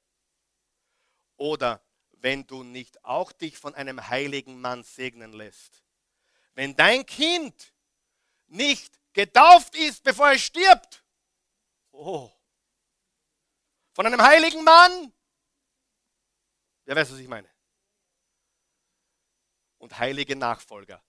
oder 1.37 1.85
wenn 2.13 2.47
du 2.47 2.63
nicht 2.63 3.05
auch 3.05 3.33
dich 3.33 3.59
von 3.59 3.75
einem 3.75 4.09
heiligen 4.09 4.61
Mann 4.61 4.85
segnen 4.85 5.33
lässt, 5.33 5.83
wenn 6.55 6.77
dein 6.77 7.05
Kind 7.05 7.75
nicht 8.47 9.02
getauft 9.13 9.75
ist, 9.77 10.03
bevor 10.03 10.31
er 10.31 10.39
stirbt. 10.39 11.05
Oh. 11.93 12.31
Von 13.95 14.07
einem 14.07 14.23
heiligen 14.23 14.65
Mann. 14.65 15.13
Wer 16.85 16.97
weiß, 16.97 17.13
was 17.13 17.19
ich 17.19 17.29
meine? 17.29 17.49
Und 19.79 19.99
heilige 19.99 20.37
Nachfolger. 20.37 21.03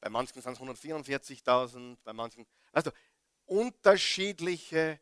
Bei 0.00 0.08
manchen 0.08 0.40
sind 0.40 0.52
es 0.52 0.60
144.000, 0.60 1.98
bei 2.04 2.12
manchen, 2.12 2.46
also 2.72 2.92
unterschiedliche 3.46 5.00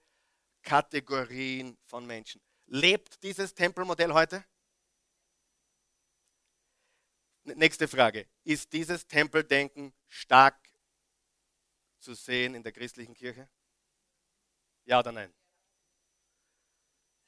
Kategorien 0.62 1.78
von 1.84 2.06
Menschen. 2.06 2.40
Lebt 2.66 3.22
dieses 3.22 3.54
Tempelmodell 3.54 4.12
heute? 4.12 4.44
Nächste 7.44 7.86
Frage. 7.86 8.28
Ist 8.42 8.72
dieses 8.72 9.06
Tempeldenken 9.06 9.94
stark 10.08 10.65
zu 11.98 12.14
sehen 12.14 12.54
in 12.54 12.62
der 12.62 12.72
christlichen 12.72 13.14
Kirche? 13.14 13.48
Ja 14.84 15.00
oder 15.00 15.12
nein? 15.12 15.32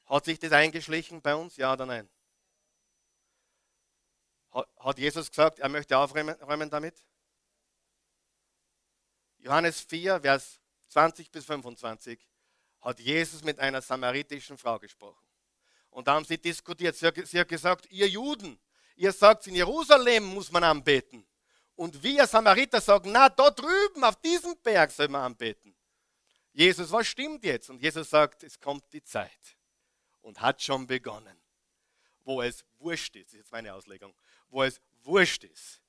Hat 0.05 0.25
sich 0.25 0.39
das 0.39 0.51
eingeschlichen 0.51 1.21
bei 1.21 1.35
uns? 1.35 1.57
Ja 1.57 1.73
oder 1.73 1.85
nein? 1.85 2.09
Hat 4.51 4.97
Jesus 4.97 5.29
gesagt, 5.29 5.59
er 5.59 5.69
möchte 5.69 5.97
aufräumen 5.97 6.69
damit? 6.69 7.05
Johannes 9.37 9.81
4, 9.81 10.21
Vers 10.21 10.59
20 10.87 11.29
bis 11.29 11.45
25 11.45 12.27
hat 12.81 12.99
Jesus 12.99 13.43
mit 13.43 13.59
einer 13.59 13.81
samaritischen 13.81 14.57
Frau 14.57 14.79
gesprochen. 14.79 15.23
Und 15.91 16.07
da 16.07 16.15
haben 16.15 16.25
sie 16.25 16.37
diskutiert. 16.37 16.95
Sie 16.95 17.05
hat 17.05 17.47
gesagt, 17.47 17.91
ihr 17.91 18.07
Juden, 18.07 18.59
ihr 18.95 19.11
sagt, 19.11 19.45
in 19.47 19.55
Jerusalem 19.55 20.23
muss 20.23 20.51
man 20.51 20.63
anbeten. 20.63 21.28
Und 21.79 22.03
wir 22.03 22.27
Samariter 22.27 22.81
sagen, 22.81 23.13
na, 23.13 23.29
da 23.29 23.49
drüben 23.51 24.03
auf 24.03 24.17
diesem 24.17 24.53
Berg 24.57 24.91
soll 24.91 25.07
man 25.07 25.21
anbeten. 25.21 25.73
Jesus, 26.51 26.91
was 26.91 27.07
stimmt 27.07 27.41
jetzt? 27.45 27.69
Und 27.69 27.81
Jesus 27.81 28.09
sagt, 28.09 28.43
es 28.43 28.59
kommt 28.59 28.83
die 28.91 29.01
Zeit 29.01 29.55
und 30.19 30.41
hat 30.41 30.61
schon 30.61 30.85
begonnen, 30.85 31.41
wo 32.25 32.41
es 32.41 32.65
wurscht 32.79 33.15
ist, 33.15 33.27
ist 33.27 33.33
jetzt 33.35 33.51
meine 33.53 33.73
Auslegung, 33.73 34.13
wo 34.49 34.63
es 34.63 34.81
wurscht 35.03 35.45
ist, 35.45 35.81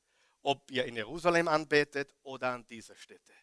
ob 0.43 0.71
ihr 0.71 0.85
in 0.85 0.95
Jerusalem 0.95 1.49
anbetet 1.49 2.15
oder 2.23 2.53
an 2.53 2.65
dieser 2.69 2.95
Stätte. 2.95 3.35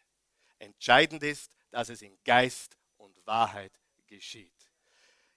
Entscheidend 0.58 1.22
ist, 1.22 1.52
dass 1.70 1.90
es 1.90 2.00
in 2.00 2.16
Geist 2.24 2.78
und 2.96 3.14
Wahrheit 3.26 3.78
geschieht. 4.06 4.70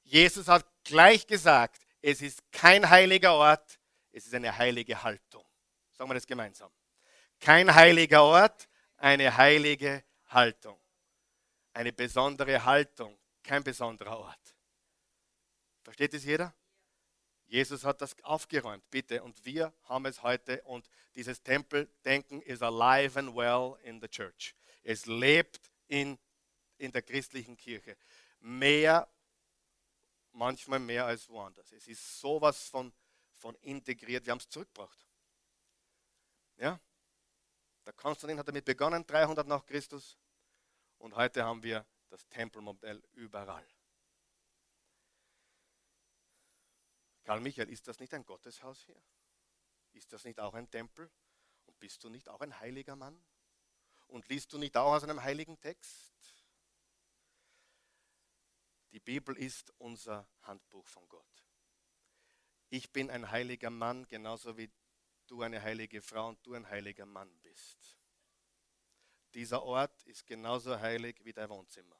Jesus 0.04 0.48
hat 0.48 0.66
gleich 0.86 1.28
gesagt, 1.28 1.86
es 2.02 2.22
ist 2.22 2.50
kein 2.54 2.90
heiliger 2.90 3.34
Ort, 3.34 3.82
es 4.14 4.28
ist 4.28 4.34
eine 4.34 4.58
heilige 4.58 5.04
Haltung. 5.04 5.44
Sagen 5.92 6.10
wir 6.10 6.14
das 6.14 6.26
gemeinsam. 6.26 6.72
Kein 7.42 7.74
heiliger 7.74 8.24
Ort, 8.24 8.70
eine 8.98 9.36
heilige 9.36 10.04
Haltung. 10.28 10.80
Eine 11.74 11.92
besondere 11.92 12.64
Haltung, 12.64 13.18
kein 13.42 13.64
besonderer 13.64 14.20
Ort. 14.20 14.56
Versteht 15.82 16.14
es 16.14 16.24
jeder? 16.24 16.54
Jesus 17.48 17.84
hat 17.84 18.00
das 18.00 18.16
aufgeräumt, 18.24 18.88
bitte. 18.92 19.24
Und 19.24 19.44
wir 19.44 19.74
haben 19.84 20.06
es 20.06 20.22
heute. 20.22 20.62
Und 20.64 20.88
dieses 21.16 21.42
Tempeldenken 21.42 22.42
ist 22.44 22.62
alive 22.62 23.18
and 23.18 23.36
well 23.36 23.76
in 23.84 24.00
the 24.00 24.08
church. 24.08 24.56
Es 24.84 25.08
lebt 25.08 25.72
in, 25.88 26.20
in 26.78 26.92
der 26.92 27.02
christlichen 27.02 27.58
Kirche. 27.58 27.98
Mehr, 28.40 29.12
manchmal 30.32 30.80
mehr 30.80 31.06
als 31.06 31.28
woanders. 31.28 31.72
Es 31.72 31.88
ist 31.88 32.20
sowas 32.20 32.70
von, 32.70 32.94
von 33.34 33.56
integriert. 33.56 34.26
Wir 34.26 34.32
haben 34.32 34.40
es 34.40 34.48
zurückgebracht. 34.48 35.08
Ja? 36.58 36.80
Der 37.92 37.98
Konstantin 37.98 38.40
hat 38.40 38.48
damit 38.48 38.64
begonnen, 38.64 39.06
300 39.06 39.46
nach 39.46 39.66
Christus. 39.66 40.18
Und 40.98 41.14
heute 41.14 41.44
haben 41.44 41.62
wir 41.62 41.86
das 42.08 42.26
Tempelmodell 42.30 43.04
überall. 43.12 43.68
Karl 47.26 47.42
Michael, 47.42 47.70
ist 47.70 47.90
das 47.90 48.00
nicht 48.00 48.14
ein 48.14 48.26
Gotteshaus 48.26 48.82
hier? 48.86 48.96
Ist 49.92 50.14
das 50.14 50.24
nicht 50.24 50.40
auch 50.40 50.54
ein 50.54 50.72
Tempel? 50.72 51.12
Und 51.66 51.78
bist 51.82 52.02
du 52.06 52.10
nicht 52.10 52.30
auch 52.30 52.40
ein 52.40 52.58
heiliger 52.62 52.96
Mann? 52.96 53.22
Und 54.08 54.26
liest 54.30 54.54
du 54.54 54.58
nicht 54.58 54.78
auch 54.78 54.94
aus 54.94 55.04
einem 55.04 55.22
heiligen 55.22 55.60
Text? 55.60 56.14
Die 58.94 59.02
Bibel 59.02 59.36
ist 59.36 59.74
unser 59.80 60.30
Handbuch 60.44 60.88
von 60.88 61.10
Gott. 61.10 61.44
Ich 62.70 62.94
bin 62.94 63.10
ein 63.10 63.30
heiliger 63.32 63.70
Mann, 63.70 64.08
genauso 64.08 64.58
wie 64.58 64.72
du 65.32 65.42
eine 65.42 65.62
heilige 65.62 66.02
Frau 66.02 66.28
und 66.28 66.46
du 66.46 66.54
ein 66.56 66.70
heiliger 66.70 67.06
Mann 67.06 67.34
bist. 67.40 67.98
Dieser 69.34 69.64
Ort 69.64 70.04
ist 70.04 70.28
genauso 70.28 70.78
heilig 70.78 71.24
wie 71.24 71.32
dein 71.32 71.50
Wohnzimmer. 71.50 71.98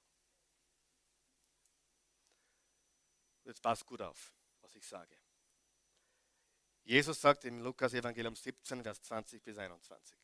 Jetzt 3.46 3.62
passt 3.62 3.86
gut 3.86 4.02
auf, 4.02 4.34
was 4.60 4.76
ich 4.76 4.86
sage. 4.86 5.18
Jesus 6.84 7.22
sagt 7.22 7.46
im 7.46 7.62
Lukas 7.62 7.94
Evangelium 7.94 8.36
17, 8.36 8.84
Vers 8.84 9.02
20 9.02 9.42
bis 9.42 9.58
21. 9.58 10.18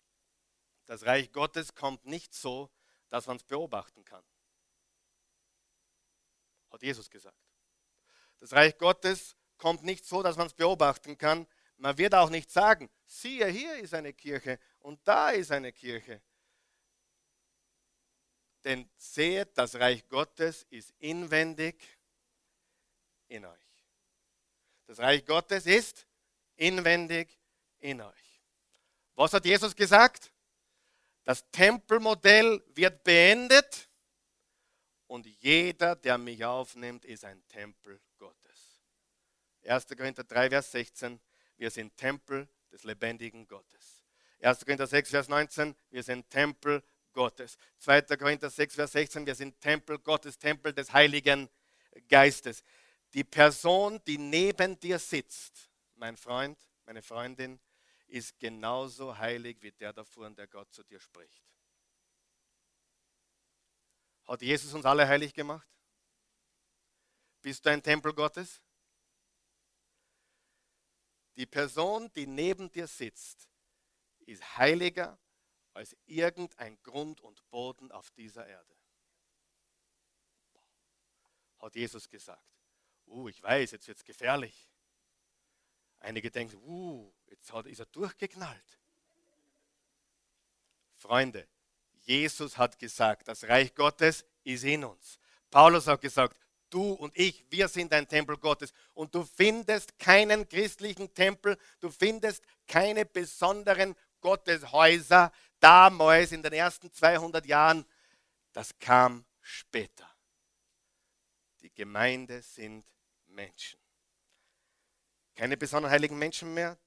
Das 0.86 1.06
Reich 1.06 1.32
Gottes 1.32 1.74
kommt 1.74 2.06
nicht 2.06 2.34
so, 2.34 2.70
dass 3.08 3.26
man 3.26 3.38
es 3.38 3.44
beobachten 3.44 4.04
kann. 4.04 4.26
Hat 6.72 6.84
Jesus 6.84 7.10
gesagt. 7.10 7.40
Das 8.40 8.52
Reich 8.52 8.78
Gottes 8.78 9.38
kommt 9.58 9.84
nicht 9.84 10.06
so, 10.06 10.22
dass 10.22 10.36
man 10.36 10.48
es 10.48 10.54
beobachten 10.54 11.18
kann. 11.18 11.48
Man 11.78 11.98
wird 11.98 12.16
auch 12.16 12.30
nicht 12.30 12.52
sagen, 12.52 12.90
siehe, 13.06 13.48
hier 13.48 13.76
ist 13.78 13.94
eine 13.94 14.14
Kirche 14.14 14.60
und 14.80 15.00
da 15.08 15.30
ist 15.30 15.52
eine 15.52 15.72
Kirche. 15.72 16.22
Denn 18.64 18.90
seht, 18.98 19.58
das 19.58 19.76
Reich 19.76 20.08
Gottes 20.08 20.64
ist 20.70 20.94
inwendig 21.00 21.82
in 23.28 23.46
euch. 23.46 23.86
Das 24.88 25.00
Reich 25.00 25.26
Gottes 25.26 25.66
ist 25.66 26.08
inwendig 26.56 27.40
in 27.80 28.02
euch. 28.02 28.42
Was 29.16 29.34
hat 29.34 29.46
Jesus 29.46 29.76
gesagt? 29.76 30.32
Das 31.24 31.50
Tempelmodell 31.52 32.64
wird 32.70 33.04
beendet 33.04 33.90
und 35.08 35.26
jeder, 35.26 35.96
der 35.96 36.18
mich 36.18 36.44
aufnimmt, 36.44 37.06
ist 37.06 37.26
ein 37.26 37.46
Tempel 37.48 38.02
Gottes. 38.18 38.82
1. 39.64 39.88
Korinther 39.88 40.24
3, 40.24 40.50
Vers 40.50 40.72
16, 40.72 41.20
wir 41.58 41.72
sind 41.72 41.96
Tempel 41.98 42.48
des 42.72 42.84
lebendigen 42.84 43.48
Gottes. 43.48 44.04
1. 44.42 44.66
Korinther 44.66 44.88
6, 44.88 45.10
Vers 45.10 45.28
19, 45.28 45.76
wir 45.90 46.04
sind 46.04 46.30
Tempel 46.30 46.84
Gottes. 47.14 47.58
2. 47.80 48.02
Korinther 48.18 48.50
6, 48.50 48.76
Vers 48.76 48.92
16, 48.92 49.26
wir 49.26 49.36
sind 49.36 49.60
Tempel 49.60 50.00
Gottes, 50.00 50.38
Tempel 50.38 50.74
des 50.74 50.94
Heiligen 50.94 51.50
Geistes. 52.08 52.64
Die 53.14 53.24
Person, 53.24 54.00
die 54.06 54.18
neben 54.18 54.80
dir 54.80 55.00
sitzt, 55.00 55.70
mein 55.96 56.16
Freund, 56.16 56.60
meine 56.86 57.02
Freundin, 57.02 57.60
ist 58.08 58.40
genauso 58.40 59.18
heilig 59.18 59.58
wie 59.62 59.72
der 59.72 59.94
davor, 59.94 60.30
der 60.30 60.48
Gott 60.48 60.72
zu 60.74 60.84
dir 60.84 61.00
spricht. 61.00 61.44
Hat 64.28 64.42
Jesus 64.42 64.74
uns 64.74 64.86
alle 64.86 65.08
heilig 65.08 65.34
gemacht? 65.34 65.68
Bist 67.42 67.66
du 67.66 67.70
ein 67.70 67.82
Tempel 67.82 68.14
Gottes? 68.14 68.62
Die 71.38 71.46
Person, 71.46 72.12
die 72.14 72.28
neben 72.28 72.72
dir 72.72 72.88
sitzt, 72.88 73.48
ist 74.26 74.58
heiliger 74.58 75.18
als 75.74 75.96
irgendein 76.08 76.82
Grund 76.82 77.22
und 77.22 77.48
Boden 77.50 77.92
auf 77.92 78.10
dieser 78.12 78.48
Erde. 78.48 78.76
Hat 81.60 81.76
Jesus 81.76 82.10
gesagt. 82.10 82.44
Uh, 83.06 83.30
ich 83.30 83.42
weiß, 83.42 83.72
jetzt 83.72 83.88
wird 83.88 83.98
es 83.98 84.04
gefährlich. 84.04 84.68
Einige 86.00 86.30
denken, 86.30 86.58
uh, 86.66 87.12
jetzt 87.28 87.52
ist 87.52 87.80
er 87.80 87.86
durchgeknallt. 87.86 88.80
Freunde, 90.96 91.48
Jesus 92.02 92.58
hat 92.58 92.80
gesagt, 92.80 93.28
das 93.28 93.44
Reich 93.44 93.74
Gottes 93.76 94.26
ist 94.44 94.64
in 94.64 94.84
uns. 94.84 95.20
Paulus 95.52 95.88
hat 95.88 96.02
gesagt, 96.02 96.40
du 96.70 96.94
und 96.94 97.18
ich, 97.18 97.46
wir 97.50 97.68
sind 97.68 97.94
ein 97.94 98.08
Tempel 98.08 98.38
Gottes. 98.38 98.74
Und 98.94 99.14
du 99.14 99.24
findest 99.24 99.98
keinen 100.00 100.48
christlichen 100.48 101.14
Tempel, 101.14 101.58
du 101.80 101.90
findest 101.90 102.44
keine 102.68 103.06
besonderen 103.06 103.96
Gotteshäuser 104.22 105.32
damals 105.60 106.32
in 106.32 106.44
den 106.44 106.54
ersten 106.54 106.92
200 106.92 107.46
Jahren. 107.46 107.86
Das 108.54 108.78
kam 108.80 109.26
später. 109.42 110.10
Die 111.62 111.74
Gemeinde 111.74 112.42
sind 112.42 112.86
Menschen. 113.28 113.80
Keine 115.36 115.58
besonderen 115.58 115.92
heiligen 115.92 116.18
Menschen 116.18 116.54
mehr? 116.54 116.78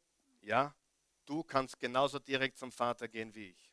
Ja, 0.41 0.75
du 1.27 1.45
kannst 1.45 1.79
genauso 1.79 2.19
direkt 2.19 2.59
zum 2.59 2.73
Vater 2.73 3.07
gehen 3.07 3.35
wie 3.35 3.51
ich. 3.51 3.71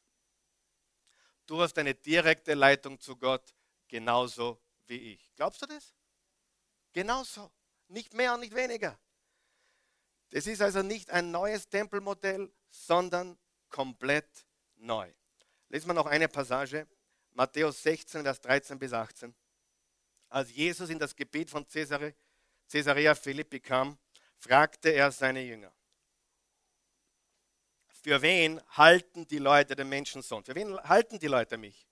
Du 1.47 1.61
hast 1.61 1.77
eine 1.77 1.95
direkte 1.95 2.53
Leitung 2.53 2.99
zu 2.99 3.15
Gott, 3.15 3.55
genauso 3.87 4.61
wie 4.85 5.13
ich. 5.13 5.31
Glaubst 5.35 5.61
du 5.61 5.65
das? 5.65 5.96
Genauso. 6.97 7.51
Nicht 7.89 8.15
mehr 8.15 8.33
und 8.33 8.39
nicht 8.39 8.55
weniger. 8.55 8.97
Das 10.31 10.47
ist 10.47 10.63
also 10.63 10.81
nicht 10.81 11.11
ein 11.11 11.29
neues 11.29 11.69
Tempelmodell, 11.69 12.51
sondern 12.71 13.37
komplett 13.69 14.47
neu. 14.77 15.07
Lesen 15.69 15.89
wir 15.89 15.93
noch 15.93 16.07
eine 16.07 16.27
Passage, 16.27 16.87
Matthäus 17.33 17.83
16, 17.83 18.23
Vers 18.23 18.41
13 18.41 18.79
bis 18.79 18.93
18. 18.93 19.35
Als 20.29 20.51
Jesus 20.51 20.89
in 20.89 20.97
das 20.97 21.15
Gebiet 21.15 21.51
von 21.51 21.67
Caesarea 21.67 23.13
Philippi 23.13 23.59
kam, 23.59 23.99
fragte 24.35 24.89
er 24.89 25.11
seine 25.11 25.43
Jünger, 25.43 25.71
für 27.89 28.19
wen 28.23 28.59
halten 28.69 29.27
die 29.27 29.37
Leute 29.37 29.75
den 29.75 29.89
Menschensohn? 29.89 30.43
Für 30.43 30.55
wen 30.55 30.75
halten 30.79 31.19
die 31.19 31.27
Leute 31.27 31.57
mich? 31.57 31.87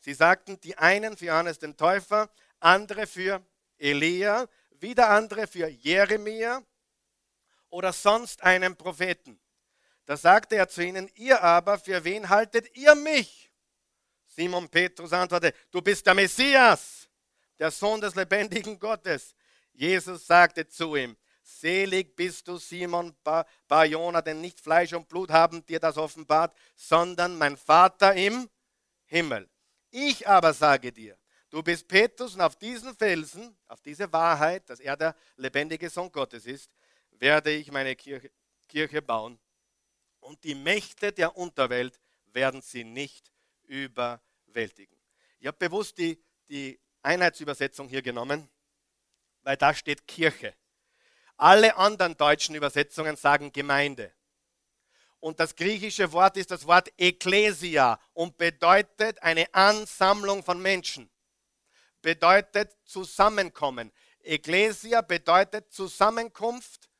Sie 0.00 0.12
sagten, 0.12 0.60
die 0.60 0.76
einen 0.76 1.16
für 1.16 1.24
Johannes 1.24 1.58
den 1.58 1.74
Täufer, 1.74 2.30
andere 2.60 3.06
für 3.06 3.42
Elia, 3.82 4.48
wieder 4.70 5.10
andere 5.10 5.46
für 5.46 5.68
Jeremia 5.68 6.62
oder 7.68 7.92
sonst 7.92 8.42
einen 8.42 8.76
Propheten. 8.76 9.40
Da 10.06 10.16
sagte 10.16 10.56
er 10.56 10.68
zu 10.68 10.84
ihnen, 10.84 11.10
ihr 11.14 11.42
aber, 11.42 11.78
für 11.78 12.02
wen 12.04 12.28
haltet 12.28 12.76
ihr 12.76 12.94
mich? 12.94 13.50
Simon 14.26 14.68
Petrus 14.68 15.12
antwortete, 15.12 15.56
du 15.70 15.82
bist 15.82 16.06
der 16.06 16.14
Messias, 16.14 17.08
der 17.58 17.70
Sohn 17.70 18.00
des 18.00 18.14
lebendigen 18.14 18.78
Gottes. 18.78 19.34
Jesus 19.72 20.26
sagte 20.26 20.66
zu 20.68 20.96
ihm, 20.96 21.16
Selig 21.44 22.14
bist 22.14 22.46
du, 22.46 22.56
Simon 22.56 23.16
Barjona, 23.66 24.22
denn 24.22 24.40
nicht 24.40 24.60
Fleisch 24.60 24.92
und 24.92 25.08
Blut 25.08 25.30
haben 25.30 25.66
dir 25.66 25.80
das 25.80 25.96
offenbart, 25.96 26.56
sondern 26.76 27.36
mein 27.36 27.56
Vater 27.56 28.14
im 28.14 28.48
Himmel. 29.06 29.48
Ich 29.90 30.26
aber 30.28 30.54
sage 30.54 30.92
dir, 30.92 31.18
du 31.52 31.62
bist 31.62 31.86
Petrus 31.86 32.34
und 32.34 32.40
auf 32.40 32.56
diesen 32.56 32.96
Felsen, 32.96 33.56
auf 33.68 33.80
diese 33.82 34.10
Wahrheit, 34.12 34.68
dass 34.68 34.80
er 34.80 34.96
der 34.96 35.14
lebendige 35.36 35.88
Sohn 35.90 36.10
Gottes 36.10 36.46
ist, 36.46 36.70
werde 37.10 37.52
ich 37.52 37.70
meine 37.70 37.94
Kirche, 37.94 38.32
Kirche 38.66 39.02
bauen. 39.02 39.38
Und 40.20 40.42
die 40.44 40.54
Mächte 40.54 41.12
der 41.12 41.36
Unterwelt 41.36 42.00
werden 42.32 42.62
sie 42.62 42.84
nicht 42.84 43.30
überwältigen. 43.64 44.96
Ich 45.40 45.46
habe 45.46 45.58
bewusst 45.58 45.98
die, 45.98 46.22
die 46.48 46.80
Einheitsübersetzung 47.02 47.86
hier 47.88 48.02
genommen, 48.02 48.48
weil 49.42 49.56
da 49.56 49.74
steht 49.74 50.06
Kirche. 50.06 50.54
Alle 51.36 51.76
anderen 51.76 52.16
deutschen 52.16 52.54
Übersetzungen 52.54 53.16
sagen 53.16 53.52
Gemeinde. 53.52 54.12
Und 55.20 55.38
das 55.38 55.54
griechische 55.54 56.12
Wort 56.12 56.36
ist 56.36 56.50
das 56.50 56.66
Wort 56.66 56.90
Ekklesia 56.96 58.00
und 58.14 58.38
bedeutet 58.38 59.22
eine 59.22 59.52
Ansammlung 59.52 60.42
von 60.42 60.60
Menschen. 60.62 61.11
Bedeutet 62.02 62.76
Zusammenkommen. 62.84 63.92
Ekklesia 64.22 65.00
bedeutet 65.00 65.72
Zusammenkunft, 65.72 66.90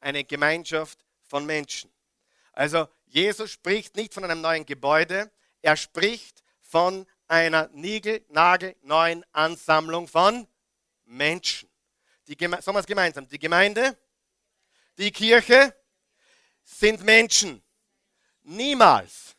eine 0.00 0.24
Gemeinschaft 0.24 1.04
von 1.22 1.44
Menschen. 1.44 1.92
Also 2.52 2.88
Jesus 3.06 3.50
spricht 3.50 3.96
nicht 3.96 4.14
von 4.14 4.24
einem 4.24 4.40
neuen 4.40 4.64
Gebäude, 4.64 5.30
er 5.62 5.76
spricht 5.76 6.42
von 6.60 7.06
einer 7.28 7.68
niegelnagelneuen 7.68 9.24
Ansammlung 9.32 10.08
von 10.08 10.46
Menschen. 11.04 11.68
Die, 12.26 12.36
sagen 12.38 12.64
wir 12.64 12.78
es 12.78 12.86
gemeinsam. 12.86 13.26
Die 13.28 13.38
Gemeinde, 13.38 13.98
die 14.96 15.10
Kirche 15.10 15.74
sind 16.64 17.02
Menschen. 17.02 17.62
Niemals, 18.42 19.36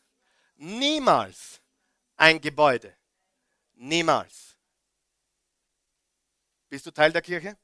niemals 0.56 1.62
ein 2.18 2.40
Gebäude. 2.40 2.96
Niemals. 3.74 4.51
Bist 6.72 6.86
du 6.86 6.92
Teil 6.92 7.12
der 7.12 7.22
Kirche? 7.22 7.58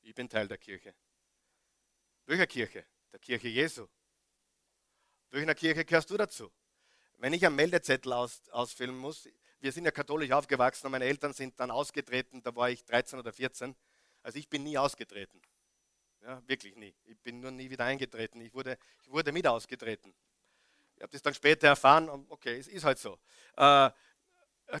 Ich 0.00 0.14
bin 0.14 0.26
Teil 0.26 0.48
der 0.48 0.56
Kirche. 0.56 0.94
Welcher 2.24 2.46
Kirche? 2.46 2.86
Der 3.12 3.18
Kirche 3.18 3.48
Jesu. 3.48 3.86
Welcher 5.28 5.54
Kirche 5.54 5.84
gehörst 5.84 6.08
du 6.08 6.16
dazu? 6.16 6.50
Wenn 7.18 7.34
ich 7.34 7.44
einen 7.44 7.56
Meldezettel 7.56 8.14
aus, 8.14 8.40
ausfüllen 8.52 8.96
muss, 8.96 9.28
wir 9.60 9.70
sind 9.70 9.84
ja 9.84 9.90
katholisch 9.90 10.30
aufgewachsen 10.30 10.86
und 10.86 10.92
meine 10.92 11.04
Eltern 11.04 11.34
sind 11.34 11.60
dann 11.60 11.70
ausgetreten, 11.70 12.42
da 12.42 12.56
war 12.56 12.70
ich 12.70 12.86
13 12.86 13.18
oder 13.18 13.34
14. 13.34 13.76
Also 14.22 14.38
ich 14.38 14.48
bin 14.48 14.62
nie 14.62 14.78
ausgetreten. 14.78 15.42
Ja, 16.22 16.42
wirklich 16.48 16.74
nie. 16.74 16.94
Ich 17.04 17.20
bin 17.20 17.40
nur 17.40 17.50
nie 17.50 17.68
wieder 17.68 17.84
eingetreten. 17.84 18.40
Ich 18.40 18.54
wurde, 18.54 18.78
ich 19.02 19.10
wurde 19.10 19.30
mit 19.30 19.46
ausgetreten. 19.46 20.14
Ich 20.96 21.02
habe 21.02 21.12
das 21.12 21.20
dann 21.20 21.34
später 21.34 21.66
erfahren, 21.66 22.08
okay, 22.30 22.56
es 22.56 22.66
ist 22.66 22.84
halt 22.84 22.98
so. 22.98 23.18
Äh, 23.58 23.90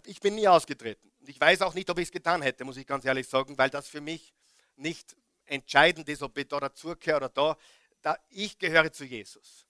ich 0.04 0.20
bin 0.20 0.36
nie 0.36 0.48
ausgetreten. 0.48 1.12
Und 1.20 1.28
ich 1.28 1.40
weiß 1.40 1.62
auch 1.62 1.74
nicht, 1.74 1.88
ob 1.90 1.98
ich 1.98 2.08
es 2.08 2.12
getan 2.12 2.42
hätte, 2.42 2.64
muss 2.64 2.76
ich 2.76 2.86
ganz 2.86 3.04
ehrlich 3.04 3.28
sagen, 3.28 3.56
weil 3.58 3.70
das 3.70 3.88
für 3.88 4.00
mich 4.00 4.32
nicht 4.76 5.16
entscheidend 5.46 6.08
ist, 6.08 6.22
ob 6.22 6.36
ich 6.38 6.48
da 6.48 6.60
dazugehöre 6.60 7.16
oder 7.16 7.28
da. 7.28 7.56
da. 8.02 8.16
Ich 8.28 8.58
gehöre 8.58 8.92
zu 8.92 9.04
Jesus. 9.04 9.66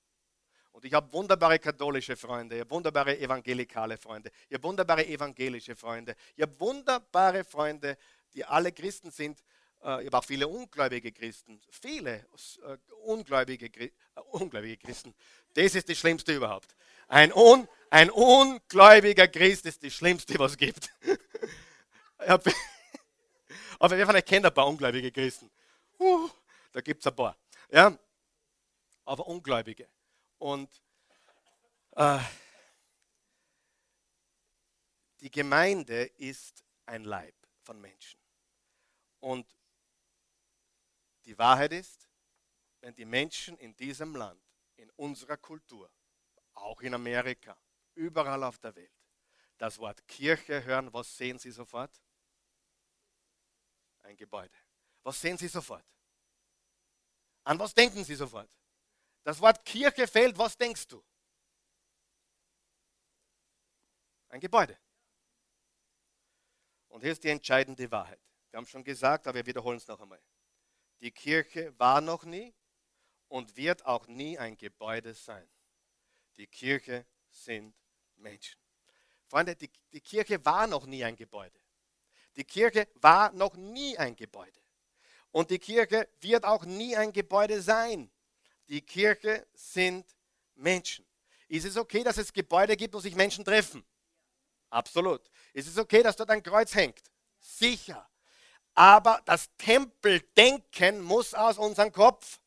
Und 0.79 0.85
ich 0.85 0.93
habe 0.93 1.13
wunderbare 1.13 1.59
katholische 1.59 2.17
Freunde, 2.17 2.55
ich 2.55 2.61
habe 2.61 2.71
wunderbare 2.71 3.19
evangelikale 3.19 3.99
Freunde, 3.99 4.31
ich 4.49 4.55
habe 4.55 4.63
wunderbare 4.63 5.05
evangelische 5.05 5.75
Freunde, 5.75 6.15
ich 6.37 6.43
habe 6.43 6.61
wunderbare 6.61 7.43
Freunde, 7.43 7.99
die 8.33 8.45
alle 8.45 8.71
Christen 8.71 9.11
sind. 9.11 9.43
Äh, 9.83 10.03
ich 10.03 10.07
habe 10.07 10.19
auch 10.19 10.25
viele 10.25 10.47
ungläubige 10.47 11.11
Christen, 11.11 11.61
viele 11.71 12.27
äh, 12.63 12.77
ungläubige, 13.03 13.67
äh, 13.81 13.91
ungläubige 14.31 14.77
Christen. 14.77 15.15
Das 15.55 15.75
ist 15.75 15.89
das 15.89 15.99
Schlimmste 15.99 16.37
überhaupt. 16.37 16.77
Ein, 17.09 17.33
un, 17.33 17.67
ein 17.91 18.11
ungläubiger 18.11 19.27
Christ 19.29 19.67
ist 19.67 19.83
das 19.83 19.95
Schlimmste, 19.95 20.39
was 20.39 20.53
es 20.53 20.59
gibt. 20.59 20.93
Aber 23.79 23.97
wir 23.97 24.07
von 24.07 24.17
ein 24.17 24.55
paar 24.55 24.67
ungläubige 24.67 25.11
Christen. 25.11 25.51
Uh, 25.99 26.29
da 26.73 26.81
gibt 26.81 27.01
es 27.01 27.07
ein 27.07 27.17
paar. 27.17 27.37
Ja? 27.71 27.97
Aber 29.05 29.27
Ungläubige. 29.27 29.89
Und 30.39 30.83
äh, 31.93 32.19
die 35.21 35.31
Gemeinde 35.31 36.05
ist 36.19 36.63
ein 36.87 37.05
Leib 37.05 37.35
von 37.63 37.81
Menschen. 37.81 38.21
Und 39.21 39.47
die 41.25 41.39
Wahrheit 41.39 41.73
ist, 41.73 42.09
wenn 42.81 42.95
die 42.95 43.05
Menschen 43.05 43.57
in 43.59 43.77
diesem 43.77 44.15
Land, 44.15 44.43
in 44.77 44.91
unserer 44.91 45.37
Kultur, 45.37 45.91
auch 46.59 46.81
in 46.81 46.95
Amerika, 46.95 47.57
überall 47.95 48.43
auf 48.45 48.59
der 48.59 48.75
Welt, 48.75 48.93
das 49.57 49.79
Wort 49.79 50.07
Kirche 50.07 50.65
hören, 50.65 50.93
was 50.93 51.17
sehen 51.17 51.39
sie 51.39 51.51
sofort? 51.51 52.01
Ein 54.01 54.17
Gebäude. 54.17 54.57
Was 55.03 55.21
sehen 55.21 55.37
sie 55.37 55.49
sofort? 55.49 55.85
An 57.45 57.59
was 57.59 57.75
denken 57.75 58.05
sie 58.05 58.15
sofort? 58.15 58.51
Das 59.25 59.41
Wort 59.41 59.65
Kirche 59.65 60.07
fällt, 60.07 60.39
was 60.39 60.57
denkst 60.57 60.87
du? 60.87 61.05
Ein 64.29 64.41
Gebäude. 64.41 64.79
Und 66.89 67.03
hier 67.03 67.13
ist 67.13 67.25
die 67.25 67.31
entscheidende 67.31 67.91
Wahrheit. 67.91 68.21
Wir 68.51 68.59
haben 68.59 68.67
schon 68.67 68.85
gesagt, 68.85 69.27
aber 69.27 69.37
wir 69.37 69.47
wiederholen 69.47 69.79
es 69.79 69.87
noch 69.87 70.01
einmal. 70.01 70.23
Die 71.01 71.11
Kirche 71.11 71.79
war 71.79 72.01
noch 72.01 72.25
nie 72.25 72.55
und 73.29 73.57
wird 73.57 73.85
auch 73.87 74.07
nie 74.07 74.39
ein 74.39 74.57
Gebäude 74.57 75.15
sein. 75.15 75.49
Die 76.39 76.47
Kirche 76.47 77.05
sind 77.31 77.75
Menschen. 78.17 78.59
Freunde, 79.27 79.57
die, 79.57 79.71
die 79.93 80.01
Kirche 80.01 80.43
war 80.45 80.67
noch 80.67 80.87
nie 80.87 81.05
ein 81.05 81.17
Gebäude. 81.17 81.59
Die 82.37 82.45
Kirche 82.45 82.89
war 82.95 83.33
noch 83.33 83.55
nie 83.57 83.99
ein 83.99 84.15
Gebäude. 84.17 84.61
Und 85.33 85.51
die 85.51 85.59
Kirche 85.59 86.09
wird 86.21 86.45
auch 86.45 86.65
nie 86.65 86.97
ein 86.97 87.13
Gebäude 87.13 87.61
sein. 87.61 88.11
Die 88.69 88.81
Kirche 88.81 89.47
sind 89.53 90.07
Menschen. 90.55 91.05
Ist 91.49 91.65
es 91.65 91.77
okay, 91.77 92.05
dass 92.05 92.19
es 92.19 92.33
Gebäude 92.33 92.77
gibt, 92.77 92.95
wo 92.95 93.01
sich 93.01 93.15
Menschen 93.15 93.45
treffen? 93.45 93.85
Absolut. 94.71 95.29
Ist 95.53 95.67
es 95.67 95.77
okay, 95.77 96.03
dass 96.03 96.17
dort 96.17 96.31
ein 96.31 96.43
Kreuz 96.43 96.75
hängt? 96.75 97.03
Sicher. 97.41 98.09
Aber 98.75 99.21
das 99.25 99.49
Tempeldenken 99.57 101.01
muss 101.01 101.35
aus 101.35 101.59
unserem 101.59 101.91
Kopf 101.91 102.39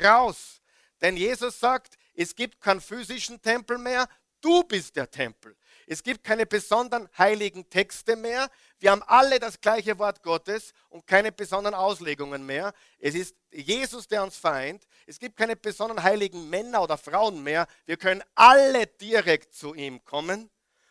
raus. 0.00 0.60
Denn 1.00 1.16
Jesus 1.16 1.58
sagt, 1.58 1.98
es 2.14 2.34
gibt 2.34 2.60
keinen 2.60 2.80
physischen 2.80 3.40
Tempel 3.40 3.78
mehr, 3.78 4.08
du 4.40 4.64
bist 4.64 4.96
der 4.96 5.10
Tempel. 5.10 5.56
Es 5.86 6.02
gibt 6.02 6.22
keine 6.22 6.46
besonderen 6.46 7.08
heiligen 7.18 7.68
Texte 7.68 8.16
mehr. 8.16 8.50
Wir 8.78 8.90
haben 8.90 9.02
alle 9.06 9.40
das 9.40 9.60
gleiche 9.60 9.98
Wort 9.98 10.22
Gottes 10.22 10.72
und 10.88 11.06
keine 11.06 11.32
besonderen 11.32 11.74
Auslegungen 11.74 12.46
mehr. 12.46 12.72
Es 12.98 13.14
ist 13.14 13.36
Jesus, 13.50 14.06
der 14.06 14.22
uns 14.22 14.36
vereint. 14.36 14.86
Es 15.06 15.18
gibt 15.18 15.36
keine 15.36 15.56
besonderen 15.56 16.02
heiligen 16.02 16.48
Männer 16.48 16.82
oder 16.82 16.96
Frauen 16.98 17.42
mehr. 17.42 17.66
Wir 17.84 17.96
können 17.96 18.22
alle 18.34 18.86
direkt 18.86 19.54
zu 19.54 19.74
ihm 19.74 20.04
kommen. 20.04 20.50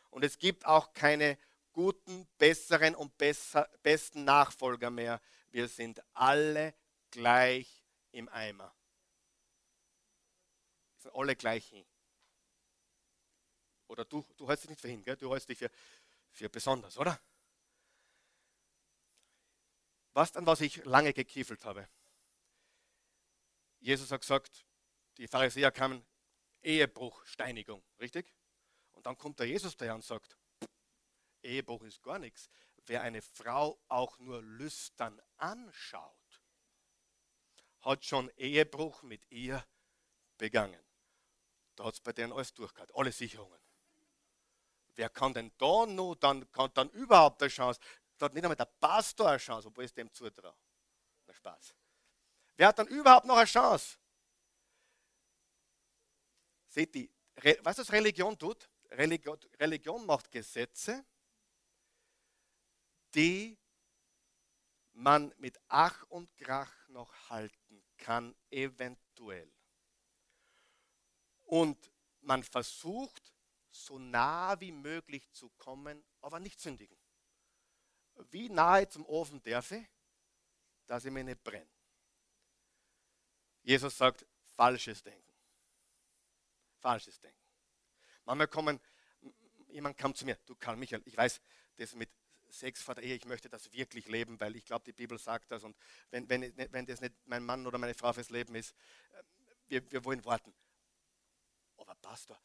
Und 0.10 0.26
es 0.26 0.38
gibt 0.38 0.66
auch 0.66 0.94
keine 0.94 1.38
guten, 1.72 2.28
besseren 2.38 2.96
und 2.96 3.18
besser, 3.18 3.70
besten 3.82 4.26
Nachfolger 4.26 4.90
mehr. 4.90 5.22
Wir 5.52 5.68
sind 5.68 6.02
alle 6.14 6.74
gleich 7.12 7.84
im 8.12 8.28
Eimer. 8.30 8.74
Sind 11.02 11.16
alle 11.16 11.36
gleich 11.36 11.68
hin. 11.68 11.86
Oder 13.88 14.06
du, 14.06 14.24
du 14.38 14.48
hältst 14.48 14.66
dich 14.66 14.70
nicht 14.70 14.82
für 14.82 14.88
hin, 14.88 15.04
gell? 15.04 15.18
du 15.18 15.32
hältst 15.32 15.50
dich 15.50 15.58
für, 15.58 15.72
für 16.30 16.48
besonders, 16.48 16.98
oder? 16.98 17.20
Was 20.14 20.36
an 20.36 20.46
was 20.46 20.62
ich 20.62 20.84
lange 20.86 21.12
gekiefelt 21.12 21.66
habe. 21.66 21.90
Jesus 23.80 24.12
hat 24.12 24.22
gesagt, 24.22 24.66
die 25.18 25.28
Pharisäer 25.28 25.72
kamen, 25.72 26.06
Ehebruch, 26.62 27.26
Steinigung, 27.26 27.84
richtig? 28.00 28.32
Und 28.92 29.08
dann 29.08 29.18
kommt 29.18 29.40
der 29.40 29.48
Jesus 29.48 29.76
daher 29.76 29.96
und 29.96 30.04
sagt, 30.04 30.38
Ehebruch 31.42 31.82
ist 31.82 32.04
gar 32.04 32.20
nichts. 32.20 32.50
Wer 32.86 33.02
eine 33.02 33.24
Frau 33.24 33.82
auch 33.88 34.20
nur 34.20 34.44
lüstern 34.44 35.20
anschaut, 35.38 36.44
hat 37.82 38.06
schon 38.06 38.30
Ehebruch 38.38 39.02
mit 39.02 39.26
ihr 39.32 39.66
begangen. 40.38 40.91
Da 41.82 41.88
hat 41.88 41.96
es 41.96 42.00
bei 42.00 42.14
denen 42.14 42.32
alles 42.32 42.54
durchgehabt, 42.54 42.94
alle 42.94 43.12
Sicherungen. 43.12 43.60
Wer 44.94 45.10
kann 45.10 45.34
denn 45.34 45.52
da 45.58 45.88
nur 45.88 46.16
dann, 46.16 46.52
kann 46.52 46.70
dann 46.76 46.92
überhaupt 46.92 47.42
eine 47.42 47.50
Chance? 47.50 47.80
Da 48.20 48.28
hat 48.28 48.36
nicht 48.36 48.44
einmal 48.44 48.56
der 48.56 48.66
Pastor 48.66 49.30
eine 49.30 49.40
Chance, 49.40 49.68
obwohl 49.68 49.86
es 49.86 49.92
dem 49.92 50.14
zutraut. 50.14 50.56
Na 51.26 51.34
Spaß. 51.34 51.74
Wer 52.56 52.68
hat 52.68 52.78
dann 52.78 52.86
überhaupt 52.86 53.26
noch 53.26 53.36
eine 53.36 53.48
Chance? 53.48 53.98
Seht 56.68 56.96
ihr, 56.96 57.10
was 57.64 57.78
das 57.78 57.92
Religion 57.92 58.38
tut? 58.38 58.70
Religion 58.92 60.06
macht 60.06 60.30
Gesetze, 60.30 61.04
die 63.16 63.58
man 64.92 65.34
mit 65.40 65.60
Ach 65.68 66.04
und 66.10 66.38
Krach 66.38 66.88
noch 66.90 67.12
halten 67.32 67.84
kann, 67.98 68.36
eventuell. 68.52 69.52
Und 71.52 71.92
man 72.22 72.44
versucht, 72.44 73.34
so 73.70 74.00
nah 74.00 74.58
wie 74.62 74.72
möglich 74.72 75.30
zu 75.34 75.50
kommen, 75.58 76.02
aber 76.22 76.40
nicht 76.40 76.62
sündigen. 76.62 76.98
Wie 78.30 78.48
nahe 78.48 78.88
zum 78.88 79.06
Ofen 79.06 79.44
darf 79.44 79.70
ich, 79.72 79.86
dass 80.88 81.04
ich 81.04 81.12
mir 81.12 81.26
nicht 81.26 81.44
brenne? 81.44 81.68
Jesus 83.64 83.98
sagt, 83.98 84.26
falsches 84.56 85.04
Denken. 85.04 85.34
Falsches 86.80 87.20
Denken. 87.20 87.44
Manchmal 88.24 88.48
kommen, 88.48 88.80
jemand 89.68 89.98
kam 89.98 90.16
zu 90.16 90.24
mir, 90.24 90.38
du 90.46 90.56
Karl 90.56 90.78
Michael, 90.78 91.02
ich 91.04 91.18
weiß, 91.18 91.42
das 91.76 91.96
mit 91.96 92.10
Sex 92.48 92.82
vor 92.82 92.96
der 92.96 93.04
Ehe, 93.04 93.16
ich 93.16 93.26
möchte 93.26 93.50
das 93.50 93.74
wirklich 93.74 94.08
leben, 94.08 94.40
weil 94.40 94.56
ich 94.56 94.64
glaube, 94.64 94.86
die 94.86 94.94
Bibel 94.94 95.18
sagt 95.18 95.52
das 95.52 95.66
und 95.66 95.76
wenn, 96.12 96.30
wenn, 96.30 96.54
wenn 96.72 96.86
das 96.86 97.02
nicht 97.02 97.14
mein 97.26 97.44
Mann 97.44 97.68
oder 97.68 97.78
meine 97.78 97.94
Frau 97.94 98.14
fürs 98.14 98.30
Leben 98.30 98.56
ist, 98.56 98.72
äh, 99.12 99.24
wir, 99.68 99.92
wir 99.92 100.06
wollen 100.06 100.24
warten. 100.24 100.54
Aber 101.82 101.96
Pastor, 101.96 102.40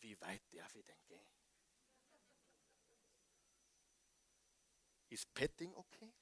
wie 0.00 0.20
weit 0.20 0.42
darf 0.52 0.74
ich 0.74 0.84
denn 0.84 1.02
gehen? 1.06 1.26
Ist 5.08 5.32
Petting 5.32 5.74
okay? 5.74 6.12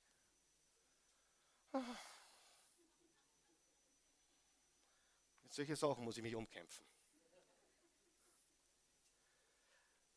Mit 5.43 5.53
solchen 5.53 5.75
Sachen 5.75 6.05
muss 6.05 6.17
ich 6.17 6.23
mich 6.23 6.37
umkämpfen. 6.37 6.87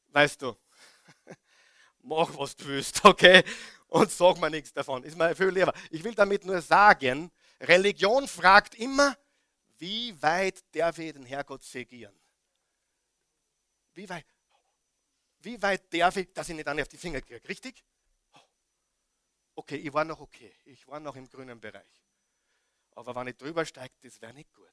Weißt 0.10 0.43
du, 0.43 0.56
mach 2.00 2.38
was 2.38 2.56
du 2.56 2.66
willst, 2.66 3.04
okay? 3.04 3.43
Und 3.88 4.12
sag 4.12 4.38
mir 4.38 4.52
nichts 4.52 4.72
davon. 4.72 5.04
Ist 5.04 5.18
mir 5.18 5.36
viel 5.36 5.48
lieber. 5.48 5.74
Ich 5.89 6.04
will 6.04 6.14
damit 6.14 6.46
nur 6.46 6.62
sagen, 6.62 7.32
Religion 7.60 8.28
fragt 8.28 8.76
immer, 8.76 9.18
wie 9.80 10.22
weit 10.22 10.64
darf 10.76 11.00
ich 11.00 11.12
den 11.12 11.26
Herrgott 11.26 11.64
segieren? 11.64 12.16
Wie 13.96 14.08
weit, 14.10 14.26
wie 15.39 15.62
weit 15.62 15.93
darf 15.93 16.18
ich, 16.18 16.32
dass 16.34 16.50
ich 16.50 16.56
nicht 16.56 16.68
eine 16.68 16.82
auf 16.82 16.88
die 16.88 16.98
Finger 16.98 17.22
kriege? 17.22 17.48
Richtig? 17.48 17.84
Okay, 19.56 19.78
ich 19.78 19.93
war 19.93 20.04
noch 20.04 20.20
okay. 20.20 20.54
Ich 20.66 20.86
war 20.88 21.00
noch 21.00 21.16
im 21.16 21.30
grünen 21.30 21.60
Bereich. 21.60 22.04
Aber 22.91 23.16
wenn 23.16 23.28
ich 23.28 23.38
drüber 23.38 23.66
steige, 23.66 23.96
das 24.02 24.22
wäre 24.22 24.34
nicht 24.34 24.54
gut. 24.54 24.72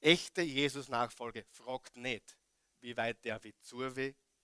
Echte 0.00 0.42
Jesus-Nachfolge 0.42 1.44
fragt 1.50 1.96
nicht, 1.96 2.36
wie 2.80 2.96
weit 2.96 3.24
darf 3.24 3.44
ich 3.44 3.60
zu 3.60 3.78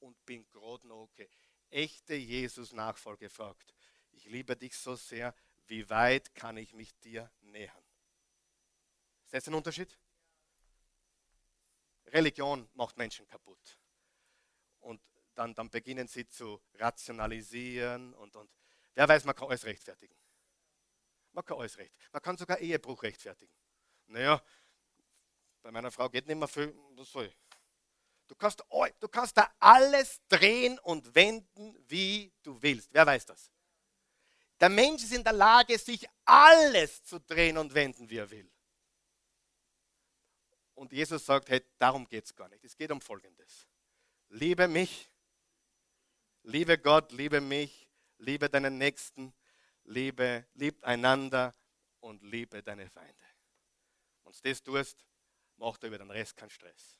und 0.00 0.24
bin 0.24 0.48
gerade 0.48 0.86
noch 0.86 1.02
okay. 1.02 1.28
Echte 1.70 2.14
Jesus-Nachfolge 2.14 3.28
fragt, 3.28 3.74
ich 4.12 4.24
liebe 4.26 4.56
dich 4.56 4.76
so 4.76 4.94
sehr, 4.94 5.34
wie 5.66 5.88
weit 5.90 6.34
kann 6.34 6.56
ich 6.56 6.72
mich 6.72 6.96
dir 7.00 7.30
nähern? 7.40 7.84
Ist 9.24 9.34
das 9.34 9.48
ein 9.48 9.54
Unterschied? 9.54 9.98
Religion 12.12 12.68
macht 12.74 12.96
Menschen 12.96 13.26
kaputt. 13.26 13.78
Und 14.80 15.00
dann, 15.34 15.54
dann 15.54 15.70
beginnen 15.70 16.08
sie 16.08 16.26
zu 16.26 16.60
rationalisieren 16.74 18.14
und, 18.14 18.36
und 18.36 18.50
wer 18.94 19.08
weiß, 19.08 19.24
man 19.24 19.34
kann 19.34 19.48
alles 19.48 19.64
rechtfertigen. 19.64 20.16
Man 21.32 21.44
kann 21.44 21.58
alles 21.58 21.78
recht. 21.78 21.94
Man 22.12 22.22
kann 22.22 22.36
sogar 22.36 22.58
Ehebruch 22.58 23.02
rechtfertigen. 23.02 23.54
Naja, 24.06 24.42
Bei 25.62 25.70
meiner 25.70 25.90
Frau 25.90 26.08
geht 26.08 26.26
nicht 26.26 26.36
mehr 26.36 26.48
viel. 26.48 26.74
Was 26.96 27.10
soll 27.12 27.26
ich? 27.26 27.38
Du 28.26 28.34
kannst, 28.34 28.62
du 29.00 29.08
kannst 29.08 29.36
da 29.36 29.52
alles 29.58 30.20
drehen 30.28 30.78
und 30.80 31.14
wenden, 31.14 31.76
wie 31.88 32.32
du 32.42 32.60
willst. 32.62 32.88
Wer 32.92 33.06
weiß 33.06 33.26
das? 33.26 33.50
Der 34.60 34.68
Mensch 34.68 35.04
ist 35.04 35.12
in 35.12 35.24
der 35.24 35.32
Lage, 35.32 35.78
sich 35.78 36.06
alles 36.24 37.02
zu 37.04 37.20
drehen 37.20 37.58
und 37.58 37.74
wenden, 37.74 38.08
wie 38.10 38.18
er 38.18 38.30
will. 38.30 38.50
Und 40.78 40.92
Jesus 40.92 41.26
sagt, 41.26 41.48
hey, 41.50 41.60
darum 41.76 42.08
geht 42.08 42.24
es 42.24 42.34
gar 42.36 42.48
nicht. 42.48 42.64
Es 42.64 42.76
geht 42.76 42.92
um 42.92 43.00
Folgendes. 43.00 43.66
Liebe 44.28 44.68
mich, 44.68 45.10
liebe 46.44 46.78
Gott, 46.78 47.10
liebe 47.10 47.40
mich, 47.40 47.90
liebe 48.18 48.48
deinen 48.48 48.78
Nächsten, 48.78 49.34
liebe, 49.82 50.46
liebt 50.54 50.84
einander 50.84 51.52
und 51.98 52.22
liebe 52.22 52.62
deine 52.62 52.88
Feinde. 52.88 53.24
Wenn 54.22 54.32
du 54.32 54.38
das 54.40 54.62
tust, 54.62 55.04
macht 55.56 55.82
er 55.82 55.88
über 55.88 55.98
den 55.98 56.12
Rest 56.12 56.36
keinen 56.36 56.50
Stress. 56.50 56.96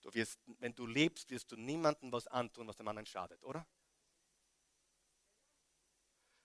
Du 0.00 0.12
wirst, 0.14 0.40
wenn 0.60 0.74
du 0.74 0.86
lebst, 0.86 1.30
wirst 1.30 1.52
du 1.52 1.56
niemandem 1.56 2.10
was 2.10 2.26
antun, 2.28 2.66
was 2.66 2.76
dem 2.76 2.88
anderen 2.88 3.06
schadet, 3.06 3.42
oder? 3.44 3.66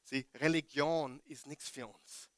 Sie, 0.03 0.27
Religion 0.35 1.21
ist 1.21 1.47
nichts 1.47 1.69
für 1.69 1.87
uns. 1.87 2.29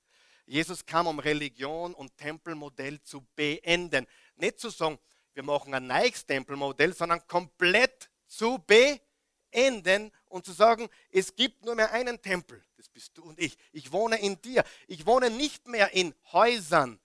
Jesus 0.46 0.86
kam, 0.86 1.08
um 1.08 1.20
Religion 1.20 1.94
und 1.94 2.16
Tempelmodell 2.18 3.02
zu 3.02 3.22
beenden. 3.36 4.08
Nicht 4.36 4.60
zu 4.60 4.70
sagen, 4.70 5.00
wir 5.34 5.44
machen 5.44 5.74
ein 5.74 5.88
neues 5.88 6.26
Tempelmodell, 6.26 6.94
sondern 6.94 7.26
komplett 7.28 8.10
zu 8.28 8.60
beenden 8.60 10.12
und 10.28 10.46
zu 10.46 10.52
sagen, 10.52 10.90
es 11.10 11.36
gibt 11.36 11.64
nur 11.64 11.76
mehr 11.76 11.92
einen 11.92 12.22
Tempel. 12.22 12.64
Das 12.78 12.90
bist 12.90 13.18
du 13.18 13.24
und 13.24 13.40
ich. 13.40 13.58
Ich 13.72 13.92
wohne 13.92 14.20
in 14.20 14.42
dir. 14.42 14.64
Ich 14.88 15.06
wohne 15.06 15.30
nicht 15.30 15.68
mehr 15.68 15.94
in 15.94 16.14
Häusern, 16.32 17.00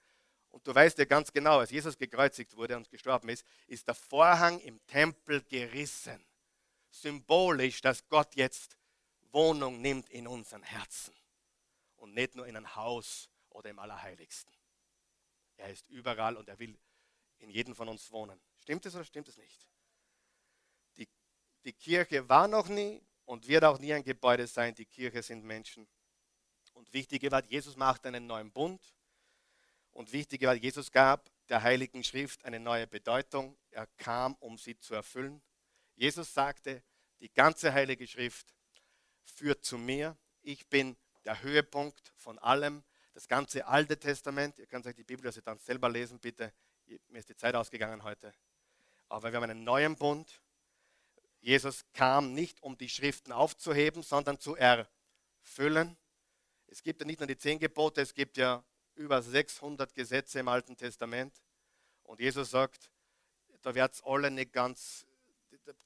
und 0.57 0.67
du 0.67 0.75
weißt 0.75 0.97
ja 0.97 1.05
ganz 1.05 1.31
genau, 1.31 1.59
als 1.59 1.71
Jesus 1.71 1.99
gekreuzigt 1.99 2.57
wurde 2.57 2.79
und 2.79 2.91
gestorben 2.91 3.29
ist, 3.29 3.45
ist 3.67 3.87
der 3.87 3.95
Vorhang 3.95 4.59
im 4.61 4.81
Tempel 4.87 5.43
gerissen. 5.43 6.25
Symbolisch, 6.89 7.83
dass 7.83 8.09
Gott 8.09 8.35
jetzt 8.37 8.79
Wohnung 9.33 9.83
nimmt 9.83 10.09
in 10.09 10.27
unseren 10.27 10.63
Herzen 10.63 11.13
und 12.07 12.15
nicht 12.15 12.37
nur 12.37 12.47
in 12.47 12.57
ein 12.57 12.77
Haus 12.77 13.29
oder 13.51 13.69
im 13.69 13.81
Allerheiligsten. 13.81 14.55
Er 15.57 15.71
ist 15.71 15.89
überall 15.89 16.37
und 16.37 16.49
er 16.49 16.57
will 16.61 16.79
in 17.39 17.51
jedem 17.51 17.75
von 17.75 17.89
uns 17.89 18.13
wohnen. 18.13 18.41
Stimmt 18.61 18.87
es 18.87 18.95
oder 18.95 19.05
stimmt 19.05 19.27
es 19.27 19.37
nicht? 19.37 19.67
Die, 20.99 21.09
die 21.65 21.73
Kirche 21.73 22.29
war 22.29 22.47
noch 22.47 22.69
nie 22.69 23.03
und 23.25 23.49
wird 23.49 23.65
auch 23.65 23.81
nie 23.81 23.93
ein 23.93 24.05
Gebäude 24.05 24.47
sein. 24.47 24.73
Die 24.77 24.87
Kirche 24.87 25.21
sind 25.21 25.45
Menschen. 25.45 25.89
Und 26.75 26.93
wichtig 26.93 27.29
war, 27.29 27.45
Jesus 27.45 27.77
macht 27.77 28.07
einen 28.07 28.29
neuen 28.29 28.53
Bund 28.53 28.81
und 29.91 30.13
wichtig 30.13 30.43
war, 30.43 30.55
Jesus 30.55 30.93
gab 30.93 31.29
der 31.49 31.63
Heiligen 31.63 32.05
Schrift 32.05 32.45
eine 32.45 32.61
neue 32.61 32.87
Bedeutung. 32.87 33.59
Er 33.71 33.89
kam, 33.97 34.37
um 34.37 34.59
sie 34.59 34.79
zu 34.79 34.95
erfüllen. 34.95 35.43
Jesus 35.97 36.33
sagte, 36.33 36.85
die 37.19 37.33
ganze 37.33 37.73
Heilige 37.73 38.07
Schrift 38.07 38.55
führt 39.25 39.65
zu 39.65 39.77
mir. 39.77 40.17
Ich 40.43 40.69
bin 40.69 40.97
der 41.27 41.43
Höhepunkt 41.43 42.13
von 42.17 42.39
allem. 42.39 42.83
Das 43.13 43.29
ganze 43.29 43.67
Alte 43.67 43.99
Testament, 43.99 44.59
ihr 44.59 44.67
könnt 44.67 44.87
euch 44.87 44.95
die 44.95 45.05
Bibel 45.05 45.27
also 45.27 45.41
dann 45.41 45.59
selber 45.59 45.89
lesen, 45.89 46.19
bitte. 46.19 46.53
Mir 47.09 47.19
ist 47.19 47.29
die 47.29 47.37
Zeit 47.37 47.55
ausgegangen 47.55 48.03
heute. 48.05 48.33
Aber 49.09 49.33
wir 49.33 49.37
haben 49.37 49.51
einen 49.51 49.65
neuen 49.65 49.97
Bund. 49.97 50.41
Jesus 51.41 51.85
kam 51.93 52.33
nicht, 52.33 52.63
um 52.63 52.79
die 52.79 52.89
Schriften 52.89 53.33
aufzuheben, 53.33 54.03
sondern 54.03 54.39
zu 54.39 54.57
erfüllen. 54.57 55.97
Es 56.69 56.83
gibt 56.83 57.01
ja 57.01 57.07
nicht 57.07 57.21
nur 57.21 57.27
die 57.27 57.37
zehn 57.37 57.59
Gebote, 57.59 58.01
es 58.01 58.15
gibt 58.15 58.37
ja 58.37 58.65
über 58.95 59.23
600 59.23 59.95
Gesetze 59.95 60.41
im 60.41 60.49
Alten 60.49 60.77
Testament. 60.77 61.35
Und 62.03 62.21
Jesus 62.21 62.51
sagt, 62.51 62.91
da 63.63 63.75
wird's 63.75 64.03
alle 64.05 64.31
nicht 64.31 64.53
ganz, 64.53 65.07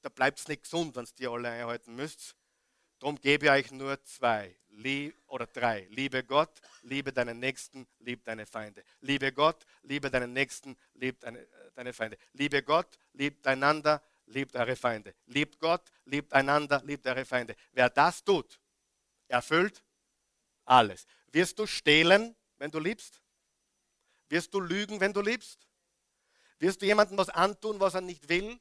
da 0.02 0.08
bleibt 0.10 0.38
es 0.38 0.48
nicht 0.48 0.64
gesund, 0.64 0.96
wenn 0.96 1.04
es 1.04 1.14
die 1.14 1.26
alle 1.26 1.50
einhalten 1.50 1.94
müsst. 1.94 2.36
Darum 3.00 3.20
gebe 3.20 3.46
ich 3.46 3.50
euch 3.50 3.70
nur 3.72 4.02
zwei 4.04 4.54
lieb, 4.68 5.16
oder 5.26 5.46
drei. 5.46 5.86
Liebe 5.90 6.24
Gott, 6.24 6.60
liebe 6.82 7.12
deinen 7.12 7.38
Nächsten, 7.38 7.86
liebe 8.00 8.22
deine 8.24 8.46
Feinde. 8.46 8.82
Liebe 9.00 9.32
Gott, 9.32 9.64
liebe 9.82 10.10
deinen 10.10 10.32
Nächsten, 10.32 10.76
liebe 10.94 11.18
deine, 11.18 11.46
deine 11.74 11.92
Feinde. 11.92 12.18
Liebe 12.32 12.62
Gott, 12.62 12.98
liebt 13.12 13.46
einander, 13.46 14.02
liebt 14.26 14.54
eure 14.56 14.76
Feinde. 14.76 15.14
Liebt 15.26 15.58
Gott, 15.58 15.90
liebt 16.04 16.32
einander, 16.32 16.82
liebt 16.84 17.06
eure 17.06 17.24
Feinde. 17.24 17.56
Wer 17.72 17.90
das 17.90 18.22
tut, 18.24 18.60
erfüllt 19.28 19.82
alles. 20.64 21.06
Wirst 21.32 21.58
du 21.58 21.66
stehlen, 21.66 22.36
wenn 22.58 22.70
du 22.70 22.78
liebst? 22.78 23.20
Wirst 24.28 24.52
du 24.52 24.60
lügen, 24.60 25.00
wenn 25.00 25.12
du 25.12 25.20
liebst? 25.20 25.66
Wirst 26.58 26.82
du 26.82 26.86
jemandem 26.86 27.16
was 27.16 27.30
antun, 27.30 27.80
was 27.80 27.94
er 27.94 28.00
nicht 28.00 28.28
will, 28.28 28.58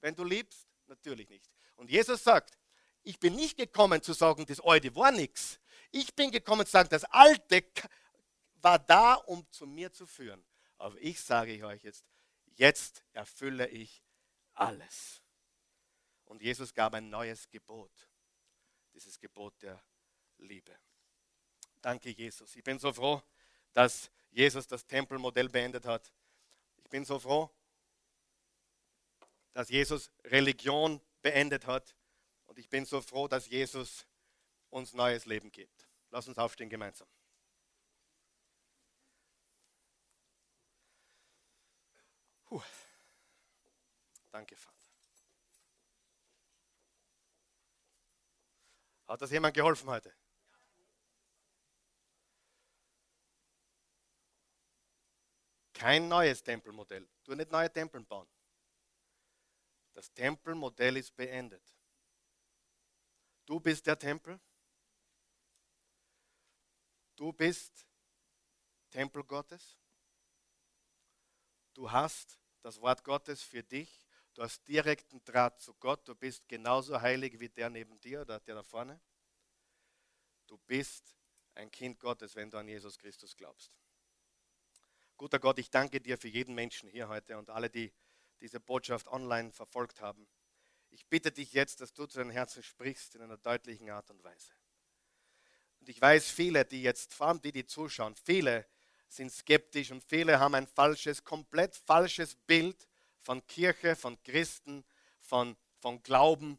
wenn 0.00 0.14
du 0.14 0.24
liebst? 0.24 0.68
Natürlich 0.86 1.28
nicht. 1.28 1.48
Und 1.76 1.90
Jesus 1.90 2.22
sagt, 2.22 2.58
ich 3.02 3.18
bin 3.18 3.34
nicht 3.36 3.56
gekommen 3.56 4.02
zu 4.02 4.12
sagen, 4.12 4.46
das 4.46 4.60
Alte 4.60 4.94
war 4.94 5.12
nichts. 5.12 5.58
Ich 5.90 6.14
bin 6.14 6.30
gekommen 6.30 6.66
zu 6.66 6.72
sagen, 6.72 6.88
das 6.88 7.04
Alte 7.04 7.64
war 8.56 8.78
da, 8.78 9.14
um 9.14 9.50
zu 9.50 9.66
mir 9.66 9.92
zu 9.92 10.06
führen. 10.06 10.44
Aber 10.78 10.96
ich 11.00 11.20
sage 11.20 11.64
euch 11.66 11.82
jetzt, 11.82 12.04
jetzt 12.56 13.04
erfülle 13.12 13.68
ich 13.68 14.02
alles. 14.54 15.22
Und 16.24 16.42
Jesus 16.42 16.72
gab 16.72 16.94
ein 16.94 17.10
neues 17.10 17.48
Gebot, 17.50 17.90
dieses 18.94 19.18
Gebot 19.18 19.60
der 19.62 19.82
Liebe. 20.38 20.76
Danke, 21.80 22.10
Jesus. 22.10 22.54
Ich 22.56 22.62
bin 22.62 22.78
so 22.78 22.92
froh, 22.92 23.22
dass 23.72 24.10
Jesus 24.30 24.66
das 24.66 24.86
Tempelmodell 24.86 25.48
beendet 25.48 25.86
hat. 25.86 26.12
Ich 26.76 26.88
bin 26.88 27.04
so 27.04 27.18
froh, 27.18 27.50
dass 29.52 29.68
Jesus 29.68 30.10
Religion 30.24 31.00
beendet 31.22 31.66
hat. 31.66 31.96
Und 32.50 32.58
ich 32.58 32.68
bin 32.68 32.84
so 32.84 33.00
froh, 33.00 33.28
dass 33.28 33.46
Jesus 33.46 34.04
uns 34.70 34.92
neues 34.92 35.24
Leben 35.24 35.52
gibt. 35.52 35.88
Lass 36.10 36.26
uns 36.26 36.36
aufstehen 36.36 36.68
gemeinsam. 36.68 37.06
Puh. 42.46 42.60
Danke, 44.32 44.56
Vater. 44.56 44.76
Hat 49.06 49.22
das 49.22 49.30
jemand 49.30 49.54
geholfen 49.54 49.88
heute? 49.88 50.12
Kein 55.72 56.08
neues 56.08 56.42
Tempelmodell. 56.42 57.08
Du 57.22 57.36
nicht 57.36 57.52
neue 57.52 57.72
Tempel 57.72 58.02
bauen. 58.02 58.28
Das 59.92 60.12
Tempelmodell 60.12 60.96
ist 60.96 61.14
beendet. 61.14 61.62
Du 63.50 63.58
bist 63.58 63.84
der 63.88 63.98
Tempel. 63.98 64.38
Du 67.16 67.32
bist 67.32 67.84
Tempel 68.90 69.24
Gottes. 69.24 69.76
Du 71.74 71.90
hast 71.90 72.38
das 72.62 72.80
Wort 72.80 73.02
Gottes 73.02 73.42
für 73.42 73.64
dich. 73.64 74.06
Du 74.34 74.42
hast 74.42 74.68
direkten 74.68 75.20
Draht 75.24 75.58
zu 75.58 75.74
Gott. 75.74 76.06
Du 76.06 76.14
bist 76.14 76.48
genauso 76.48 77.00
heilig 77.00 77.40
wie 77.40 77.48
der 77.48 77.70
neben 77.70 77.98
dir 77.98 78.20
oder 78.20 78.38
der 78.38 78.54
da 78.54 78.62
vorne. 78.62 79.00
Du 80.46 80.56
bist 80.56 81.16
ein 81.54 81.72
Kind 81.72 81.98
Gottes, 81.98 82.36
wenn 82.36 82.52
du 82.52 82.56
an 82.56 82.68
Jesus 82.68 82.96
Christus 82.98 83.34
glaubst. 83.34 83.72
Guter 85.16 85.40
Gott, 85.40 85.58
ich 85.58 85.70
danke 85.70 86.00
dir 86.00 86.16
für 86.18 86.28
jeden 86.28 86.54
Menschen 86.54 86.88
hier 86.88 87.08
heute 87.08 87.36
und 87.36 87.50
alle, 87.50 87.68
die 87.68 87.92
diese 88.38 88.60
Botschaft 88.60 89.08
online 89.08 89.50
verfolgt 89.50 90.00
haben. 90.00 90.28
Ich 90.90 91.06
bitte 91.06 91.32
dich 91.32 91.52
jetzt, 91.52 91.80
dass 91.80 91.92
du 91.92 92.06
zu 92.06 92.18
den 92.18 92.30
Herzen 92.30 92.62
sprichst 92.62 93.14
in 93.14 93.22
einer 93.22 93.36
deutlichen 93.36 93.90
Art 93.90 94.10
und 94.10 94.22
Weise. 94.22 94.52
Und 95.80 95.88
ich 95.88 96.00
weiß, 96.00 96.30
viele, 96.30 96.64
die 96.64 96.82
jetzt, 96.82 97.14
vor 97.14 97.28
allem 97.28 97.40
die, 97.40 97.52
die 97.52 97.66
zuschauen, 97.66 98.14
viele 98.24 98.66
sind 99.08 99.32
skeptisch 99.32 99.90
und 99.90 100.04
viele 100.04 100.38
haben 100.38 100.54
ein 100.54 100.66
falsches, 100.66 101.24
komplett 101.24 101.74
falsches 101.74 102.34
Bild 102.34 102.88
von 103.20 103.44
Kirche, 103.46 103.96
von 103.96 104.20
Christen, 104.22 104.84
von, 105.20 105.56
von 105.78 106.02
Glauben, 106.02 106.58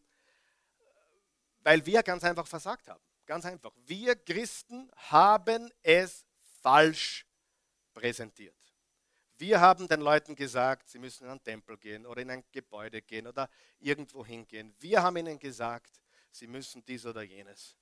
weil 1.59 1.86
wir 1.86 2.03
ganz 2.03 2.23
einfach 2.23 2.47
versagt 2.47 2.88
haben. 2.88 3.01
Ganz 3.25 3.45
einfach. 3.45 3.71
Wir 3.86 4.15
Christen 4.15 4.91
haben 4.95 5.71
es 5.84 6.25
falsch 6.61 7.25
präsentiert. 7.93 8.55
Wir 9.41 9.59
haben 9.59 9.87
den 9.87 10.01
Leuten 10.01 10.35
gesagt, 10.35 10.87
sie 10.87 10.99
müssen 10.99 11.23
in 11.23 11.31
einen 11.31 11.43
Tempel 11.43 11.75
gehen 11.75 12.05
oder 12.05 12.21
in 12.21 12.29
ein 12.29 12.43
Gebäude 12.51 13.01
gehen 13.01 13.25
oder 13.25 13.49
irgendwo 13.79 14.23
hingehen. 14.23 14.75
Wir 14.77 15.01
haben 15.01 15.17
ihnen 15.17 15.39
gesagt, 15.39 15.99
sie 16.29 16.45
müssen 16.45 16.85
dies 16.85 17.07
oder 17.07 17.23
jenes. 17.23 17.75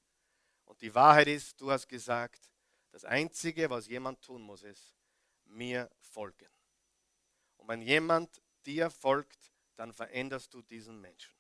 Und 0.64 0.82
die 0.82 0.96
Wahrheit 0.96 1.28
ist, 1.28 1.60
du 1.60 1.70
hast 1.70 1.90
gesagt, 1.90 2.50
das 2.92 3.04
Einzige, 3.04 3.70
was 3.70 3.88
jemand 3.88 4.22
tun 4.22 4.42
muss, 4.42 4.64
ist, 4.64 4.96
mir 5.48 5.92
folgen. 6.00 6.48
Und 7.58 7.68
wenn 7.68 7.82
jemand 7.82 8.42
dir 8.66 8.90
folgt, 8.90 9.52
dann 9.76 9.92
veränderst 9.92 10.54
du 10.54 10.62
diesen 10.62 11.02
Menschen. 11.02 11.36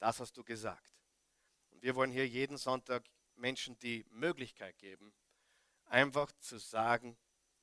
Das 0.00 0.18
hast 0.18 0.36
du 0.36 0.42
gesagt. 0.42 0.90
Und 1.70 1.84
wir 1.84 1.94
wollen 1.94 2.10
hier 2.10 2.26
jeden 2.26 2.58
Sonntag 2.58 3.04
Menschen 3.36 3.78
die 3.78 4.04
Möglichkeit 4.10 4.76
geben, 4.78 5.14
einfach 5.84 6.32
zu 6.40 6.58
sagen, 6.58 7.16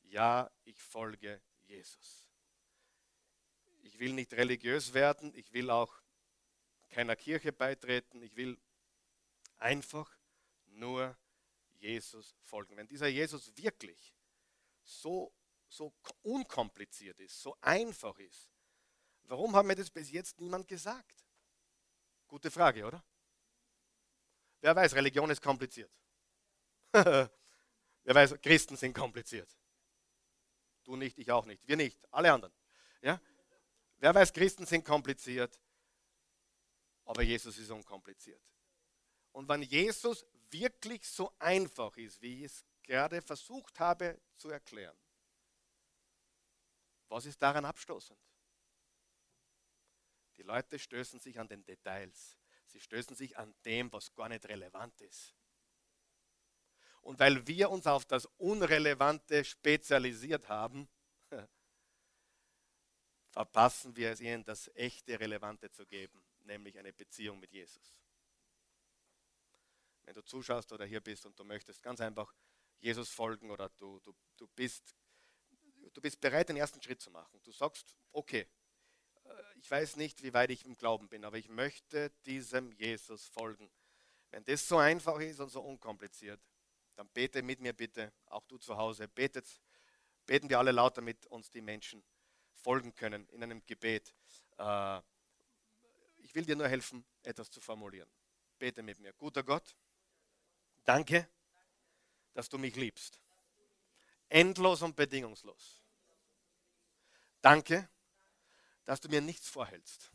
ja, 0.04 0.50
ich 0.64 0.82
folge 0.82 1.42
Jesus. 1.74 2.30
Ich 3.82 4.00
will 4.00 4.14
nicht 4.14 4.34
religiös 4.34 4.94
werden, 4.94 5.34
ich 5.36 5.52
will 5.54 5.70
auch 5.70 5.94
keiner 6.90 7.16
Kirche 7.16 7.52
beitreten, 7.52 8.22
ich 8.22 8.36
will 8.36 8.58
einfach 9.58 10.10
nur 10.68 11.18
Jesus 11.80 12.36
folgen. 12.44 12.78
Wenn 12.78 12.88
dieser 12.88 13.08
Jesus 13.08 13.52
wirklich 13.58 14.16
so, 14.84 15.34
so 15.68 15.94
unkompliziert 16.22 17.20
ist, 17.20 17.42
so 17.42 17.58
einfach 17.62 18.18
ist, 18.20 18.52
warum 19.24 19.56
hat 19.56 19.66
mir 19.66 19.76
das 19.76 19.90
bis 19.90 20.12
jetzt 20.12 20.40
niemand 20.40 20.68
gesagt? 20.68 21.26
Gute 22.28 22.52
Frage, 22.52 22.86
oder? 22.86 23.04
Wer 24.62 24.76
weiß, 24.76 24.94
Religion 24.94 25.30
ist 25.30 25.42
kompliziert. 25.42 25.92
Wer 26.94 27.30
weiß, 28.06 28.40
Christen 28.42 28.78
sind 28.78 28.94
kompliziert. 28.94 29.50
Du 30.84 30.96
nicht, 30.96 31.18
ich 31.18 31.32
auch 31.32 31.46
nicht. 31.46 31.66
Wir 31.68 31.78
nicht, 31.78 32.00
alle 32.12 32.32
anderen. 32.32 32.54
Ja? 33.02 33.22
Wer 33.98 34.14
weiß, 34.14 34.34
Christen 34.34 34.66
sind 34.66 34.84
kompliziert, 34.84 35.60
aber 37.06 37.22
Jesus 37.22 37.58
ist 37.58 37.70
unkompliziert. 37.70 38.42
Und 39.32 39.48
wenn 39.48 39.62
Jesus 39.62 40.26
wirklich 40.52 41.08
so 41.08 41.34
einfach 41.40 41.96
ist, 41.98 42.22
wie 42.22 42.40
ich 42.40 42.52
es 42.52 42.66
gerade 42.84 43.22
versucht 43.22 43.80
habe 43.80 44.20
zu 44.36 44.50
erklären, 44.50 44.98
was 47.08 47.26
ist 47.26 47.42
daran 47.42 47.66
abstoßend? 47.66 48.20
Die 50.38 50.44
Leute 50.44 50.80
stößen 50.80 51.20
sich 51.20 51.40
an 51.40 51.48
den 51.48 51.64
Details. 51.64 52.38
Sie 52.66 52.80
stößen 52.80 53.16
sich 53.16 53.38
an 53.38 53.54
dem, 53.66 53.92
was 53.94 54.14
gar 54.16 54.30
nicht 54.30 54.46
relevant 54.48 55.00
ist. 55.02 55.36
Und 57.04 57.20
weil 57.20 57.46
wir 57.46 57.70
uns 57.70 57.86
auf 57.86 58.06
das 58.06 58.26
Unrelevante 58.38 59.44
spezialisiert 59.44 60.48
haben, 60.48 60.88
verpassen 63.32 63.96
wir 63.98 64.12
es 64.12 64.22
ihnen, 64.22 64.44
das 64.46 64.72
echte 64.76 65.20
Relevante 65.20 65.70
zu 65.70 65.86
geben, 65.86 66.24
nämlich 66.44 66.80
eine 66.80 66.94
Beziehung 66.94 67.40
mit 67.40 67.52
Jesus. 67.52 68.02
Wenn 70.04 70.16
du 70.16 70.24
zuschaust 70.24 70.72
oder 70.72 70.86
hier 70.86 71.02
bist 71.02 71.26
und 71.26 71.38
du 71.38 71.44
möchtest 71.44 71.84
ganz 71.84 72.00
einfach 72.00 72.34
Jesus 72.80 73.10
folgen 73.10 73.52
oder 73.52 73.70
du, 73.78 74.00
du, 74.00 74.14
du, 74.38 74.48
bist, 74.48 74.96
du 75.94 76.02
bist 76.02 76.22
bereit, 76.22 76.50
den 76.50 76.58
ersten 76.58 76.82
Schritt 76.82 77.02
zu 77.02 77.12
machen. 77.12 77.42
Du 77.44 77.52
sagst, 77.52 77.98
okay, 78.14 78.48
äh, 79.26 79.30
ich 79.56 79.70
weiß 79.70 79.98
nicht, 79.98 80.24
wie 80.24 80.34
weit 80.34 80.52
ich 80.52 80.66
im 80.66 80.76
Glauben 80.76 81.10
bin, 81.10 81.26
aber 81.26 81.38
ich 81.38 81.50
möchte 81.50 82.12
diesem 82.26 82.72
Jesus 82.72 83.28
folgen. 83.28 83.70
Wenn 84.32 84.46
das 84.46 84.68
so 84.68 84.78
einfach 84.78 85.20
ist 85.20 85.42
und 85.42 85.50
so 85.50 85.62
unkompliziert, 85.62 86.42
dann 86.96 87.08
bete 87.10 87.42
mit 87.42 87.60
mir 87.60 87.74
bitte, 87.74 88.14
auch 88.28 88.46
du 88.46 88.58
zu 88.58 88.78
Hause, 88.78 89.08
betet, 89.08 89.62
beten 90.26 90.50
wir 90.50 90.60
alle 90.60 90.72
laut, 90.72 90.98
damit 90.98 91.26
uns 91.28 91.50
die 91.50 91.62
Menschen 91.62 92.04
folgen 92.54 92.94
können 92.96 93.28
in 93.30 93.44
einem 93.44 93.66
Gebet. 93.66 94.14
Äh, 94.58 95.02
ich 96.18 96.34
will 96.36 96.46
dir 96.46 96.56
nur 96.56 96.68
helfen, 96.68 97.06
etwas 97.24 97.50
zu 97.50 97.62
formulieren. 97.62 98.10
Bete 98.58 98.84
mit 98.84 99.00
mir. 99.00 99.14
Guter 99.14 99.44
Gott, 99.44 99.76
danke, 100.86 101.28
dass 102.34 102.50
du 102.50 102.58
mich 102.58 102.76
liebst. 102.76 103.20
Endlos 104.30 104.82
und 104.82 104.96
bedingungslos. 104.96 105.82
Danke, 107.42 107.90
dass 108.86 109.02
du 109.02 109.10
mir 109.10 109.22
nichts 109.22 109.50
vorhältst. 109.50 110.12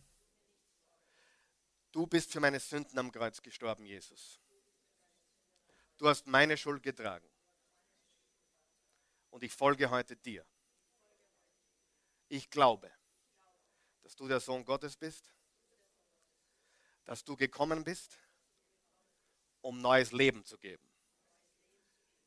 Du 1.93 2.07
bist 2.07 2.33
für 2.33 2.41
meine 2.41 2.61
Sünden 2.61 2.99
am 2.99 3.13
Kreuz 3.13 3.43
gestorben, 3.43 3.85
Jesus. 3.85 4.41
Du 5.99 6.09
hast 6.09 6.27
meine 6.29 6.57
Schuld 6.57 6.83
getragen. 6.83 7.29
Und 9.31 9.43
ich 9.43 9.53
folge 9.53 9.91
heute 9.91 10.17
dir. 10.17 10.47
Ich 12.29 12.49
glaube, 12.49 12.91
dass 14.03 14.15
du 14.15 14.29
der 14.29 14.41
Sohn 14.41 14.65
Gottes 14.65 14.97
bist, 14.97 15.33
dass 17.05 17.25
du 17.25 17.37
gekommen 17.37 17.85
bist, 17.85 18.19
um 19.61 19.81
neues 19.81 20.13
Leben 20.13 20.45
zu 20.45 20.57
geben. 20.59 20.87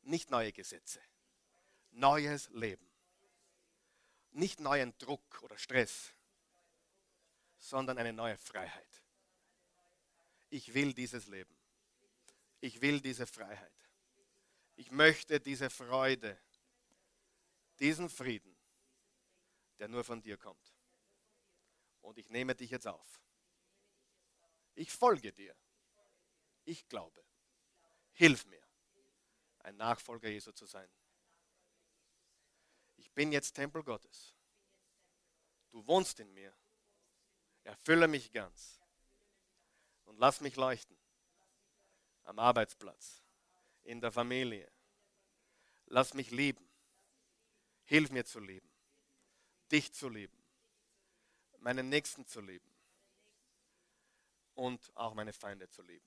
Nicht 0.02 0.30
neue 0.30 0.52
Gesetze, 0.52 1.00
neues 1.92 2.48
Leben. 2.50 2.86
Nicht 4.32 4.60
neuen 4.60 4.96
Druck 4.98 5.42
oder 5.42 5.58
Stress, 5.58 6.14
sondern 7.58 7.98
eine 7.98 8.12
neue 8.12 8.36
Freiheit. 8.36 9.02
Ich 10.50 10.74
will 10.74 10.92
dieses 10.94 11.26
Leben. 11.26 11.61
Ich 12.62 12.80
will 12.80 13.00
diese 13.00 13.26
Freiheit. 13.26 13.72
Ich 14.76 14.92
möchte 14.92 15.40
diese 15.40 15.68
Freude, 15.68 16.40
diesen 17.80 18.08
Frieden, 18.08 18.56
der 19.80 19.88
nur 19.88 20.04
von 20.04 20.22
dir 20.22 20.36
kommt. 20.36 20.72
Und 22.02 22.18
ich 22.18 22.30
nehme 22.30 22.54
dich 22.54 22.70
jetzt 22.70 22.86
auf. 22.86 23.20
Ich 24.76 24.92
folge 24.92 25.32
dir. 25.32 25.56
Ich 26.64 26.88
glaube. 26.88 27.24
Hilf 28.12 28.46
mir, 28.46 28.62
ein 29.60 29.76
Nachfolger 29.76 30.28
Jesu 30.28 30.52
zu 30.52 30.66
sein. 30.66 30.88
Ich 32.96 33.10
bin 33.10 33.32
jetzt 33.32 33.54
Tempel 33.54 33.82
Gottes. 33.82 34.36
Du 35.70 35.84
wohnst 35.88 36.20
in 36.20 36.32
mir. 36.32 36.54
Erfülle 37.64 38.06
mich 38.06 38.30
ganz 38.30 38.80
und 40.04 40.18
lass 40.18 40.40
mich 40.40 40.54
leuchten 40.54 41.01
am 42.24 42.38
Arbeitsplatz, 42.38 43.22
in 43.82 44.00
der 44.00 44.12
Familie. 44.12 44.70
Lass 45.86 46.14
mich 46.14 46.30
lieben. 46.30 46.68
Hilf 47.84 48.10
mir 48.10 48.24
zu 48.24 48.38
lieben, 48.40 48.70
dich 49.70 49.92
zu 49.92 50.08
lieben, 50.08 50.40
meinen 51.58 51.88
Nächsten 51.88 52.26
zu 52.26 52.40
lieben 52.40 52.70
und 54.54 54.90
auch 54.96 55.14
meine 55.14 55.32
Feinde 55.32 55.68
zu 55.68 55.82
lieben. 55.82 56.06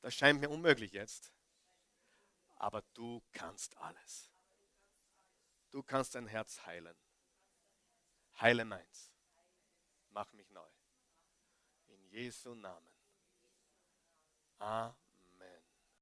Das 0.00 0.14
scheint 0.14 0.40
mir 0.40 0.50
unmöglich 0.50 0.92
jetzt, 0.92 1.32
aber 2.56 2.82
du 2.94 3.22
kannst 3.32 3.76
alles. 3.76 4.30
Du 5.70 5.82
kannst 5.82 6.14
dein 6.14 6.26
Herz 6.26 6.64
heilen. 6.64 6.96
Heile 8.40 8.64
meins 8.64 9.12
mach 10.18 10.32
mich 10.32 10.50
neu. 10.50 10.68
In 11.86 12.04
Jesu 12.08 12.52
Namen. 12.54 12.97
啊 14.58 14.94